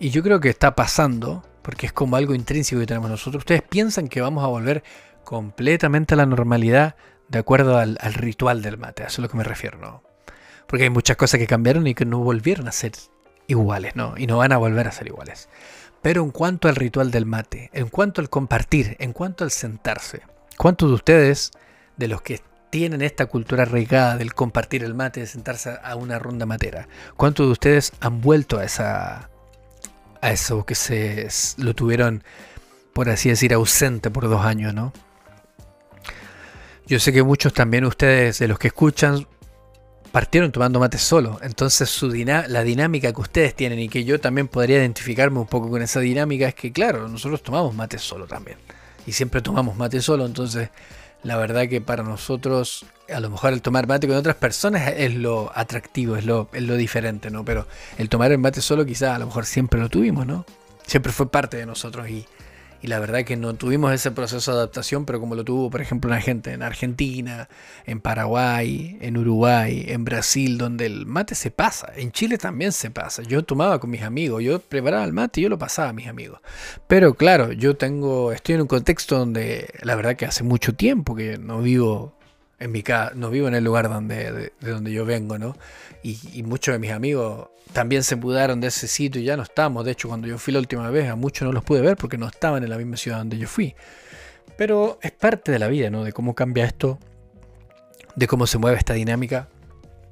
y 0.00 0.10
yo 0.10 0.22
creo 0.22 0.40
que 0.40 0.48
está 0.48 0.74
pasando, 0.74 1.44
porque 1.62 1.86
es 1.86 1.92
como 1.92 2.16
algo 2.16 2.34
intrínseco 2.34 2.80
que 2.80 2.86
tenemos 2.86 3.10
nosotros, 3.10 3.42
ustedes 3.42 3.62
piensan 3.62 4.08
que 4.08 4.20
vamos 4.20 4.42
a 4.42 4.48
volver 4.48 4.82
completamente 5.24 6.14
a 6.14 6.16
la 6.16 6.26
normalidad 6.26 6.96
de 7.28 7.38
acuerdo 7.38 7.78
al, 7.78 7.96
ritual 8.14 8.62
del 8.62 8.78
mate, 8.78 9.04
a 9.04 9.06
eso 9.06 9.20
es 9.20 9.22
lo 9.22 9.28
que 9.28 9.36
me 9.36 9.44
refiero, 9.44 9.78
¿no? 9.78 10.02
Porque 10.66 10.84
hay 10.84 10.90
muchas 10.90 11.16
cosas 11.16 11.38
que 11.38 11.46
cambiaron 11.46 11.86
y 11.86 11.94
que 11.94 12.04
no 12.04 12.18
volvieron 12.18 12.66
a 12.66 12.72
ser 12.72 12.92
iguales, 13.46 13.94
¿no? 13.94 14.14
Y 14.16 14.26
no 14.26 14.38
van 14.38 14.52
a 14.52 14.56
volver 14.56 14.88
a 14.88 14.92
ser 14.92 15.06
iguales. 15.06 15.48
Pero 16.02 16.24
en 16.24 16.30
cuanto 16.30 16.68
al 16.68 16.76
ritual 16.76 17.10
del 17.10 17.26
mate, 17.26 17.70
en 17.72 17.88
cuanto 17.88 18.20
al 18.20 18.30
compartir, 18.30 18.96
en 18.98 19.12
cuanto 19.12 19.44
al 19.44 19.50
sentarse, 19.50 20.22
¿Cuántos 20.60 20.90
de 20.90 20.94
ustedes, 20.94 21.52
de 21.96 22.06
los 22.06 22.20
que 22.20 22.42
tienen 22.68 23.00
esta 23.00 23.24
cultura 23.24 23.62
arraigada 23.62 24.18
del 24.18 24.34
compartir 24.34 24.84
el 24.84 24.92
mate, 24.92 25.20
de 25.20 25.26
sentarse 25.26 25.78
a 25.82 25.96
una 25.96 26.18
ronda 26.18 26.44
matera, 26.44 26.86
cuántos 27.16 27.46
de 27.46 27.52
ustedes 27.52 27.92
han 28.00 28.20
vuelto 28.20 28.58
a 28.58 28.64
esa 28.64 29.30
a 30.20 30.30
eso 30.32 30.64
que 30.64 30.74
se 30.74 31.28
lo 31.58 31.74
tuvieron, 31.74 32.22
por 32.92 33.08
así 33.08 33.28
decir, 33.28 33.54
ausente 33.54 34.10
por 34.10 34.28
dos 34.28 34.44
años, 34.44 34.74
¿no? 34.74 34.92
Yo 36.86 36.98
sé 36.98 37.12
que 37.12 37.22
muchos 37.22 37.52
también 37.52 37.84
ustedes, 37.84 38.40
de 38.40 38.48
los 38.48 38.58
que 38.58 38.68
escuchan, 38.68 39.26
partieron 40.10 40.50
tomando 40.50 40.80
mate 40.80 40.98
solo. 40.98 41.38
Entonces 41.42 42.02
la 42.48 42.62
dinámica 42.64 43.12
que 43.12 43.20
ustedes 43.20 43.54
tienen 43.54 43.78
y 43.78 43.88
que 43.88 44.04
yo 44.04 44.20
también 44.20 44.48
podría 44.48 44.78
identificarme 44.78 45.38
un 45.38 45.46
poco 45.46 45.70
con 45.70 45.82
esa 45.82 46.00
dinámica 46.00 46.48
es 46.48 46.54
que, 46.54 46.72
claro, 46.72 47.08
nosotros 47.08 47.42
tomamos 47.42 47.74
mate 47.74 47.98
solo 47.98 48.26
también 48.26 48.58
y 49.06 49.12
siempre 49.12 49.40
tomamos 49.40 49.76
mate 49.76 50.02
solo, 50.02 50.26
entonces 50.26 50.70
la 51.22 51.36
verdad 51.36 51.68
que 51.68 51.80
para 51.80 52.02
nosotros 52.02 52.84
a 53.12 53.20
lo 53.20 53.30
mejor 53.30 53.52
el 53.52 53.62
tomar 53.62 53.86
mate 53.86 54.06
con 54.06 54.16
otras 54.16 54.36
personas 54.36 54.92
es 54.96 55.14
lo 55.14 55.50
atractivo, 55.54 56.16
es 56.16 56.24
lo, 56.24 56.48
es 56.52 56.62
lo 56.62 56.76
diferente, 56.76 57.30
¿no? 57.30 57.44
Pero 57.44 57.66
el 57.98 58.08
tomar 58.08 58.32
el 58.32 58.38
mate 58.38 58.60
solo 58.60 58.86
quizás 58.86 59.14
a 59.14 59.18
lo 59.18 59.26
mejor 59.26 59.46
siempre 59.46 59.80
lo 59.80 59.88
tuvimos, 59.88 60.26
¿no? 60.26 60.44
Siempre 60.86 61.12
fue 61.12 61.30
parte 61.30 61.56
de 61.56 61.66
nosotros 61.66 62.08
y, 62.08 62.26
y 62.82 62.86
la 62.86 62.98
verdad 62.98 63.24
que 63.24 63.36
no 63.36 63.54
tuvimos 63.54 63.92
ese 63.92 64.10
proceso 64.10 64.52
de 64.52 64.58
adaptación, 64.58 65.04
pero 65.04 65.20
como 65.20 65.34
lo 65.34 65.44
tuvo, 65.44 65.70
por 65.70 65.80
ejemplo, 65.80 66.10
una 66.10 66.20
gente 66.20 66.52
en 66.52 66.62
Argentina, 66.62 67.48
en 67.84 68.00
Paraguay, 68.00 68.96
en 69.00 69.16
Uruguay, 69.16 69.84
en 69.88 70.04
Brasil, 70.04 70.56
donde 70.56 70.86
el 70.86 71.06
mate 71.06 71.34
se 71.34 71.50
pasa. 71.50 71.92
En 71.96 72.12
Chile 72.12 72.38
también 72.38 72.72
se 72.72 72.90
pasa. 72.90 73.22
Yo 73.22 73.44
tomaba 73.44 73.78
con 73.80 73.90
mis 73.90 74.02
amigos, 74.02 74.42
yo 74.42 74.60
preparaba 74.60 75.04
el 75.04 75.12
mate 75.12 75.40
y 75.40 75.42
yo 75.44 75.48
lo 75.48 75.58
pasaba 75.58 75.90
a 75.90 75.92
mis 75.92 76.06
amigos. 76.06 76.40
Pero 76.86 77.14
claro, 77.14 77.52
yo 77.52 77.76
tengo, 77.76 78.32
estoy 78.32 78.54
en 78.54 78.62
un 78.62 78.68
contexto 78.68 79.18
donde 79.18 79.68
la 79.82 79.94
verdad 79.94 80.16
que 80.16 80.26
hace 80.26 80.42
mucho 80.42 80.74
tiempo 80.74 81.14
que 81.14 81.38
no 81.38 81.60
vivo 81.60 82.14
en 82.60 82.70
mi 82.70 82.82
casa, 82.82 83.12
no 83.14 83.30
vivo 83.30 83.48
en 83.48 83.54
el 83.54 83.64
lugar 83.64 83.88
donde, 83.88 84.52
de, 84.60 84.70
donde 84.70 84.92
yo 84.92 85.06
vengo, 85.06 85.38
¿no? 85.38 85.56
Y, 86.02 86.42
muchos 86.44 86.74
de 86.74 86.78
mis 86.78 86.92
amigos 86.92 87.48
también 87.72 88.02
se 88.02 88.16
mudaron 88.16 88.60
de 88.60 88.68
ese 88.68 88.86
sitio 88.86 89.20
y 89.20 89.24
ya 89.24 89.36
no 89.36 89.42
estamos. 89.42 89.84
De 89.84 89.92
hecho, 89.92 90.08
cuando 90.08 90.28
yo 90.28 90.38
fui 90.38 90.52
la 90.52 90.60
última 90.60 90.88
vez, 90.90 91.08
a 91.08 91.16
muchos 91.16 91.46
no 91.46 91.52
los 91.52 91.64
pude 91.64 91.80
ver 91.80 91.96
porque 91.96 92.18
no 92.18 92.26
estaban 92.26 92.62
en 92.62 92.70
la 92.70 92.76
misma 92.76 92.96
ciudad 92.96 93.18
donde 93.18 93.38
yo 93.38 93.48
fui. 93.48 93.74
Pero 94.56 94.98
es 95.02 95.12
parte 95.12 95.52
de 95.52 95.58
la 95.58 95.68
vida, 95.68 95.90
¿no? 95.90 96.04
De 96.04 96.12
cómo 96.12 96.34
cambia 96.34 96.64
esto, 96.64 96.98
de 98.14 98.26
cómo 98.26 98.46
se 98.46 98.58
mueve 98.58 98.76
esta 98.76 98.92
dinámica. 98.92 99.48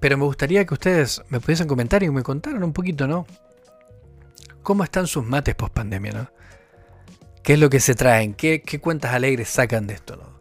Pero 0.00 0.16
me 0.16 0.24
gustaría 0.24 0.64
que 0.64 0.74
ustedes 0.74 1.22
me 1.28 1.40
pudiesen 1.40 1.68
comentar 1.68 2.02
y 2.02 2.10
me 2.10 2.22
contaran 2.22 2.62
un 2.64 2.72
poquito, 2.72 3.06
¿no? 3.06 3.26
¿Cómo 4.62 4.84
están 4.84 5.06
sus 5.06 5.24
mates 5.24 5.54
post 5.54 5.74
pandemia, 5.74 6.12
¿no? 6.12 6.30
¿Qué 7.42 7.54
es 7.54 7.58
lo 7.58 7.68
que 7.68 7.80
se 7.80 7.94
traen? 7.94 8.34
¿Qué, 8.34 8.62
qué 8.62 8.78
cuentas 8.78 9.12
alegres 9.12 9.48
sacan 9.48 9.86
de 9.86 9.94
esto, 9.94 10.16
¿no? 10.16 10.37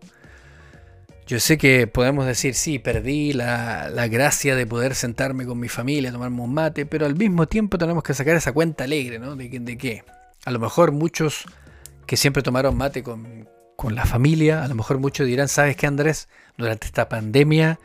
Yo 1.27 1.41
sé 1.41 1.57
que 1.57 1.87
podemos 1.87 2.25
decir, 2.25 2.55
sí, 2.55 2.79
perdí 2.79 3.33
la, 3.33 4.07
gracia 4.09 4.55
de 4.55 4.65
poder 4.65 4.95
sentarme 4.95 5.45
con 5.45 5.59
mi 5.59 5.67
familia, 5.67 6.11
tomarme 6.11 6.41
un 6.41 6.53
mate, 6.53 6.85
pero 6.85 7.05
al 7.05 7.15
mismo 7.15 7.47
tiempo 7.47 7.77
tenemos 7.77 8.01
que 8.01 8.13
sacar 8.13 8.37
esa 8.37 8.53
cuenta 8.53 8.85
alegre, 8.85 9.19
¿no? 9.19 9.35
De, 9.35 9.49
de 9.49 9.77
qué. 9.77 10.05
A 10.45 10.51
lo 10.51 10.59
mejor 10.59 10.93
muchos 10.93 11.43
que 12.05 12.15
siempre 12.15 12.43
tomaron 12.43 12.77
mate 12.77 13.03
con, 13.03 13.49
con 13.75 13.93
la 13.93 14.05
familia, 14.05 14.63
a 14.63 14.67
lo 14.69 14.75
mejor 14.75 14.99
muchos 14.99 15.27
dirán, 15.27 15.49
¿sabes 15.49 15.75
qué, 15.75 15.85
Andrés? 15.85 16.29
Durante 16.57 16.87
esta 16.87 17.09
pandemia 17.09 17.77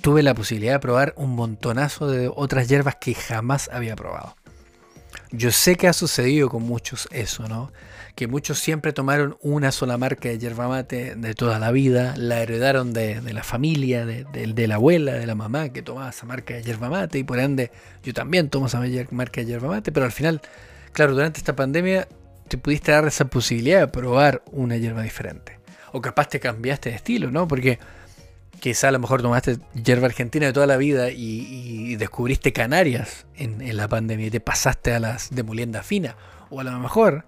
tuve 0.00 0.22
la 0.22 0.34
posibilidad 0.34 0.72
de 0.72 0.80
probar 0.80 1.12
un 1.16 1.36
montonazo 1.36 2.10
de 2.10 2.30
otras 2.34 2.68
hierbas 2.68 2.96
que 2.96 3.14
jamás 3.14 3.68
había 3.72 3.94
probado. 3.94 4.36
Yo 5.30 5.52
sé 5.52 5.76
que 5.76 5.86
ha 5.86 5.92
sucedido 5.92 6.48
con 6.48 6.62
muchos 6.62 7.08
eso, 7.12 7.46
¿no? 7.46 7.72
Que 8.14 8.28
muchos 8.28 8.58
siempre 8.58 8.92
tomaron 8.92 9.36
una 9.40 9.72
sola 9.72 9.98
marca 9.98 10.28
de 10.28 10.38
yerba 10.38 10.68
mate 10.68 11.16
de 11.16 11.34
toda 11.34 11.58
la 11.58 11.72
vida, 11.72 12.14
la 12.16 12.40
heredaron 12.42 12.92
de, 12.92 13.20
la 13.20 13.42
familia, 13.42 14.06
de, 14.06 14.66
la 14.68 14.76
abuela, 14.76 15.14
de 15.14 15.26
la 15.26 15.34
mamá 15.34 15.70
que 15.70 15.82
tomaba 15.82 16.10
esa 16.10 16.24
marca 16.24 16.54
de 16.54 16.62
yerba 16.62 16.88
mate 16.88 17.18
y 17.18 17.24
por 17.24 17.40
ende 17.40 17.72
yo 18.04 18.14
también 18.14 18.50
tomo 18.50 18.66
esa 18.66 18.80
marca 19.10 19.40
de 19.40 19.46
yerba 19.46 19.68
mate, 19.68 19.90
pero 19.90 20.06
al 20.06 20.12
final, 20.12 20.40
claro, 20.92 21.14
durante 21.14 21.38
esta 21.38 21.56
pandemia 21.56 22.06
te 22.46 22.56
pudiste 22.56 22.92
dar 22.92 23.06
esa 23.06 23.24
posibilidad 23.24 23.80
de 23.80 23.88
probar 23.88 24.42
una 24.52 24.76
hierba 24.76 25.02
diferente. 25.02 25.58
O 25.92 26.00
capaz 26.00 26.28
te 26.28 26.40
cambiaste 26.40 26.90
de 26.90 26.96
estilo, 26.96 27.30
¿no? 27.30 27.48
Porque 27.48 27.78
quizá 28.60 28.88
a 28.88 28.92
lo 28.92 28.98
mejor 28.98 29.22
tomaste 29.22 29.58
hierba 29.74 30.06
argentina 30.06 30.46
de 30.46 30.52
toda 30.52 30.66
la 30.66 30.76
vida 30.76 31.10
y, 31.10 31.96
descubriste 31.96 32.52
Canarias 32.52 33.26
en, 33.36 33.60
en, 33.60 33.76
la 33.76 33.88
pandemia 33.88 34.26
y 34.26 34.30
te 34.30 34.40
pasaste 34.40 34.92
a 34.92 35.00
las 35.00 35.34
de 35.34 35.42
molienda 35.42 35.82
fina. 35.82 36.16
O 36.50 36.60
a 36.60 36.64
lo 36.64 36.78
mejor 36.78 37.24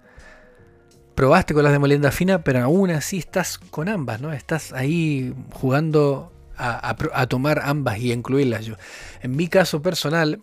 probaste 1.17 1.55
con 1.55 1.63
las 1.63 1.73
de 1.73 1.79
molienda 1.79 2.11
fina, 2.11 2.43
pero 2.43 2.61
aún 2.61 2.91
así 2.91 3.17
estás 3.17 3.57
con 3.57 3.89
ambas, 3.89 4.21
¿no? 4.21 4.33
Estás 4.33 4.71
ahí 4.71 5.33
jugando 5.51 6.31
a, 6.55 7.25
tomar 7.25 7.59
ambas 7.63 7.97
y 7.97 8.11
a 8.11 8.13
incluirlas. 8.13 8.65
Yo, 8.65 8.75
en 9.23 9.35
mi 9.35 9.47
caso 9.47 9.81
personal, 9.81 10.39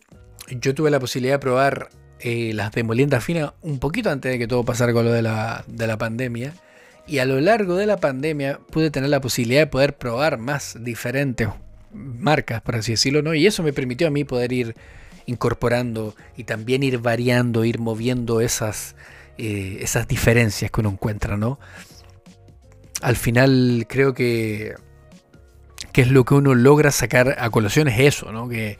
yo 0.51 0.75
tuve 0.75 0.91
la 0.91 0.99
posibilidad 0.99 1.35
de 1.35 1.39
probar 1.39 1.91
eh, 2.19 2.51
las 2.55 2.73
de 2.73 2.83
molienda 2.83 3.21
fina 3.21 3.55
un 3.63 3.79
poquito 3.79 4.11
antes 4.11 4.33
de 4.33 4.39
que 4.39 4.49
todo 4.49 4.65
pasara 4.65 4.93
con 4.93 5.05
lo 5.05 5.13
de 5.13 5.23
la, 5.23 5.65
de 5.69 5.87
la 5.87 5.97
pandemia. 5.97 6.55
Y 7.07 7.19
a 7.19 7.25
lo 7.25 7.41
largo 7.41 7.77
de 7.77 7.87
la 7.87 7.99
pandemia 7.99 8.59
pude 8.73 8.91
tener 8.91 9.11
la 9.11 9.21
posibilidad 9.21 9.61
de 9.61 9.67
poder 9.69 9.97
probar 9.97 10.39
más 10.39 10.77
diferentes 10.81 11.51
marcas, 11.93 12.63
por 12.63 12.75
así 12.75 12.95
decirlo, 12.95 13.23
¿no? 13.23 13.33
Y 13.33 13.47
eso 13.47 13.63
me 13.63 13.73
permitió 13.73 14.09
a 14.09 14.11
mí 14.11 14.25
poder 14.25 14.53
ir 14.53 14.75
incorporando 15.27 16.17
y 16.37 16.43
también 16.43 16.83
ir 16.83 16.99
variando, 16.99 17.65
ir 17.65 17.79
moviendo 17.79 18.41
esas, 18.41 18.97
eh, 19.39 19.79
esas 19.81 20.07
diferencias 20.09 20.71
que 20.71 20.81
uno 20.81 20.91
encuentra, 20.91 21.37
¿no? 21.37 21.59
Al 23.01 23.17
final 23.17 23.87
creo 23.89 24.15
que, 24.15 24.75
que 25.93 26.03
es 26.03 26.09
lo 26.09 26.25
que 26.25 26.35
uno 26.35 26.55
logra 26.55 26.91
sacar 26.91 27.37
a 27.39 27.51
colación 27.51 27.89
es 27.89 28.01
eso, 28.01 28.33
¿no? 28.33 28.49
Que, 28.49 28.79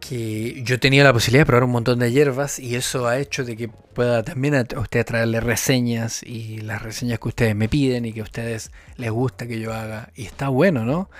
que 0.00 0.62
yo 0.62 0.78
tenía 0.78 1.02
la 1.02 1.12
posibilidad 1.12 1.42
de 1.42 1.46
probar 1.46 1.64
un 1.64 1.70
montón 1.70 1.98
de 1.98 2.12
hierbas 2.12 2.58
y 2.58 2.76
eso 2.76 3.06
ha 3.06 3.18
hecho 3.18 3.44
de 3.44 3.56
que 3.56 3.68
pueda 3.68 4.22
también 4.22 4.54
a 4.54 4.66
usted 4.78 5.04
traerle 5.04 5.40
reseñas 5.40 6.22
y 6.22 6.58
las 6.58 6.82
reseñas 6.82 7.18
que 7.18 7.28
ustedes 7.28 7.56
me 7.56 7.68
piden 7.68 8.04
y 8.04 8.12
que 8.12 8.20
a 8.20 8.24
ustedes 8.24 8.70
les 8.96 9.10
gusta 9.10 9.46
que 9.46 9.58
yo 9.58 9.72
haga. 9.72 10.10
Y 10.14 10.26
está 10.26 10.48
bueno, 10.48 10.84
¿no? 10.84 11.10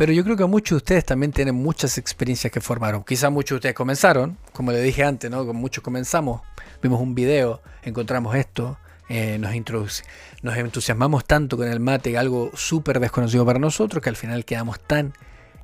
Pero 0.00 0.14
yo 0.14 0.24
creo 0.24 0.34
que 0.34 0.46
muchos 0.46 0.70
de 0.70 0.76
ustedes 0.76 1.04
también 1.04 1.30
tienen 1.30 1.54
muchas 1.54 1.98
experiencias 1.98 2.50
que 2.50 2.62
formaron. 2.62 3.04
Quizá 3.04 3.28
muchos 3.28 3.50
de 3.50 3.56
ustedes 3.56 3.74
comenzaron, 3.74 4.38
como 4.54 4.72
le 4.72 4.80
dije 4.80 5.04
antes, 5.04 5.30
¿no? 5.30 5.44
Con 5.44 5.56
muchos 5.56 5.84
comenzamos, 5.84 6.40
vimos 6.82 7.02
un 7.02 7.14
video, 7.14 7.60
encontramos 7.82 8.34
esto, 8.34 8.78
eh, 9.10 9.38
nos, 9.38 10.56
entusiasmamos 10.56 11.26
tanto 11.26 11.58
con 11.58 11.68
el 11.68 11.80
mate, 11.80 12.16
algo 12.16 12.50
súper 12.54 12.98
desconocido 12.98 13.44
para 13.44 13.58
nosotros, 13.58 14.02
que 14.02 14.08
al 14.08 14.16
final 14.16 14.46
quedamos 14.46 14.80
tan 14.80 15.12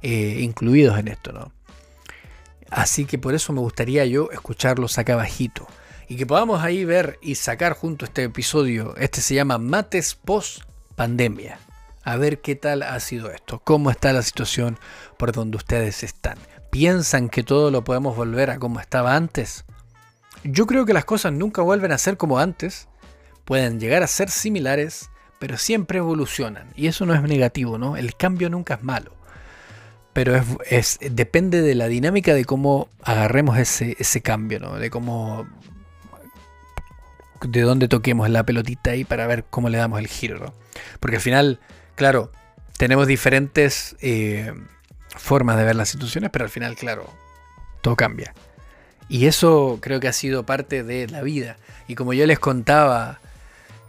eh, 0.03 0.41
incluidos 0.43 0.99
en 0.99 1.09
esto, 1.09 1.33
¿no? 1.33 1.51
Así 2.69 3.07
que 3.07 3.17
por 3.17 3.35
eso 3.35 3.55
me 3.55 3.61
gustaría 3.61 4.05
yo 4.05 4.31
escucharlos 4.33 4.99
acá 4.99 5.15
abajito. 5.15 5.67
Y 6.09 6.17
que 6.17 6.27
podamos 6.27 6.63
ahí 6.63 6.85
ver 6.85 7.19
y 7.23 7.37
sacar 7.37 7.73
junto 7.73 8.05
este 8.05 8.25
episodio. 8.25 8.97
Este 8.99 9.23
se 9.23 9.35
llama 9.35 9.57
Mates 9.57 10.15
Post 10.15 10.61
Pandemia 10.95 11.59
a 12.07 12.17
ver 12.17 12.39
qué 12.41 12.55
tal 12.55 12.85
ha 12.85 12.99
sido 13.01 13.33
esto, 13.33 13.61
cómo 13.65 13.91
está 13.91 14.13
la 14.13 14.23
situación 14.23 14.79
por 15.19 15.33
donde 15.33 15.57
ustedes 15.57 16.05
están. 16.05 16.39
¿Piensan 16.71 17.29
que 17.29 17.43
todo 17.43 17.73
lo 17.73 17.83
podemos 17.83 18.17
volver 18.17 18.49
a 18.51 18.61
como 18.61 18.79
estaba 18.79 19.17
antes? 19.17 19.65
Yo 20.45 20.67
creo 20.67 20.87
que 20.87 20.93
las 20.93 21.05
cosas 21.05 21.33
nunca 21.33 21.63
vuelven 21.63 21.91
a 21.91 21.99
ser 21.99 22.17
como 22.17 22.39
antes, 22.39 22.87
pueden 23.45 23.81
llegar 23.81 24.05
a 24.05 24.07
ser 24.07 24.31
similares, 24.31 25.11
pero 25.41 25.59
siempre 25.59 25.99
evolucionan. 25.99 26.69
Y 26.77 26.87
eso 26.87 27.07
no 27.07 27.15
es 27.15 27.23
negativo, 27.23 27.77
¿no? 27.77 27.97
El 27.97 28.15
cambio 28.15 28.51
nunca 28.51 28.75
es 28.75 28.85
malo. 28.85 29.13
Pero 30.13 30.41
es, 30.71 31.01
depende 31.11 31.61
de 31.61 31.75
la 31.75 31.89
dinámica 31.89 32.35
de 32.35 32.45
cómo 32.45 32.89
agarremos 33.03 33.59
ese, 33.59 33.97
ese 33.99 34.23
cambio, 34.23 34.61
¿no? 34.61 34.77
De 34.77 34.91
cómo 34.91 35.45
de 37.43 37.63
dónde 37.63 37.89
toquemos 37.89 38.31
la 38.31 38.45
pelotita 38.47 38.93
ahí 38.93 39.05
para 39.05 39.27
ver 39.27 39.45
cómo 39.51 39.69
le 39.71 39.79
damos 39.79 39.99
el 39.99 40.07
giro, 40.07 40.39
¿no? 40.39 40.55
Porque 41.01 41.17
al 41.17 41.23
final 41.23 41.61
claro, 41.97 42.31
tenemos 42.79 43.07
diferentes 43.07 43.97
eh, 44.01 44.53
formas 45.09 45.57
de 45.57 45.65
ver 45.65 45.77
las 45.77 45.89
situaciones, 45.89 46.31
pero 46.31 46.45
al 46.45 46.51
final, 46.51 46.77
claro, 46.77 47.13
todo 47.81 47.97
cambia. 47.97 48.35
Y 49.09 49.27
eso 49.27 49.79
creo 49.81 50.01
que 50.01 50.09
ha 50.09 50.13
sido 50.13 50.47
parte 50.47 50.83
de 50.83 51.09
la 51.09 51.23
vida. 51.23 51.57
Y 51.89 51.95
como 51.95 52.13
yo 52.13 52.27
les 52.27 52.39
contaba 52.39 53.21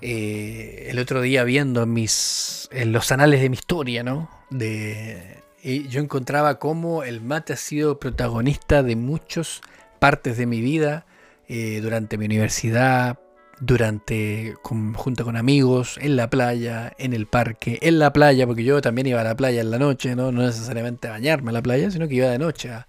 eh, 0.02 0.88
el 0.90 1.00
otro 1.00 1.22
día 1.22 1.44
viendo 1.44 1.84
en, 1.84 1.94
mis, 1.94 2.70
en 2.72 2.92
los 2.92 3.12
anales 3.12 3.42
de 3.42 3.50
mi 3.50 3.56
historia, 3.56 4.04
¿no? 4.04 4.30
Yo 4.50 6.00
encontraba 6.00 6.60
cómo 6.60 7.04
el 7.04 7.22
mate 7.22 7.54
ha 7.54 7.58
sido 7.58 8.00
protagonista 8.00 8.84
de 8.84 8.96
muchas 8.96 9.62
partes 10.00 10.38
de 10.38 10.46
mi 10.46 10.62
vida, 10.62 11.06
eh, 11.50 11.80
durante 11.82 12.18
mi 12.18 12.26
universidad, 12.26 13.20
durante 13.60 14.56
junto 14.62 15.24
con 15.24 15.36
amigos, 15.36 15.98
en 16.02 16.16
la 16.16 16.30
playa, 16.30 16.94
en 16.98 17.14
el 17.14 17.26
parque, 17.26 17.80
en 17.82 18.00
la 18.00 18.14
playa, 18.14 18.46
porque 18.46 18.64
yo 18.64 18.82
también 18.82 19.08
iba 19.08 19.22
a 19.22 19.24
la 19.24 19.36
playa 19.36 19.62
en 19.62 19.72
la 19.72 19.80
noche, 19.80 20.16
no, 20.16 20.32
no 20.32 20.44
necesariamente 20.44 21.08
a 21.08 21.12
bañarme 21.12 21.50
en 21.50 21.56
la 21.56 21.62
playa, 21.62 21.90
sino 21.90 22.08
que 22.08 22.16
iba 22.16 22.28
de 22.28 22.40
noche 22.40 22.72
a, 22.72 22.88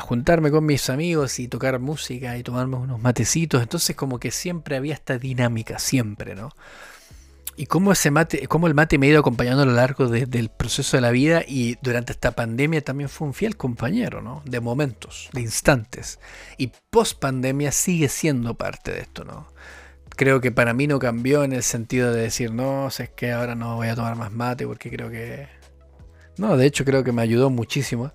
juntarme 0.00 0.50
con 0.50 0.66
mis 0.66 0.90
amigos 0.90 1.38
y 1.38 1.46
tocar 1.46 1.78
música 1.78 2.36
y 2.36 2.42
tomarme 2.42 2.76
unos 2.76 3.00
matecitos. 3.00 3.62
Entonces 3.62 3.94
como 3.94 4.18
que 4.18 4.32
siempre 4.32 4.76
había 4.76 4.94
esta 4.94 5.18
dinámica, 5.18 5.78
siempre, 5.78 6.34
¿no? 6.34 6.50
Y 7.56 7.66
cómo 7.66 7.92
ese 7.92 8.10
mate, 8.10 8.48
cómo 8.48 8.66
el 8.66 8.74
mate 8.74 8.98
me 8.98 9.06
ha 9.06 9.10
ido 9.10 9.20
acompañando 9.20 9.62
a 9.62 9.66
lo 9.66 9.72
largo 9.72 10.08
del 10.08 10.48
proceso 10.48 10.96
de 10.96 11.00
la 11.00 11.12
vida 11.12 11.44
y 11.46 11.76
durante 11.80 12.12
esta 12.12 12.32
pandemia 12.32 12.82
también 12.82 13.08
fue 13.08 13.28
un 13.28 13.34
fiel 13.34 13.56
compañero, 13.56 14.20
¿no? 14.20 14.42
De 14.44 14.58
momentos, 14.58 15.28
de 15.32 15.42
instantes. 15.42 16.18
Y 16.58 16.72
post 16.90 17.20
pandemia 17.20 17.70
sigue 17.70 18.08
siendo 18.08 18.54
parte 18.54 18.90
de 18.90 19.02
esto, 19.02 19.24
¿no? 19.24 19.46
Creo 20.16 20.40
que 20.40 20.52
para 20.52 20.74
mí 20.74 20.86
no 20.86 20.98
cambió 20.98 21.44
en 21.44 21.52
el 21.52 21.62
sentido 21.62 22.12
de 22.12 22.22
decir, 22.22 22.52
no, 22.52 22.90
sé 22.90 23.04
es 23.04 23.10
que 23.10 23.32
ahora 23.32 23.54
no 23.54 23.76
voy 23.76 23.88
a 23.88 23.94
tomar 23.94 24.16
más 24.16 24.32
mate 24.32 24.66
porque 24.66 24.90
creo 24.90 25.10
que... 25.10 25.48
No, 26.36 26.56
de 26.56 26.66
hecho 26.66 26.84
creo 26.84 27.04
que 27.04 27.12
me 27.12 27.22
ayudó 27.22 27.50
muchísimo. 27.50 28.12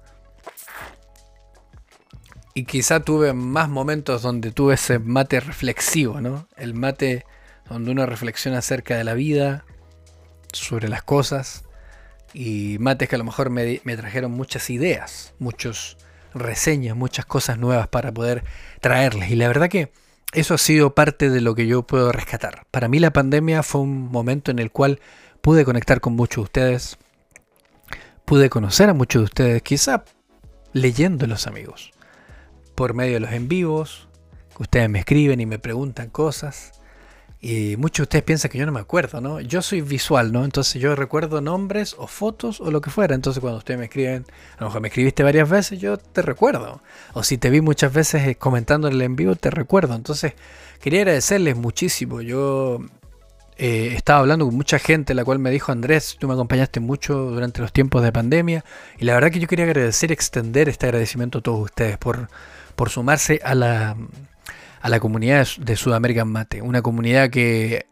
Y 2.53 2.65
quizá 2.65 2.99
tuve 2.99 3.33
más 3.33 3.69
momentos 3.69 4.21
donde 4.21 4.51
tuve 4.51 4.73
ese 4.73 4.99
mate 4.99 5.39
reflexivo, 5.39 6.19
¿no? 6.19 6.47
El 6.57 6.73
mate 6.73 7.25
donde 7.69 7.91
uno 7.91 8.05
reflexiona 8.05 8.57
acerca 8.57 8.97
de 8.97 9.03
la 9.03 9.13
vida, 9.13 9.63
sobre 10.53 10.89
las 10.89 11.03
cosas. 11.03 11.63
Y 12.33 12.77
mates 12.79 13.09
que 13.09 13.15
a 13.15 13.17
lo 13.17 13.23
mejor 13.23 13.49
me, 13.49 13.81
me 13.83 13.97
trajeron 13.97 14.31
muchas 14.31 14.69
ideas, 14.69 15.33
muchas 15.39 15.97
reseñas, 16.33 16.95
muchas 16.95 17.25
cosas 17.25 17.57
nuevas 17.57 17.87
para 17.87 18.11
poder 18.11 18.43
traerles. 18.81 19.31
Y 19.31 19.35
la 19.35 19.47
verdad 19.47 19.69
que 19.69 19.91
eso 20.33 20.53
ha 20.53 20.57
sido 20.57 20.93
parte 20.93 21.29
de 21.29 21.41
lo 21.41 21.55
que 21.55 21.67
yo 21.67 21.83
puedo 21.83 22.11
rescatar. 22.11 22.65
Para 22.71 22.87
mí 22.87 22.99
la 22.99 23.13
pandemia 23.13 23.63
fue 23.63 23.81
un 23.81 24.11
momento 24.11 24.51
en 24.51 24.59
el 24.59 24.71
cual 24.71 24.99
pude 25.41 25.65
conectar 25.65 26.01
con 26.01 26.15
muchos 26.15 26.35
de 26.35 26.43
ustedes, 26.43 26.97
pude 28.25 28.49
conocer 28.49 28.89
a 28.89 28.93
muchos 28.93 29.21
de 29.21 29.25
ustedes, 29.25 29.61
quizá 29.63 30.03
leyendo 30.73 31.25
los 31.25 31.47
amigos, 31.47 31.91
por 32.75 32.93
medio 32.93 33.15
de 33.15 33.19
los 33.21 33.31
en 33.31 33.47
vivos, 33.47 34.07
que 34.55 34.63
ustedes 34.63 34.89
me 34.89 34.99
escriben 34.99 35.39
y 35.39 35.45
me 35.45 35.59
preguntan 35.59 36.09
cosas. 36.09 36.78
Y 37.41 37.77
muchos 37.77 37.99
de 37.99 38.03
ustedes 38.03 38.23
piensan 38.25 38.51
que 38.51 38.57
yo 38.57 38.65
no 38.65 38.73
me 38.73 38.81
acuerdo, 38.81 39.21
¿no? 39.21 39.39
Yo 39.39 39.61
soy 39.61 39.79
visual, 39.79 40.33
¿no? 40.33 40.43
Entonces 40.43 40.81
yo 40.81 40.93
recuerdo 40.95 41.39
nombres 41.39 41.95
o 41.97 42.05
fotos 42.05 42.59
o 42.59 42.69
lo 42.69 42.81
que 42.81 42.89
fuera. 42.89 43.15
Entonces 43.15 43.39
cuando 43.39 43.59
ustedes 43.59 43.79
me 43.79 43.85
escriben, 43.85 44.25
a 44.57 44.61
lo 44.61 44.67
mejor 44.67 44.81
me 44.81 44.89
escribiste 44.89 45.23
varias 45.23 45.49
veces, 45.49 45.79
yo 45.79 45.97
te 45.97 46.21
recuerdo. 46.21 46.81
O 47.13 47.23
si 47.23 47.37
te 47.37 47.49
vi 47.49 47.61
muchas 47.61 47.93
veces 47.93 48.27
eh, 48.27 48.35
comentando 48.35 48.89
en 48.89 48.95
el 48.95 49.01
en 49.03 49.15
vivo, 49.15 49.35
te 49.35 49.51
recuerdo. 49.51 49.95
Entonces 49.95 50.33
quería 50.81 51.01
agradecerles 51.01 51.55
muchísimo. 51.55 52.19
Yo 52.19 52.81
eh, 53.57 53.93
estaba 53.95 54.19
hablando 54.19 54.45
con 54.45 54.55
mucha 54.55 54.77
gente, 54.77 55.13
la 55.13 55.23
cual 55.23 55.39
me 55.39 55.49
dijo, 55.49 55.71
Andrés, 55.71 56.17
tú 56.19 56.27
me 56.27 56.33
acompañaste 56.33 56.81
mucho 56.81 57.15
durante 57.15 57.61
los 57.61 57.71
tiempos 57.71 58.03
de 58.03 58.11
pandemia. 58.11 58.65
Y 58.97 59.05
la 59.05 59.13
verdad 59.13 59.31
que 59.31 59.39
yo 59.39 59.47
quería 59.47 59.63
agradecer, 59.63 60.11
extender 60.11 60.67
este 60.67 60.87
agradecimiento 60.87 61.39
a 61.39 61.41
todos 61.41 61.61
ustedes 61.61 61.97
por, 61.97 62.27
por 62.75 62.89
sumarse 62.89 63.39
a 63.45 63.55
la 63.55 63.95
a 64.81 64.89
la 64.89 64.99
comunidad 64.99 65.47
de 65.57 65.75
Sudamerican 65.75 66.27
Mate. 66.27 66.61
Una 66.61 66.81
comunidad 66.81 67.29
que 67.29 67.85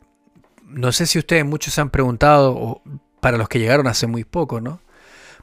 no 0.67 0.91
sé 0.91 1.05
si 1.05 1.19
ustedes 1.19 1.45
muchos 1.45 1.73
se 1.73 1.81
han 1.81 1.89
preguntado, 1.89 2.51
o 2.55 2.81
para 3.19 3.37
los 3.37 3.49
que 3.49 3.59
llegaron 3.59 3.87
hace 3.87 4.07
muy 4.07 4.23
poco, 4.23 4.61
¿no? 4.61 4.81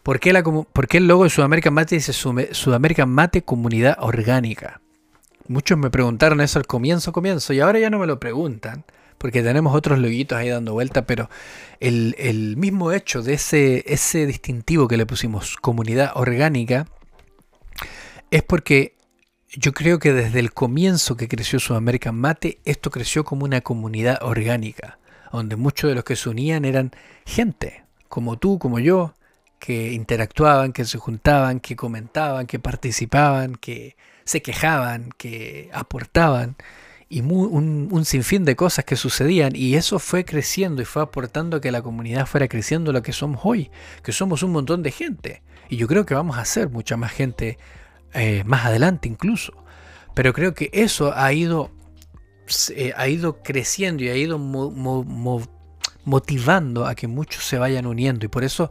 ¿Por 0.02 0.20
qué, 0.20 0.32
la, 0.32 0.42
¿Por 0.42 0.86
qué 0.86 0.98
el 0.98 1.08
logo 1.08 1.24
de 1.24 1.30
Sudamerican 1.30 1.72
Mate 1.72 1.94
dice 1.94 2.12
Sudamerican 2.12 3.08
Mate 3.08 3.42
Comunidad 3.42 3.96
Orgánica? 4.00 4.80
Muchos 5.48 5.78
me 5.78 5.90
preguntaron 5.90 6.40
eso 6.40 6.58
al 6.58 6.66
comienzo, 6.66 7.12
comienzo, 7.12 7.52
y 7.52 7.60
ahora 7.60 7.78
ya 7.78 7.90
no 7.90 7.98
me 7.98 8.06
lo 8.06 8.20
preguntan, 8.20 8.84
porque 9.18 9.42
tenemos 9.42 9.74
otros 9.74 9.98
loguitos 9.98 10.36
ahí 10.36 10.50
dando 10.50 10.74
vuelta, 10.74 11.06
pero 11.06 11.30
el, 11.80 12.14
el 12.18 12.56
mismo 12.56 12.92
hecho 12.92 13.22
de 13.22 13.34
ese, 13.34 13.84
ese 13.86 14.26
distintivo 14.26 14.88
que 14.88 14.98
le 14.98 15.06
pusimos, 15.06 15.56
comunidad 15.56 16.12
orgánica, 16.14 16.86
es 18.30 18.42
porque 18.42 18.94
yo 19.56 19.72
creo 19.72 19.98
que 19.98 20.12
desde 20.12 20.40
el 20.40 20.52
comienzo 20.52 21.16
que 21.16 21.28
creció 21.28 21.60
Sudamerican 21.60 22.14
Mate, 22.16 22.58
esto 22.64 22.90
creció 22.90 23.24
como 23.24 23.44
una 23.44 23.60
comunidad 23.60 24.18
orgánica, 24.22 24.98
donde 25.32 25.56
muchos 25.56 25.88
de 25.88 25.94
los 25.94 26.04
que 26.04 26.16
se 26.16 26.28
unían 26.28 26.64
eran 26.64 26.92
gente, 27.24 27.84
como 28.08 28.38
tú, 28.38 28.58
como 28.58 28.78
yo, 28.78 29.14
que 29.58 29.92
interactuaban, 29.92 30.72
que 30.72 30.84
se 30.84 30.98
juntaban, 30.98 31.60
que 31.60 31.76
comentaban, 31.76 32.46
que 32.46 32.58
participaban, 32.58 33.54
que 33.54 33.96
se 34.24 34.42
quejaban, 34.42 35.10
que 35.16 35.70
aportaban, 35.72 36.56
y 37.08 37.20
un, 37.20 37.88
un, 37.92 38.04
sinfín 38.04 38.44
de 38.44 38.56
cosas 38.56 38.84
que 38.84 38.96
sucedían, 38.96 39.52
y 39.54 39.76
eso 39.76 39.98
fue 39.98 40.24
creciendo 40.24 40.82
y 40.82 40.84
fue 40.84 41.02
aportando 41.02 41.58
a 41.58 41.60
que 41.60 41.70
la 41.70 41.82
comunidad 41.82 42.26
fuera 42.26 42.48
creciendo 42.48 42.92
lo 42.92 43.02
que 43.02 43.12
somos 43.12 43.40
hoy, 43.44 43.70
que 44.02 44.12
somos 44.12 44.42
un 44.42 44.52
montón 44.52 44.82
de 44.82 44.90
gente, 44.90 45.42
y 45.68 45.76
yo 45.76 45.86
creo 45.86 46.04
que 46.06 46.14
vamos 46.14 46.38
a 46.38 46.44
ser 46.44 46.70
mucha 46.70 46.96
más 46.96 47.12
gente 47.12 47.58
eh, 48.14 48.42
más 48.44 48.64
adelante 48.64 49.08
incluso. 49.08 49.52
Pero 50.14 50.32
creo 50.32 50.54
que 50.54 50.70
eso 50.72 51.12
ha 51.14 51.32
ido, 51.32 51.70
eh, 52.74 52.92
ha 52.96 53.08
ido 53.08 53.42
creciendo 53.42 54.04
y 54.04 54.08
ha 54.08 54.16
ido 54.16 54.38
motivando 56.04 56.86
a 56.86 56.94
que 56.94 57.08
muchos 57.08 57.44
se 57.44 57.58
vayan 57.58 57.86
uniendo. 57.86 58.24
Y 58.24 58.28
por 58.28 58.44
eso 58.44 58.70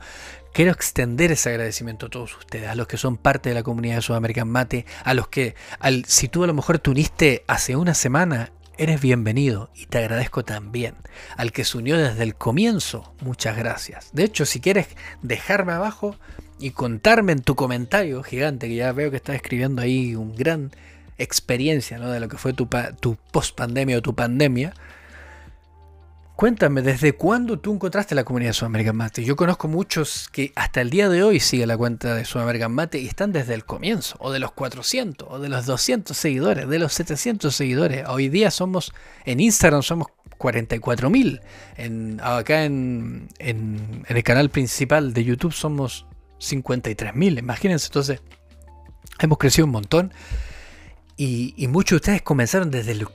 quiero 0.53 0.71
extender 0.71 1.31
ese 1.31 1.49
agradecimiento 1.49 2.05
a 2.05 2.09
todos 2.09 2.37
ustedes, 2.37 2.69
a 2.69 2.75
los 2.75 2.87
que 2.87 2.97
son 2.97 3.17
parte 3.17 3.49
de 3.49 3.55
la 3.55 3.63
comunidad 3.63 3.95
de 3.95 4.01
Sudamerican 4.01 4.47
Mate, 4.47 4.85
a 5.03 5.13
los 5.13 5.27
que, 5.27 5.55
al, 5.79 6.05
si 6.05 6.29
tú 6.29 6.43
a 6.43 6.47
lo 6.47 6.53
mejor 6.53 6.79
te 6.79 6.89
uniste 6.89 7.43
hace 7.47 7.75
una 7.75 7.93
semana 7.93 8.51
eres 8.77 9.01
bienvenido 9.01 9.69
y 9.75 9.85
te 9.85 9.99
agradezco 9.99 10.43
también. 10.43 10.95
Al 11.37 11.51
que 11.51 11.63
se 11.63 11.77
unió 11.77 11.97
desde 11.97 12.23
el 12.23 12.35
comienzo, 12.35 13.13
muchas 13.21 13.57
gracias. 13.57 14.09
De 14.13 14.23
hecho, 14.23 14.45
si 14.45 14.59
quieres 14.59 14.87
dejarme 15.21 15.73
abajo 15.73 16.15
y 16.59 16.71
contarme 16.71 17.31
en 17.31 17.41
tu 17.41 17.55
comentario 17.55 18.23
gigante, 18.23 18.67
que 18.67 18.75
ya 18.75 18.91
veo 18.91 19.11
que 19.11 19.17
estás 19.17 19.35
escribiendo 19.35 19.81
ahí 19.81 20.15
un 20.15 20.35
gran 20.35 20.71
experiencia 21.17 21.97
¿no? 21.99 22.09
de 22.09 22.19
lo 22.19 22.27
que 22.27 22.37
fue 22.37 22.53
tu, 22.53 22.67
tu 22.99 23.17
post 23.31 23.55
pandemia 23.55 23.97
o 23.97 24.01
tu 24.01 24.15
pandemia, 24.15 24.73
Cuéntame, 26.35 26.81
¿desde 26.81 27.13
cuándo 27.13 27.59
tú 27.59 27.73
encontraste 27.73 28.15
la 28.15 28.23
comunidad 28.23 28.49
de 28.49 28.53
Sudamerican 28.53 28.95
Mate? 28.95 29.23
Yo 29.23 29.35
conozco 29.35 29.67
muchos 29.67 30.27
que 30.29 30.51
hasta 30.55 30.81
el 30.81 30.89
día 30.89 31.07
de 31.07 31.21
hoy 31.21 31.39
siguen 31.39 31.67
la 31.67 31.77
cuenta 31.77 32.15
de 32.15 32.25
Sudamerican 32.25 32.71
Mate 32.71 32.97
y 32.97 33.07
están 33.07 33.31
desde 33.31 33.53
el 33.53 33.65
comienzo, 33.65 34.17
o 34.19 34.31
de 34.31 34.39
los 34.39 34.51
400, 34.51 35.27
o 35.29 35.39
de 35.39 35.47
los 35.47 35.67
200 35.67 36.17
seguidores, 36.17 36.67
de 36.67 36.79
los 36.79 36.91
700 36.93 37.55
seguidores. 37.55 38.07
Hoy 38.09 38.29
día 38.29 38.49
somos, 38.49 38.93
en 39.25 39.39
Instagram 39.41 39.83
somos 39.83 40.07
44.000. 40.39 41.39
En, 41.77 42.19
acá 42.23 42.65
en, 42.65 43.29
en, 43.37 44.03
el 44.07 44.23
canal 44.23 44.49
principal 44.49 45.13
de 45.13 45.23
YouTube 45.23 45.53
somos 45.53 46.07
53.000. 46.43 47.39
Imagínense, 47.39 47.87
entonces 47.87 48.21
hemos 49.19 49.37
crecido 49.37 49.65
un 49.65 49.71
montón. 49.71 50.13
Y, 51.15 51.67
muchos 51.69 51.91
de 51.91 51.95
ustedes 51.97 52.21
comenzaron 52.21 52.71
desde 52.71 52.91
el 52.91 53.07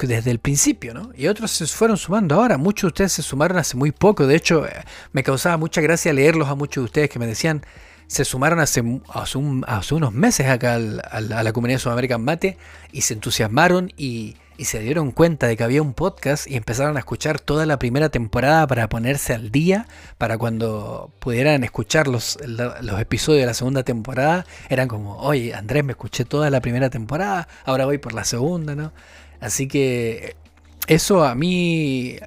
desde 0.00 0.32
el 0.32 0.40
principio, 0.40 0.94
¿no? 0.94 1.12
Y 1.14 1.28
otros 1.28 1.52
se 1.52 1.64
fueron 1.68 1.96
sumando 1.96 2.34
ahora. 2.34 2.58
Muchos 2.58 2.82
de 2.82 2.86
ustedes 2.88 3.12
se 3.12 3.22
sumaron 3.22 3.56
hace 3.56 3.76
muy 3.76 3.92
poco. 3.92 4.26
De 4.26 4.34
hecho, 4.34 4.66
eh, 4.66 4.72
me 5.12 5.22
causaba 5.22 5.56
mucha 5.56 5.80
gracia 5.80 6.12
leerlos 6.12 6.48
a 6.48 6.56
muchos 6.56 6.82
de 6.82 6.84
ustedes 6.86 7.10
que 7.10 7.20
me 7.20 7.26
decían, 7.26 7.64
se 8.08 8.24
sumaron 8.24 8.58
hace, 8.58 8.82
hace, 9.08 9.94
unos 9.94 10.12
meses 10.12 10.48
acá 10.48 10.74
a 10.74 11.20
la 11.20 11.52
comunidad 11.52 11.78
Sudamerican 11.78 12.24
Mate 12.24 12.58
y 12.90 13.02
se 13.02 13.14
entusiasmaron 13.14 13.92
y, 13.96 14.36
se 14.64 14.80
dieron 14.80 15.12
cuenta 15.12 15.46
de 15.46 15.56
que 15.56 15.64
había 15.64 15.82
un 15.82 15.94
podcast 15.94 16.46
y 16.46 16.56
empezaron 16.56 16.96
a 16.96 17.00
escuchar 17.00 17.40
toda 17.40 17.66
la 17.66 17.78
primera 17.78 18.08
temporada 18.08 18.66
para 18.66 18.88
ponerse 18.88 19.34
al 19.34 19.50
día, 19.50 19.86
para 20.18 20.38
cuando 20.38 21.12
pudieran 21.20 21.64
escuchar 21.64 22.08
los, 22.08 22.38
los 22.46 23.00
episodios 23.00 23.42
de 23.42 23.46
la 23.46 23.54
segunda 23.54 23.82
temporada, 23.84 24.46
eran 24.68 24.88
como, 24.88 25.16
oye, 25.18 25.54
Andrés, 25.54 25.84
me 25.84 25.92
escuché 25.92 26.24
toda 26.24 26.50
la 26.50 26.60
primera 26.60 26.90
temporada, 26.90 27.48
ahora 27.64 27.84
voy 27.84 27.98
por 27.98 28.12
la 28.12 28.24
segunda, 28.24 28.74
¿no? 28.74 28.92
Así 29.40 29.68
que 29.68 30.36
eso 30.88 31.24
a 31.24 31.34
mí 31.34 32.18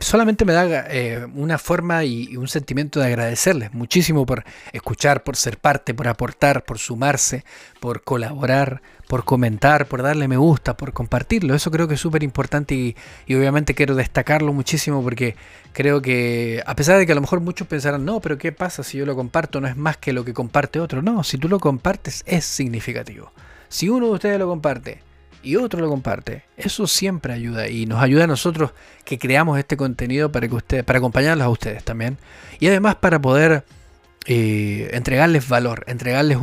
solamente 0.00 0.44
me 0.44 0.52
da 0.52 0.86
eh, 0.88 1.26
una 1.34 1.58
forma 1.58 2.04
y, 2.04 2.36
un 2.36 2.48
sentimiento 2.48 3.00
de 3.00 3.06
agradecerles 3.06 3.72
muchísimo 3.72 4.26
por 4.26 4.44
escuchar, 4.72 5.22
por 5.22 5.36
ser 5.36 5.58
parte, 5.58 5.94
por 5.94 6.08
aportar, 6.08 6.64
por 6.64 6.78
sumarse, 6.78 7.44
por 7.80 8.02
colaborar, 8.02 8.82
por 9.14 9.24
comentar, 9.24 9.86
por 9.86 10.02
darle 10.02 10.26
me 10.26 10.36
gusta, 10.36 10.76
por 10.76 10.92
compartirlo. 10.92 11.54
Eso 11.54 11.70
creo 11.70 11.86
que 11.86 11.94
es 11.94 12.00
súper 12.00 12.24
importante 12.24 12.74
y, 12.74 12.96
obviamente 13.32 13.72
quiero 13.72 13.94
destacarlo 13.94 14.52
muchísimo 14.52 15.04
porque 15.04 15.36
creo 15.72 16.02
que 16.02 16.60
a 16.66 16.74
pesar 16.74 16.98
de 16.98 17.06
que 17.06 17.12
a 17.12 17.14
lo 17.14 17.20
mejor 17.20 17.38
muchos 17.38 17.68
pensarán, 17.68 18.04
no, 18.04 18.18
pero 18.20 18.38
¿qué 18.38 18.50
pasa 18.50 18.82
si 18.82 18.98
yo 18.98 19.06
lo 19.06 19.14
comparto? 19.14 19.60
No 19.60 19.68
es 19.68 19.76
más 19.76 19.98
que 19.98 20.12
lo 20.12 20.24
que 20.24 20.34
comparte 20.34 20.80
otro. 20.80 21.00
No, 21.00 21.22
si 21.22 21.38
tú 21.38 21.48
lo 21.48 21.60
compartes 21.60 22.24
es 22.26 22.44
significativo. 22.44 23.30
Si 23.68 23.88
uno 23.88 24.06
de 24.06 24.12
ustedes 24.14 24.36
lo 24.36 24.48
comparte, 24.48 25.00
y 25.44 25.54
otro 25.54 25.78
lo 25.80 25.88
comparte. 25.88 26.42
Eso 26.56 26.88
siempre 26.88 27.34
ayuda 27.34 27.68
y 27.68 27.86
nos 27.86 28.02
ayuda 28.02 28.24
a 28.24 28.26
nosotros 28.26 28.72
que 29.04 29.20
creamos 29.20 29.60
este 29.60 29.76
contenido 29.76 30.32
para 30.32 30.48
que 30.48 30.56
ustedes, 30.56 30.82
para 30.82 30.98
acompañarlos 30.98 31.46
a 31.46 31.50
ustedes 31.50 31.84
también. 31.84 32.18
Y 32.58 32.66
además 32.66 32.96
para 32.96 33.20
poder 33.20 33.64
eh, 34.26 34.90
entregarles 34.92 35.48
valor, 35.48 35.84
entregarles 35.86 36.38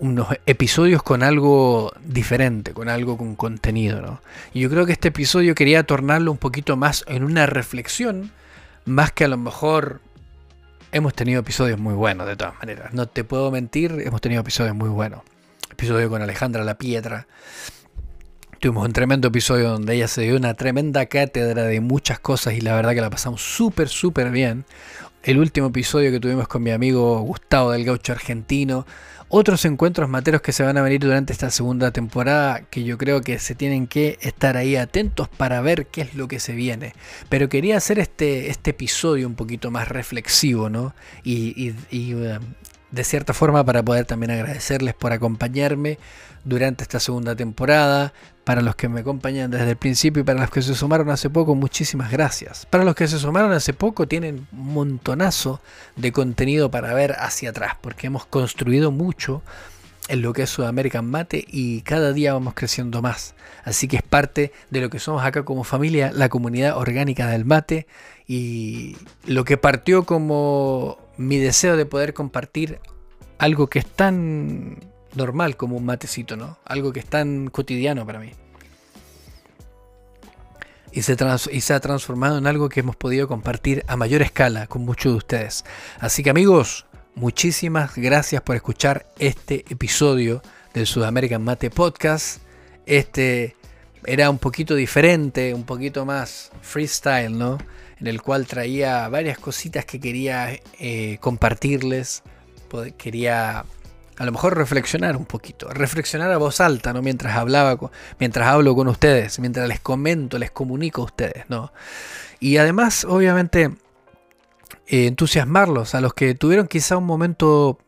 unos 0.00 0.28
episodios 0.46 1.02
con 1.02 1.22
algo 1.22 1.92
diferente, 2.04 2.72
con 2.72 2.88
algo 2.88 3.16
con 3.16 3.36
contenido. 3.36 4.00
¿no? 4.00 4.20
Y 4.52 4.60
yo 4.60 4.70
creo 4.70 4.86
que 4.86 4.92
este 4.92 5.08
episodio 5.08 5.54
quería 5.54 5.84
tornarlo 5.84 6.32
un 6.32 6.38
poquito 6.38 6.76
más 6.76 7.04
en 7.06 7.22
una 7.22 7.46
reflexión, 7.46 8.32
más 8.84 9.12
que 9.12 9.24
a 9.24 9.28
lo 9.28 9.36
mejor 9.36 10.00
hemos 10.90 11.14
tenido 11.14 11.40
episodios 11.40 11.78
muy 11.78 11.94
buenos 11.94 12.26
de 12.26 12.34
todas 12.34 12.58
maneras. 12.58 12.92
No 12.92 13.06
te 13.06 13.22
puedo 13.22 13.50
mentir, 13.52 14.02
hemos 14.04 14.20
tenido 14.20 14.40
episodios 14.40 14.74
muy 14.74 14.88
buenos 14.88 15.20
episodio 15.80 16.10
con 16.10 16.20
Alejandra 16.20 16.62
La 16.62 16.76
Piedra. 16.76 17.26
Tuvimos 18.58 18.84
un 18.84 18.92
tremendo 18.92 19.28
episodio 19.28 19.70
donde 19.70 19.94
ella 19.94 20.08
se 20.08 20.20
dio 20.20 20.36
una 20.36 20.52
tremenda 20.52 21.06
cátedra 21.06 21.62
de 21.62 21.80
muchas 21.80 22.20
cosas 22.20 22.52
y 22.52 22.60
la 22.60 22.74
verdad 22.74 22.92
que 22.92 23.00
la 23.00 23.08
pasamos 23.08 23.40
súper, 23.40 23.88
súper 23.88 24.30
bien. 24.30 24.66
El 25.22 25.38
último 25.38 25.68
episodio 25.68 26.10
que 26.10 26.20
tuvimos 26.20 26.48
con 26.48 26.62
mi 26.62 26.70
amigo 26.70 27.20
Gustavo 27.20 27.70
del 27.70 27.86
Gaucho 27.86 28.12
Argentino. 28.12 28.86
Otros 29.32 29.64
encuentros 29.64 30.08
materos 30.08 30.42
que 30.42 30.50
se 30.50 30.64
van 30.64 30.76
a 30.76 30.82
venir 30.82 30.98
durante 30.98 31.32
esta 31.32 31.50
segunda 31.50 31.92
temporada 31.92 32.62
que 32.68 32.82
yo 32.82 32.98
creo 32.98 33.20
que 33.20 33.38
se 33.38 33.54
tienen 33.54 33.86
que 33.86 34.18
estar 34.22 34.56
ahí 34.56 34.74
atentos 34.74 35.28
para 35.28 35.60
ver 35.60 35.86
qué 35.86 36.00
es 36.00 36.16
lo 36.16 36.26
que 36.26 36.40
se 36.40 36.52
viene. 36.52 36.94
Pero 37.28 37.48
quería 37.48 37.76
hacer 37.76 38.00
este, 38.00 38.50
este 38.50 38.70
episodio 38.70 39.28
un 39.28 39.36
poquito 39.36 39.70
más 39.70 39.86
reflexivo, 39.86 40.68
¿no? 40.68 40.96
Y, 41.22 41.72
y, 41.92 42.14
uh, 42.14 42.40
de 42.90 43.04
cierta 43.04 43.32
forma 43.34 43.64
para 43.64 43.82
poder 43.82 44.04
también 44.04 44.32
agradecerles 44.32 44.94
por 44.94 45.12
acompañarme 45.12 45.98
durante 46.44 46.82
esta 46.82 47.00
segunda 47.00 47.34
temporada. 47.34 48.12
Para 48.44 48.62
los 48.62 48.74
que 48.74 48.88
me 48.88 49.00
acompañan 49.00 49.50
desde 49.50 49.70
el 49.70 49.76
principio 49.76 50.22
y 50.22 50.24
para 50.24 50.40
los 50.40 50.50
que 50.50 50.62
se 50.62 50.74
sumaron 50.74 51.10
hace 51.10 51.30
poco, 51.30 51.54
muchísimas 51.54 52.10
gracias. 52.10 52.66
Para 52.66 52.84
los 52.84 52.94
que 52.94 53.06
se 53.06 53.18
sumaron 53.18 53.52
hace 53.52 53.72
poco, 53.74 54.08
tienen 54.08 54.48
un 54.52 54.74
montonazo 54.74 55.60
de 55.94 56.10
contenido 56.10 56.70
para 56.70 56.92
ver 56.94 57.12
hacia 57.18 57.50
atrás, 57.50 57.74
porque 57.80 58.08
hemos 58.08 58.26
construido 58.26 58.90
mucho 58.90 59.42
en 60.08 60.22
lo 60.22 60.32
que 60.32 60.42
es 60.42 60.50
Sudamerican 60.50 61.06
Mate 61.06 61.44
y 61.46 61.82
cada 61.82 62.12
día 62.12 62.32
vamos 62.32 62.54
creciendo 62.54 63.00
más. 63.02 63.34
Así 63.62 63.86
que 63.86 63.96
es 63.96 64.02
parte 64.02 64.52
de 64.70 64.80
lo 64.80 64.90
que 64.90 64.98
somos 64.98 65.24
acá 65.24 65.44
como 65.44 65.62
familia, 65.62 66.10
la 66.12 66.28
comunidad 66.28 66.76
orgánica 66.76 67.28
del 67.28 67.44
mate 67.44 67.86
y 68.26 68.96
lo 69.26 69.44
que 69.44 69.56
partió 69.56 70.04
como 70.04 70.98
mi 71.20 71.36
deseo 71.36 71.76
de 71.76 71.84
poder 71.84 72.14
compartir 72.14 72.80
algo 73.38 73.66
que 73.66 73.80
es 73.80 73.86
tan 73.86 74.78
normal 75.14 75.56
como 75.58 75.76
un 75.76 75.84
matecito, 75.84 76.34
¿no? 76.34 76.58
Algo 76.64 76.94
que 76.94 77.00
es 77.00 77.06
tan 77.06 77.48
cotidiano 77.48 78.06
para 78.06 78.18
mí. 78.20 78.32
Y 80.92 81.02
se, 81.02 81.16
y 81.52 81.60
se, 81.60 81.74
ha 81.74 81.80
transformado 81.80 82.38
en 82.38 82.46
algo 82.46 82.70
que 82.70 82.80
hemos 82.80 82.96
podido 82.96 83.28
compartir 83.28 83.84
a 83.86 83.96
mayor 83.96 84.22
escala 84.22 84.66
con 84.66 84.82
muchos 84.82 85.12
de 85.12 85.18
ustedes. 85.18 85.64
Así 85.98 86.22
que 86.22 86.30
amigos, 86.30 86.86
muchísimas 87.14 87.96
gracias 87.96 88.40
por 88.40 88.56
escuchar 88.56 89.06
este 89.18 89.66
episodio 89.68 90.40
del 90.72 90.86
Sudamerican 90.86 91.44
Mate 91.44 91.68
Podcast. 91.68 92.40
Este 92.86 93.56
era 94.06 94.30
un 94.30 94.38
poquito 94.38 94.74
diferente, 94.74 95.52
un 95.52 95.64
poquito 95.64 96.06
más 96.06 96.50
freestyle, 96.62 97.36
¿no? 97.36 97.58
En 98.00 98.06
el 98.06 98.22
cual 98.22 98.46
traía 98.46 99.08
varias 99.08 99.38
cositas 99.38 99.84
que 99.84 100.00
quería 100.00 100.58
eh, 100.78 101.18
compartirles. 101.20 102.22
Quería 102.96 103.64
a 104.20 104.24
lo 104.24 104.32
mejor 104.32 104.56
reflexionar 104.56 105.16
un 105.16 105.24
poquito, 105.24 105.68
reflexionar 105.70 106.30
a 106.30 106.36
voz 106.36 106.60
alta, 106.60 106.92
¿no? 106.92 107.00
Mientras 107.00 107.36
hablaba, 107.36 107.90
mientras 108.18 108.48
hablo 108.48 108.74
con 108.74 108.86
ustedes, 108.88 109.38
mientras 109.38 109.66
les 109.66 109.80
comento, 109.80 110.38
les 110.38 110.50
comunico 110.50 111.00
a 111.00 111.06
ustedes, 111.06 111.48
¿no? 111.48 111.72
Y 112.38 112.58
además, 112.58 113.04
obviamente, 113.04 113.70
eh, 114.86 115.06
entusiasmarlos 115.06 115.94
a 115.94 116.02
los 116.02 116.12
que 116.12 116.34
tuvieron 116.34 116.68
quizá 116.68 116.98
un 116.98 117.06
momento 117.06 117.78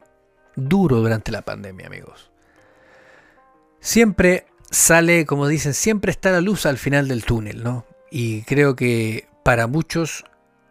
duro 0.56 1.00
durante 1.00 1.32
la 1.32 1.42
pandemia, 1.42 1.86
amigos. 1.86 2.30
Siempre 3.80 4.46
sale, 4.70 5.26
como 5.26 5.46
dicen, 5.48 5.74
siempre 5.74 6.12
está 6.12 6.30
la 6.30 6.40
luz 6.40 6.64
al 6.64 6.78
final 6.78 7.08
del 7.08 7.24
túnel, 7.24 7.62
¿no? 7.62 7.84
Y 8.10 8.42
creo 8.44 8.74
que 8.74 9.26
para 9.42 9.66
muchos 9.66 10.24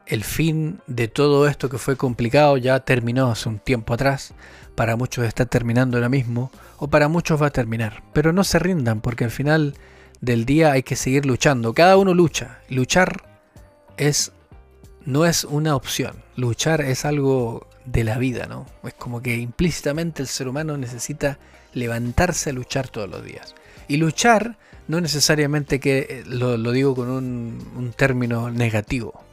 el 0.06 0.24
fin 0.24 0.82
de 0.88 1.08
todo 1.08 1.48
esto 1.48 1.70
que 1.70 1.78
fue 1.78 1.96
complicado 1.96 2.58
ya 2.58 2.80
terminó 2.82 3.32
hace 3.32 3.48
un 3.50 3.60
tiempo 3.60 3.94
atrás, 3.94 4.34
para 4.76 4.96
muchos 4.96 5.26
está 5.26 5.46
terminando 5.46 5.98
ahora 5.98 6.10
mismo, 6.10 6.52
o 6.78 6.90
para 6.90 7.08
muchos 7.08 7.42
va 7.42 7.48
a 7.48 7.52
terminar. 7.52 8.04
Pero 8.14 8.34
no 8.34 8.44
se 8.44 8.60
rindan, 8.60 9.02
porque 9.02 9.26
al 9.26 9.32
final 9.32 9.76
del 10.22 10.46
día 10.46 10.72
hay 10.72 10.84
que 10.84 10.96
seguir 10.96 11.26
luchando. 11.26 11.74
Cada 11.74 11.98
uno 11.98 12.14
lucha. 12.14 12.60
Luchar 12.70 13.24
es 13.98 14.32
no 15.06 15.26
es 15.26 15.44
una 15.44 15.76
opción. 15.76 16.24
Luchar 16.36 16.82
es 16.82 17.06
algo 17.06 17.68
de 17.86 18.04
la 18.04 18.18
vida, 18.18 18.46
¿no? 18.46 18.66
Es 18.84 18.94
como 18.94 19.22
que 19.22 19.36
implícitamente 19.36 20.22
el 20.22 20.28
ser 20.28 20.48
humano 20.48 20.78
necesita 20.78 21.40
levantarse 21.74 22.52
a 22.52 22.54
luchar 22.54 22.88
todos 22.88 23.10
los 23.10 23.24
días. 23.24 23.56
Y 23.88 23.98
luchar 23.98 24.58
no 24.92 25.00
necesariamente 25.00 25.80
que 25.80 26.00
eh, 26.00 26.24
lo, 26.26 26.58
digo 26.74 26.94
con 26.94 27.10
un, 27.10 27.94
término 27.96 28.52
negativo. 28.52 29.24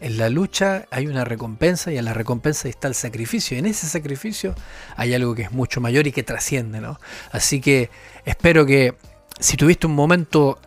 En 0.00 0.16
la 0.16 0.28
lucha 0.28 0.86
hay 0.92 1.08
una 1.08 1.24
recompensa 1.24 1.90
y 1.90 1.98
en 1.98 2.04
la 2.04 2.14
recompensa 2.14 2.68
está 2.68 2.86
el 2.86 2.94
sacrificio. 2.94 3.56
Y 3.56 3.60
en 3.60 3.66
ese 3.66 3.88
sacrificio 3.88 4.54
hay 4.96 5.12
algo 5.12 5.34
que 5.34 5.42
es 5.42 5.50
mucho 5.50 5.80
mayor 5.80 6.06
y 6.06 6.12
que 6.12 6.22
trasciende, 6.22 6.80
¿no? 6.80 7.00
Así 7.32 7.60
que 7.60 7.90
espero 8.24 8.64
que 8.64 8.94
si 9.40 9.56
tuviste 9.56 9.88
un 9.88 9.94
momento 9.94 10.60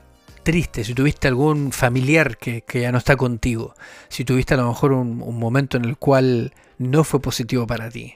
triste, 0.43 0.83
si 0.83 0.93
tuviste 0.93 1.29
algún 1.29 1.71
familiar 1.71 2.37
que, 2.37 2.63
ya 2.73 2.91
no 2.91 2.97
está 2.97 3.15
contigo, 3.15 3.73
si 4.09 4.25
tuviste 4.25 4.55
a 4.55 4.57
lo 4.57 4.67
mejor 4.67 4.91
un, 4.91 5.17
momento 5.39 5.77
en 5.77 5.85
el 5.85 5.95
cual 5.95 6.53
no 6.77 7.05
fue 7.05 7.21
positivo 7.21 7.65
para 7.65 7.89
ti, 7.89 8.15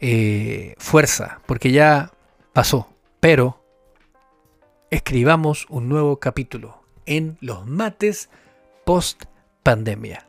eh, 0.00 0.74
fuerza, 0.78 1.40
porque 1.44 1.70
ya 1.70 2.12
pasó, 2.54 2.88
pero 3.20 3.61
escribamos 4.92 5.64
un 5.70 5.88
nuevo 5.88 6.20
capítulo 6.20 6.84
en 7.06 7.38
los 7.40 7.66
mates 7.66 8.28
post 8.84 9.24
pandemia. 9.62 10.28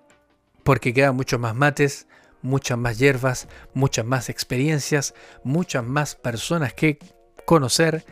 Porque 0.63 0.93
quedan 0.93 1.17
muchos 1.17 1.37
más 1.37 1.53
mates, 1.53 2.07
muchas 2.41 2.77
más 2.77 2.97
hierbas, 2.97 3.49
muchas 3.73 4.05
más 4.05 4.29
experiencias, 4.29 5.15
muchas 5.43 5.83
más 5.83 6.15
personas 6.15 6.73
que 6.73 6.97
conocer 7.43 8.05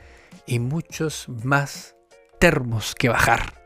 y 0.45 0.59
muchos 0.59 1.29
más 1.29 1.95
termos 2.37 2.95
que 2.95 3.07
bajar. 3.07 3.61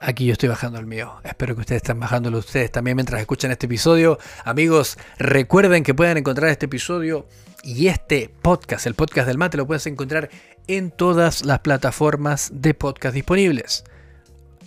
Aquí 0.00 0.24
yo 0.24 0.32
estoy 0.32 0.48
bajando 0.48 0.78
el 0.78 0.86
mío. 0.86 1.20
Espero 1.24 1.54
que 1.54 1.60
ustedes 1.60 1.82
estén 1.82 2.00
bajándolo 2.00 2.38
ustedes 2.38 2.72
también 2.72 2.96
mientras 2.96 3.20
escuchan 3.20 3.50
este 3.50 3.66
episodio. 3.66 4.18
Amigos, 4.44 4.96
recuerden 5.18 5.82
que 5.82 5.92
pueden 5.92 6.16
encontrar 6.16 6.48
este 6.48 6.64
episodio 6.64 7.26
y 7.62 7.88
este 7.88 8.30
podcast, 8.40 8.86
el 8.86 8.94
podcast 8.94 9.26
del 9.26 9.36
mate, 9.38 9.58
lo 9.58 9.66
puedes 9.66 9.86
encontrar 9.86 10.30
en 10.66 10.90
todas 10.90 11.44
las 11.44 11.60
plataformas 11.60 12.50
de 12.52 12.74
podcast 12.74 13.14
disponibles. 13.14 13.84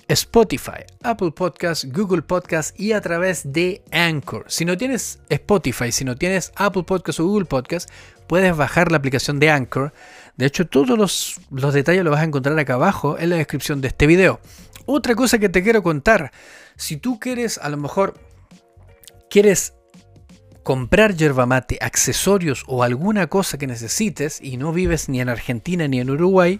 Spotify, 0.08 0.84
Apple 1.02 1.32
Podcast, 1.32 1.86
Google 1.86 2.22
Podcast 2.22 2.78
y 2.80 2.92
a 2.92 3.02
través 3.02 3.52
de 3.54 3.82
Anchor. 3.92 4.46
Si 4.48 4.66
no 4.66 4.78
tienes 4.78 5.20
Spotify, 5.30 5.92
si 5.92 6.04
no 6.04 6.16
tienes 6.16 6.52
Apple 6.56 6.84
Podcast 6.84 7.20
o 7.20 7.26
Google 7.26 7.46
Podcast, 7.46 7.90
puedes 8.28 8.56
bajar 8.56 8.92
la 8.92 8.98
aplicación 8.98 9.40
de 9.40 9.50
Anchor. 9.50 9.94
De 10.36 10.46
hecho, 10.46 10.68
todos 10.68 10.98
los, 10.98 11.40
los 11.52 11.74
detalles 11.74 12.04
los 12.04 12.12
vas 12.12 12.22
a 12.22 12.26
encontrar 12.26 12.58
acá 12.60 12.74
abajo 12.74 13.18
en 13.18 13.30
la 13.30 13.38
descripción 13.38 13.82
de 13.82 13.88
este 13.88 14.08
video. 14.08 14.40
Otra 14.86 15.16
cosa 15.16 15.40
que 15.40 15.50
te 15.50 15.64
quiero 15.64 15.82
contar, 15.82 16.32
si 16.76 16.98
tú 16.98 17.20
quieres, 17.20 17.58
a 17.58 17.70
lo 17.70 17.78
mejor, 17.78 18.16
quieres 19.30 19.74
comprar 20.64 21.16
yerba 21.16 21.46
mate, 21.46 21.78
accesorios 21.82 22.64
o 22.68 22.84
alguna 22.84 23.28
cosa 23.28 23.58
que 23.58 23.68
necesites 23.68 24.40
y 24.42 24.58
no 24.58 24.72
vives 24.72 25.10
ni 25.10 25.22
en 25.22 25.30
Argentina 25.30 25.88
ni 25.88 26.00
en 26.00 26.10
Uruguay, 26.10 26.60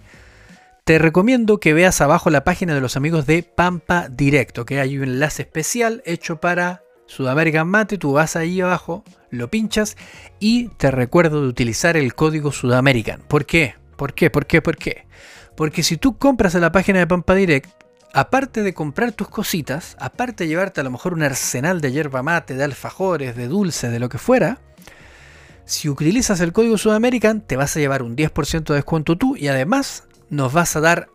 te 0.84 0.98
recomiendo 0.98 1.58
que 1.60 1.72
veas 1.72 2.00
abajo 2.00 2.28
la 2.28 2.44
página 2.44 2.74
de 2.74 2.82
los 2.82 2.96
amigos 2.96 3.26
de 3.26 3.42
Pampa 3.42 4.08
Directo, 4.10 4.66
que 4.66 4.80
hay 4.80 4.98
un 4.98 5.04
enlace 5.04 5.42
especial 5.42 6.02
hecho 6.04 6.40
para 6.40 6.82
Sudamerican 7.06 7.66
Mate, 7.66 7.96
tú 7.96 8.12
vas 8.12 8.36
ahí 8.36 8.60
abajo, 8.60 9.02
lo 9.30 9.50
pinchas 9.50 9.96
y 10.38 10.68
te 10.68 10.90
recuerdo 10.90 11.40
de 11.40 11.48
utilizar 11.48 11.96
el 11.96 12.14
código 12.14 12.52
Sudamerican. 12.52 13.22
¿Por 13.22 13.46
qué? 13.46 13.74
¿Por 13.96 14.12
qué? 14.12 14.28
¿Por 14.30 14.46
qué? 14.46 14.60
¿Por 14.60 14.76
qué? 14.76 15.06
Porque 15.56 15.82
si 15.82 15.96
tú 15.96 16.18
compras 16.18 16.54
en 16.54 16.60
la 16.60 16.72
página 16.72 16.98
de 16.98 17.06
Pampa 17.06 17.34
Direct, 17.34 17.70
aparte 18.14 18.62
de 18.62 18.72
comprar 18.72 19.12
tus 19.12 19.28
cositas, 19.28 19.96
aparte 19.98 20.44
de 20.44 20.48
llevarte 20.48 20.80
a 20.80 20.84
lo 20.84 20.90
mejor 20.92 21.12
un 21.12 21.24
arsenal 21.24 21.80
de 21.80 21.90
yerba 21.90 22.22
mate, 22.22 22.54
de 22.54 22.62
alfajores, 22.62 23.36
de 23.36 23.48
dulce, 23.48 23.90
de 23.90 23.98
lo 23.98 24.08
que 24.08 24.18
fuera, 24.18 24.60
si 25.64 25.88
utilizas 25.88 26.40
el 26.40 26.52
código 26.52 26.78
Sudamerican 26.78 27.40
te 27.40 27.56
vas 27.56 27.76
a 27.76 27.80
llevar 27.80 28.02
un 28.02 28.16
10% 28.16 28.64
de 28.64 28.74
descuento 28.74 29.16
tú 29.16 29.36
y 29.36 29.48
además 29.48 30.04
nos 30.30 30.52
vas 30.52 30.76
a 30.76 30.80
dar 30.80 31.08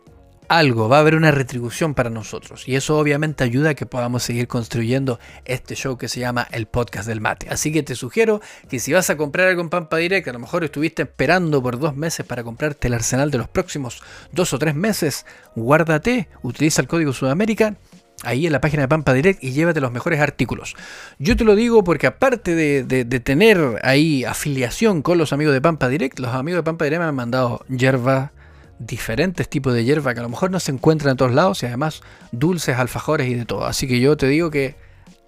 algo, 0.50 0.88
va 0.88 0.96
a 0.96 1.00
haber 1.00 1.14
una 1.14 1.30
retribución 1.30 1.94
para 1.94 2.10
nosotros. 2.10 2.68
Y 2.68 2.74
eso 2.74 2.98
obviamente 2.98 3.44
ayuda 3.44 3.70
a 3.70 3.74
que 3.74 3.86
podamos 3.86 4.24
seguir 4.24 4.48
construyendo 4.48 5.20
este 5.44 5.76
show 5.76 5.96
que 5.96 6.08
se 6.08 6.18
llama 6.18 6.48
el 6.50 6.66
podcast 6.66 7.06
del 7.06 7.20
mate. 7.20 7.46
Así 7.48 7.72
que 7.72 7.84
te 7.84 7.94
sugiero 7.94 8.40
que 8.68 8.80
si 8.80 8.92
vas 8.92 9.10
a 9.10 9.16
comprar 9.16 9.46
algo 9.46 9.62
en 9.62 9.68
Pampa 9.68 9.96
Direct, 9.98 10.26
a 10.26 10.32
lo 10.32 10.40
mejor 10.40 10.64
estuviste 10.64 11.02
esperando 11.02 11.62
por 11.62 11.78
dos 11.78 11.94
meses 11.94 12.26
para 12.26 12.42
comprarte 12.42 12.88
el 12.88 12.94
arsenal 12.94 13.30
de 13.30 13.38
los 13.38 13.48
próximos 13.48 14.02
dos 14.32 14.52
o 14.52 14.58
tres 14.58 14.74
meses, 14.74 15.24
guárdate, 15.54 16.28
utiliza 16.42 16.82
el 16.82 16.88
código 16.88 17.12
Sudamérica 17.12 17.76
ahí 18.24 18.46
en 18.46 18.52
la 18.52 18.60
página 18.60 18.82
de 18.82 18.88
Pampa 18.88 19.14
Direct 19.14 19.44
y 19.44 19.52
llévate 19.52 19.80
los 19.80 19.92
mejores 19.92 20.20
artículos. 20.20 20.74
Yo 21.20 21.36
te 21.36 21.44
lo 21.44 21.54
digo 21.54 21.84
porque 21.84 22.08
aparte 22.08 22.56
de, 22.56 22.82
de, 22.82 23.20
tener 23.20 23.78
ahí 23.84 24.24
afiliación 24.24 25.02
con 25.02 25.16
los 25.16 25.32
amigos 25.32 25.54
de 25.54 25.60
Pampa 25.60 25.88
Direct, 25.88 26.18
los 26.18 26.34
amigos 26.34 26.58
de 26.58 26.62
Pampa 26.64 26.86
Direct 26.86 27.00
me 27.00 27.06
han 27.06 27.14
mandado 27.14 27.64
yerba, 27.68 28.32
diferentes 28.80 29.48
tipos 29.48 29.74
de 29.74 29.84
hierba 29.84 30.14
que 30.14 30.20
a 30.20 30.22
lo 30.22 30.28
mejor 30.30 30.50
no 30.50 30.58
se 30.58 30.72
encuentran 30.72 31.12
en 31.12 31.16
todos 31.18 31.32
lados 31.32 31.62
y 31.62 31.66
además 31.66 32.00
dulces, 32.32 32.76
alfajores 32.76 33.28
y 33.28 33.34
de 33.34 33.44
todo. 33.44 33.66
Así 33.66 33.86
que 33.86 34.00
yo 34.00 34.16
te 34.16 34.26
digo 34.26 34.50
que 34.50 34.74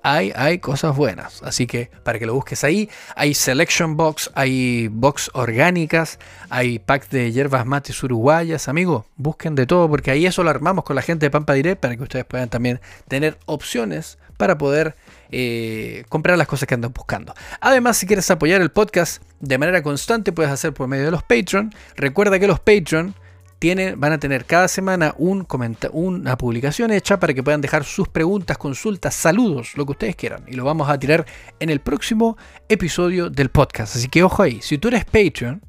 hay, 0.02 0.32
hay 0.34 0.58
cosas 0.58 0.96
buenas. 0.96 1.42
Así 1.42 1.66
que 1.66 1.90
para 2.02 2.18
que 2.18 2.26
lo 2.26 2.34
busques 2.34 2.64
ahí, 2.64 2.90
hay 3.14 3.34
selection 3.34 3.96
box, 3.96 4.30
hay 4.34 4.88
box 4.88 5.30
orgánicas, 5.34 6.18
hay 6.48 6.78
packs 6.78 7.10
de 7.10 7.30
hierbas 7.30 7.66
mates 7.66 8.02
uruguayas, 8.02 8.68
amigos. 8.68 9.04
Busquen 9.16 9.54
de 9.54 9.66
todo 9.66 9.88
porque 9.88 10.10
ahí 10.10 10.26
eso 10.26 10.42
lo 10.42 10.50
armamos 10.50 10.84
con 10.84 10.96
la 10.96 11.02
gente 11.02 11.26
de 11.26 11.30
Pampa 11.30 11.52
Direct 11.52 11.80
para 11.80 11.94
que 11.96 12.02
ustedes 12.02 12.24
puedan 12.24 12.48
también 12.48 12.80
tener 13.06 13.38
opciones 13.46 14.18
para 14.38 14.58
poder 14.58 14.96
eh, 15.30 16.04
comprar 16.08 16.36
las 16.36 16.48
cosas 16.48 16.66
que 16.66 16.74
andan 16.74 16.92
buscando. 16.92 17.34
Además, 17.60 17.98
si 17.98 18.06
quieres 18.06 18.28
apoyar 18.30 18.60
el 18.60 18.70
podcast 18.70 19.22
de 19.40 19.58
manera 19.58 19.82
constante, 19.82 20.32
puedes 20.32 20.50
hacer 20.50 20.72
por 20.72 20.88
medio 20.88 21.04
de 21.04 21.10
los 21.10 21.22
Patreon. 21.22 21.72
Recuerda 21.96 22.40
que 22.40 22.48
los 22.48 22.58
Patreon 22.58 23.14
van 23.96 24.12
a 24.12 24.18
tener 24.18 24.44
cada 24.44 24.66
semana 24.66 25.14
un 25.18 25.46
una 25.92 26.36
publicación 26.36 26.90
hecha 26.90 27.20
para 27.20 27.32
que 27.32 27.44
puedan 27.44 27.60
dejar 27.60 27.84
sus 27.84 28.08
preguntas, 28.08 28.58
consultas, 28.58 29.14
saludos, 29.14 29.76
lo 29.76 29.86
que 29.86 29.92
ustedes 29.92 30.16
quieran. 30.16 30.42
Y 30.48 30.54
lo 30.54 30.64
vamos 30.64 30.90
a 30.90 30.98
tirar 30.98 31.24
en 31.60 31.70
el 31.70 31.80
próximo 31.80 32.36
episodio 32.68 33.30
del 33.30 33.50
podcast. 33.50 33.94
Así 33.94 34.08
que 34.08 34.24
ojo 34.24 34.42
ahí, 34.42 34.60
si 34.62 34.78
tú 34.78 34.88
eres 34.88 35.04
Patreon, 35.04 35.62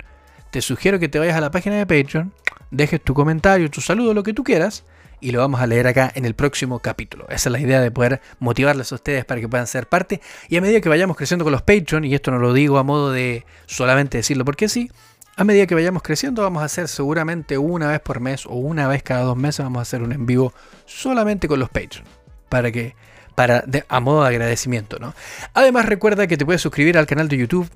te 0.50 0.62
sugiero 0.62 0.98
que 0.98 1.08
te 1.08 1.20
vayas 1.20 1.36
a 1.36 1.42
la 1.42 1.52
página 1.52 1.76
de 1.76 1.86
Patreon, 1.86 2.34
dejes 2.72 3.00
tu 3.00 3.14
comentario, 3.14 3.70
tu 3.70 3.80
saludo, 3.80 4.16
lo 4.16 4.24
que 4.24 4.34
tú 4.34 4.44
quieras. 4.44 4.86
Y 5.22 5.32
lo 5.32 5.40
vamos 5.40 5.62
a 5.62 5.68
leer 5.68 5.88
acá 5.88 6.12
en 6.16 6.26
el 6.26 6.34
próximo 6.34 6.80
capítulo. 6.80 7.26
Esa 7.30 7.48
es 7.48 7.54
la 7.54 7.60
idea 7.60 7.80
de 7.80 7.92
poder 7.92 8.22
motivarles 8.40 8.92
a 8.92 8.96
ustedes 8.96 9.24
para 9.24 9.40
que 9.40 9.48
puedan 9.48 9.68
ser 9.68 9.88
parte. 9.88 10.20
Y 10.50 10.58
a 10.58 10.62
medida 10.62 10.82
que 10.82 10.90
vayamos 10.90 11.16
creciendo 11.16 11.46
con 11.46 11.54
los 11.54 11.62
Patreon, 11.62 12.04
y 12.04 12.14
esto 12.14 12.30
no 12.32 12.40
lo 12.40 12.52
digo 12.52 12.78
a 12.78 12.84
modo 12.84 13.14
de 13.14 13.46
solamente 13.66 14.18
decirlo 14.18 14.44
porque 14.44 14.68
sí, 14.68 14.92
a 15.36 15.44
medida 15.44 15.66
que 15.66 15.76
vayamos 15.76 16.04
creciendo 16.04 16.44
vamos 16.44 16.62
a 16.62 16.66
hacer 16.66 16.88
seguramente 16.88 17.58
una 17.58 17.88
vez 17.88 18.00
por 18.00 18.20
mes 18.20 18.46
o 18.46 18.54
una 18.54 18.88
vez 18.88 19.04
cada 19.04 19.24
dos 19.24 19.38
meses 19.38 19.66
vamos 19.66 19.80
a 19.80 19.82
hacer 19.84 20.04
un 20.04 20.12
en 20.12 20.26
vivo 20.26 20.54
solamente 20.86 21.48
con 21.48 21.60
los 21.60 21.70
Patreon. 21.70 22.06
Para 22.50 22.72
que, 22.72 22.96
para, 23.34 23.64
a 23.88 24.00
modo 24.00 24.22
de 24.22 24.30
agradecimiento, 24.30 25.00
¿no? 25.00 25.16
Además 25.54 25.88
recuerda 25.88 26.28
que 26.28 26.38
te 26.38 26.46
puedes 26.46 26.62
suscribir 26.62 26.98
al 26.98 27.08
canal 27.08 27.28
de 27.28 27.38
YouTube 27.38 27.70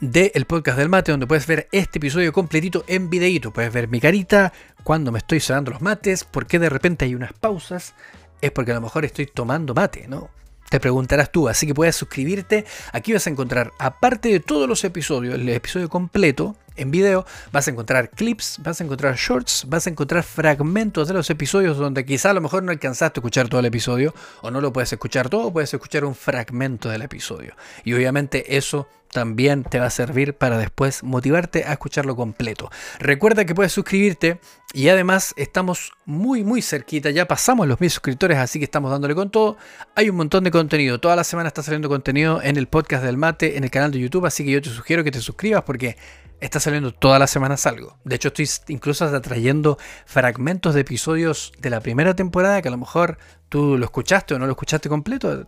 del 0.00 0.46
podcast 0.46 0.76
del 0.76 0.88
mate, 0.88 1.12
donde 1.12 1.28
puedes 1.28 1.46
ver 1.46 1.68
este 1.70 1.98
episodio 1.98 2.32
completito 2.32 2.84
en 2.88 3.08
videíto. 3.08 3.52
Puedes 3.52 3.72
ver 3.72 3.88
mi 3.88 4.00
carita, 4.00 4.52
cuando 4.82 5.12
me 5.12 5.18
estoy 5.18 5.38
cerrando 5.38 5.70
los 5.70 5.80
mates, 5.80 6.24
por 6.24 6.46
qué 6.46 6.58
de 6.58 6.68
repente 6.68 7.04
hay 7.04 7.14
unas 7.14 7.32
pausas. 7.32 7.94
Es 8.40 8.50
porque 8.50 8.72
a 8.72 8.74
lo 8.74 8.80
mejor 8.80 9.04
estoy 9.04 9.26
tomando 9.26 9.74
mate, 9.74 10.08
¿no? 10.08 10.28
Te 10.68 10.80
preguntarás 10.80 11.30
tú, 11.30 11.48
así 11.48 11.68
que 11.68 11.74
puedes 11.74 11.94
suscribirte. 11.94 12.64
Aquí 12.92 13.12
vas 13.12 13.26
a 13.28 13.30
encontrar, 13.30 13.72
aparte 13.78 14.28
de 14.28 14.40
todos 14.40 14.68
los 14.68 14.82
episodios, 14.82 15.36
el 15.36 15.48
episodio 15.48 15.88
completo, 15.88 16.56
en 16.76 16.90
video, 16.90 17.24
vas 17.52 17.68
a 17.68 17.70
encontrar 17.70 18.10
clips, 18.10 18.58
vas 18.62 18.80
a 18.80 18.84
encontrar 18.84 19.16
shorts, 19.16 19.64
vas 19.68 19.86
a 19.86 19.90
encontrar 19.90 20.22
fragmentos 20.22 21.08
de 21.08 21.14
los 21.14 21.30
episodios 21.30 21.76
donde 21.76 22.04
quizá 22.04 22.30
a 22.30 22.34
lo 22.34 22.40
mejor 22.40 22.62
no 22.62 22.72
alcanzaste 22.72 23.18
a 23.18 23.20
escuchar 23.20 23.48
todo 23.48 23.60
el 23.60 23.66
episodio 23.66 24.14
o 24.42 24.50
no 24.50 24.60
lo 24.60 24.72
puedes 24.72 24.92
escuchar 24.92 25.28
todo, 25.28 25.52
puedes 25.52 25.72
escuchar 25.72 26.04
un 26.04 26.14
fragmento 26.14 26.88
del 26.88 27.02
episodio. 27.02 27.54
Y 27.84 27.92
obviamente 27.94 28.56
eso 28.56 28.88
también 29.12 29.62
te 29.64 29.78
va 29.78 29.86
a 29.86 29.90
servir 29.90 30.34
para 30.34 30.58
después 30.58 31.02
motivarte 31.02 31.64
a 31.64 31.72
escucharlo 31.72 32.16
completo. 32.16 32.70
Recuerda 32.98 33.44
que 33.44 33.54
puedes 33.54 33.72
suscribirte 33.72 34.40
y 34.72 34.88
además 34.88 35.34
estamos 35.36 35.92
muy 36.04 36.42
muy 36.42 36.62
cerquita, 36.62 37.10
ya 37.10 37.26
pasamos 37.26 37.68
los 37.68 37.80
mil 37.80 37.90
suscriptores, 37.90 38.38
así 38.38 38.58
que 38.58 38.64
estamos 38.64 38.90
dándole 38.90 39.14
con 39.14 39.30
todo. 39.30 39.56
Hay 39.94 40.10
un 40.10 40.16
montón 40.16 40.44
de 40.44 40.50
contenido, 40.50 41.00
toda 41.00 41.16
la 41.16 41.24
semana 41.24 41.48
está 41.48 41.62
saliendo 41.62 41.88
contenido 41.88 42.42
en 42.42 42.56
el 42.56 42.66
podcast 42.66 43.04
del 43.04 43.16
mate, 43.16 43.56
en 43.56 43.64
el 43.64 43.70
canal 43.70 43.92
de 43.92 44.00
YouTube, 44.00 44.26
así 44.26 44.44
que 44.44 44.50
yo 44.50 44.60
te 44.60 44.70
sugiero 44.70 45.04
que 45.04 45.10
te 45.10 45.20
suscribas 45.20 45.62
porque 45.62 45.96
está 46.40 46.60
saliendo 46.60 46.92
todas 46.92 47.18
las 47.18 47.30
semanas 47.30 47.66
algo. 47.66 47.98
De 48.04 48.16
hecho, 48.16 48.28
estoy 48.28 48.48
incluso 48.68 49.20
trayendo 49.20 49.78
fragmentos 50.06 50.74
de 50.74 50.82
episodios 50.82 51.52
de 51.58 51.70
la 51.70 51.80
primera 51.80 52.14
temporada 52.14 52.60
que 52.60 52.68
a 52.68 52.70
lo 52.70 52.78
mejor 52.78 53.18
tú 53.48 53.78
lo 53.78 53.84
escuchaste 53.84 54.34
o 54.34 54.38
no 54.38 54.46
lo 54.46 54.52
escuchaste 54.52 54.88
completo. 54.88 55.46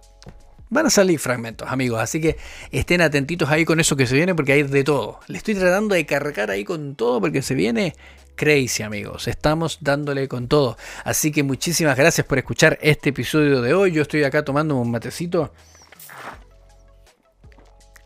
Van 0.68 0.86
a 0.86 0.90
salir 0.90 1.18
fragmentos, 1.18 1.68
amigos. 1.70 2.00
Así 2.00 2.20
que 2.20 2.36
estén 2.72 3.00
atentitos 3.00 3.48
ahí 3.50 3.64
con 3.64 3.78
eso 3.78 3.96
que 3.96 4.06
se 4.06 4.14
viene 4.14 4.34
porque 4.34 4.52
hay 4.52 4.62
de 4.64 4.84
todo. 4.84 5.20
Le 5.28 5.38
estoy 5.38 5.54
tratando 5.54 5.94
de 5.94 6.04
cargar 6.06 6.50
ahí 6.50 6.64
con 6.64 6.96
todo 6.96 7.20
porque 7.20 7.42
se 7.42 7.54
viene 7.54 7.94
crazy, 8.34 8.82
amigos. 8.82 9.28
Estamos 9.28 9.78
dándole 9.80 10.28
con 10.28 10.48
todo. 10.48 10.76
Así 11.04 11.30
que 11.30 11.42
muchísimas 11.42 11.96
gracias 11.96 12.26
por 12.26 12.38
escuchar 12.38 12.78
este 12.82 13.10
episodio 13.10 13.62
de 13.62 13.74
hoy. 13.74 13.92
Yo 13.92 14.02
estoy 14.02 14.24
acá 14.24 14.44
tomando 14.44 14.76
un 14.76 14.90
matecito 14.90 15.52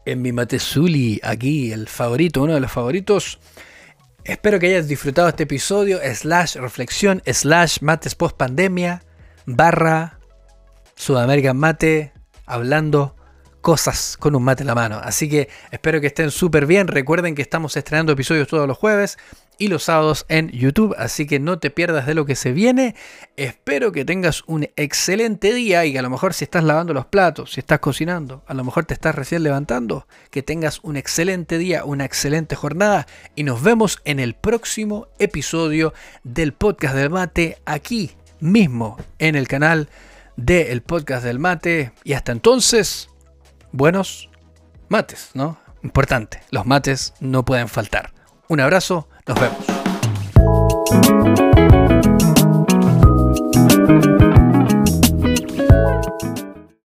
en 0.04 0.22
mi 0.22 0.32
Matezuli, 0.32 1.20
aquí, 1.22 1.72
el 1.72 1.88
favorito, 1.88 2.42
uno 2.42 2.54
de 2.54 2.60
los 2.60 2.72
favoritos. 2.72 3.38
Espero 4.24 4.58
que 4.58 4.66
hayas 4.66 4.88
disfrutado 4.88 5.28
este 5.28 5.44
episodio, 5.44 5.98
slash 6.14 6.56
reflexión, 6.56 7.22
slash 7.26 7.78
mates 7.80 8.14
post 8.14 8.36
pandemia, 8.36 9.02
barra 9.46 10.18
Sudamerican 10.94 11.56
Mate, 11.56 12.12
hablando 12.52 13.16
cosas 13.60 14.16
con 14.18 14.34
un 14.34 14.42
mate 14.42 14.62
en 14.62 14.68
la 14.68 14.74
mano. 14.74 15.00
Así 15.02 15.28
que 15.28 15.48
espero 15.70 16.00
que 16.00 16.08
estén 16.08 16.30
súper 16.30 16.66
bien. 16.66 16.88
Recuerden 16.88 17.34
que 17.34 17.42
estamos 17.42 17.76
estrenando 17.76 18.12
episodios 18.12 18.48
todos 18.48 18.66
los 18.66 18.76
jueves 18.76 19.18
y 19.58 19.68
los 19.68 19.84
sábados 19.84 20.24
en 20.30 20.48
YouTube, 20.48 20.94
así 20.96 21.26
que 21.26 21.38
no 21.38 21.58
te 21.58 21.68
pierdas 21.70 22.06
de 22.06 22.14
lo 22.14 22.24
que 22.24 22.34
se 22.34 22.52
viene. 22.52 22.94
Espero 23.36 23.92
que 23.92 24.06
tengas 24.06 24.42
un 24.46 24.66
excelente 24.76 25.52
día 25.52 25.84
y 25.84 25.92
que 25.92 25.98
a 25.98 26.02
lo 26.02 26.08
mejor 26.08 26.32
si 26.32 26.44
estás 26.44 26.64
lavando 26.64 26.94
los 26.94 27.04
platos, 27.04 27.52
si 27.52 27.60
estás 27.60 27.78
cocinando, 27.80 28.42
a 28.46 28.54
lo 28.54 28.64
mejor 28.64 28.86
te 28.86 28.94
estás 28.94 29.14
recién 29.14 29.42
levantando, 29.42 30.06
que 30.30 30.42
tengas 30.42 30.80
un 30.82 30.96
excelente 30.96 31.58
día, 31.58 31.84
una 31.84 32.06
excelente 32.06 32.56
jornada 32.56 33.06
y 33.36 33.42
nos 33.42 33.62
vemos 33.62 34.00
en 34.06 34.18
el 34.18 34.34
próximo 34.34 35.08
episodio 35.18 35.92
del 36.24 36.54
podcast 36.54 36.94
del 36.94 37.10
mate 37.10 37.58
aquí 37.66 38.12
mismo 38.40 38.96
en 39.18 39.36
el 39.36 39.46
canal 39.46 39.90
del 40.36 40.82
podcast 40.82 41.24
del 41.24 41.38
mate 41.38 41.92
y 42.04 42.14
hasta 42.14 42.32
entonces, 42.32 43.08
buenos 43.72 44.30
mates, 44.88 45.30
¿no? 45.34 45.58
Importante, 45.82 46.42
los 46.50 46.66
mates 46.66 47.14
no 47.20 47.44
pueden 47.44 47.68
faltar. 47.68 48.12
Un 48.48 48.60
abrazo, 48.60 49.08
nos 49.26 49.38
vemos. 49.40 49.64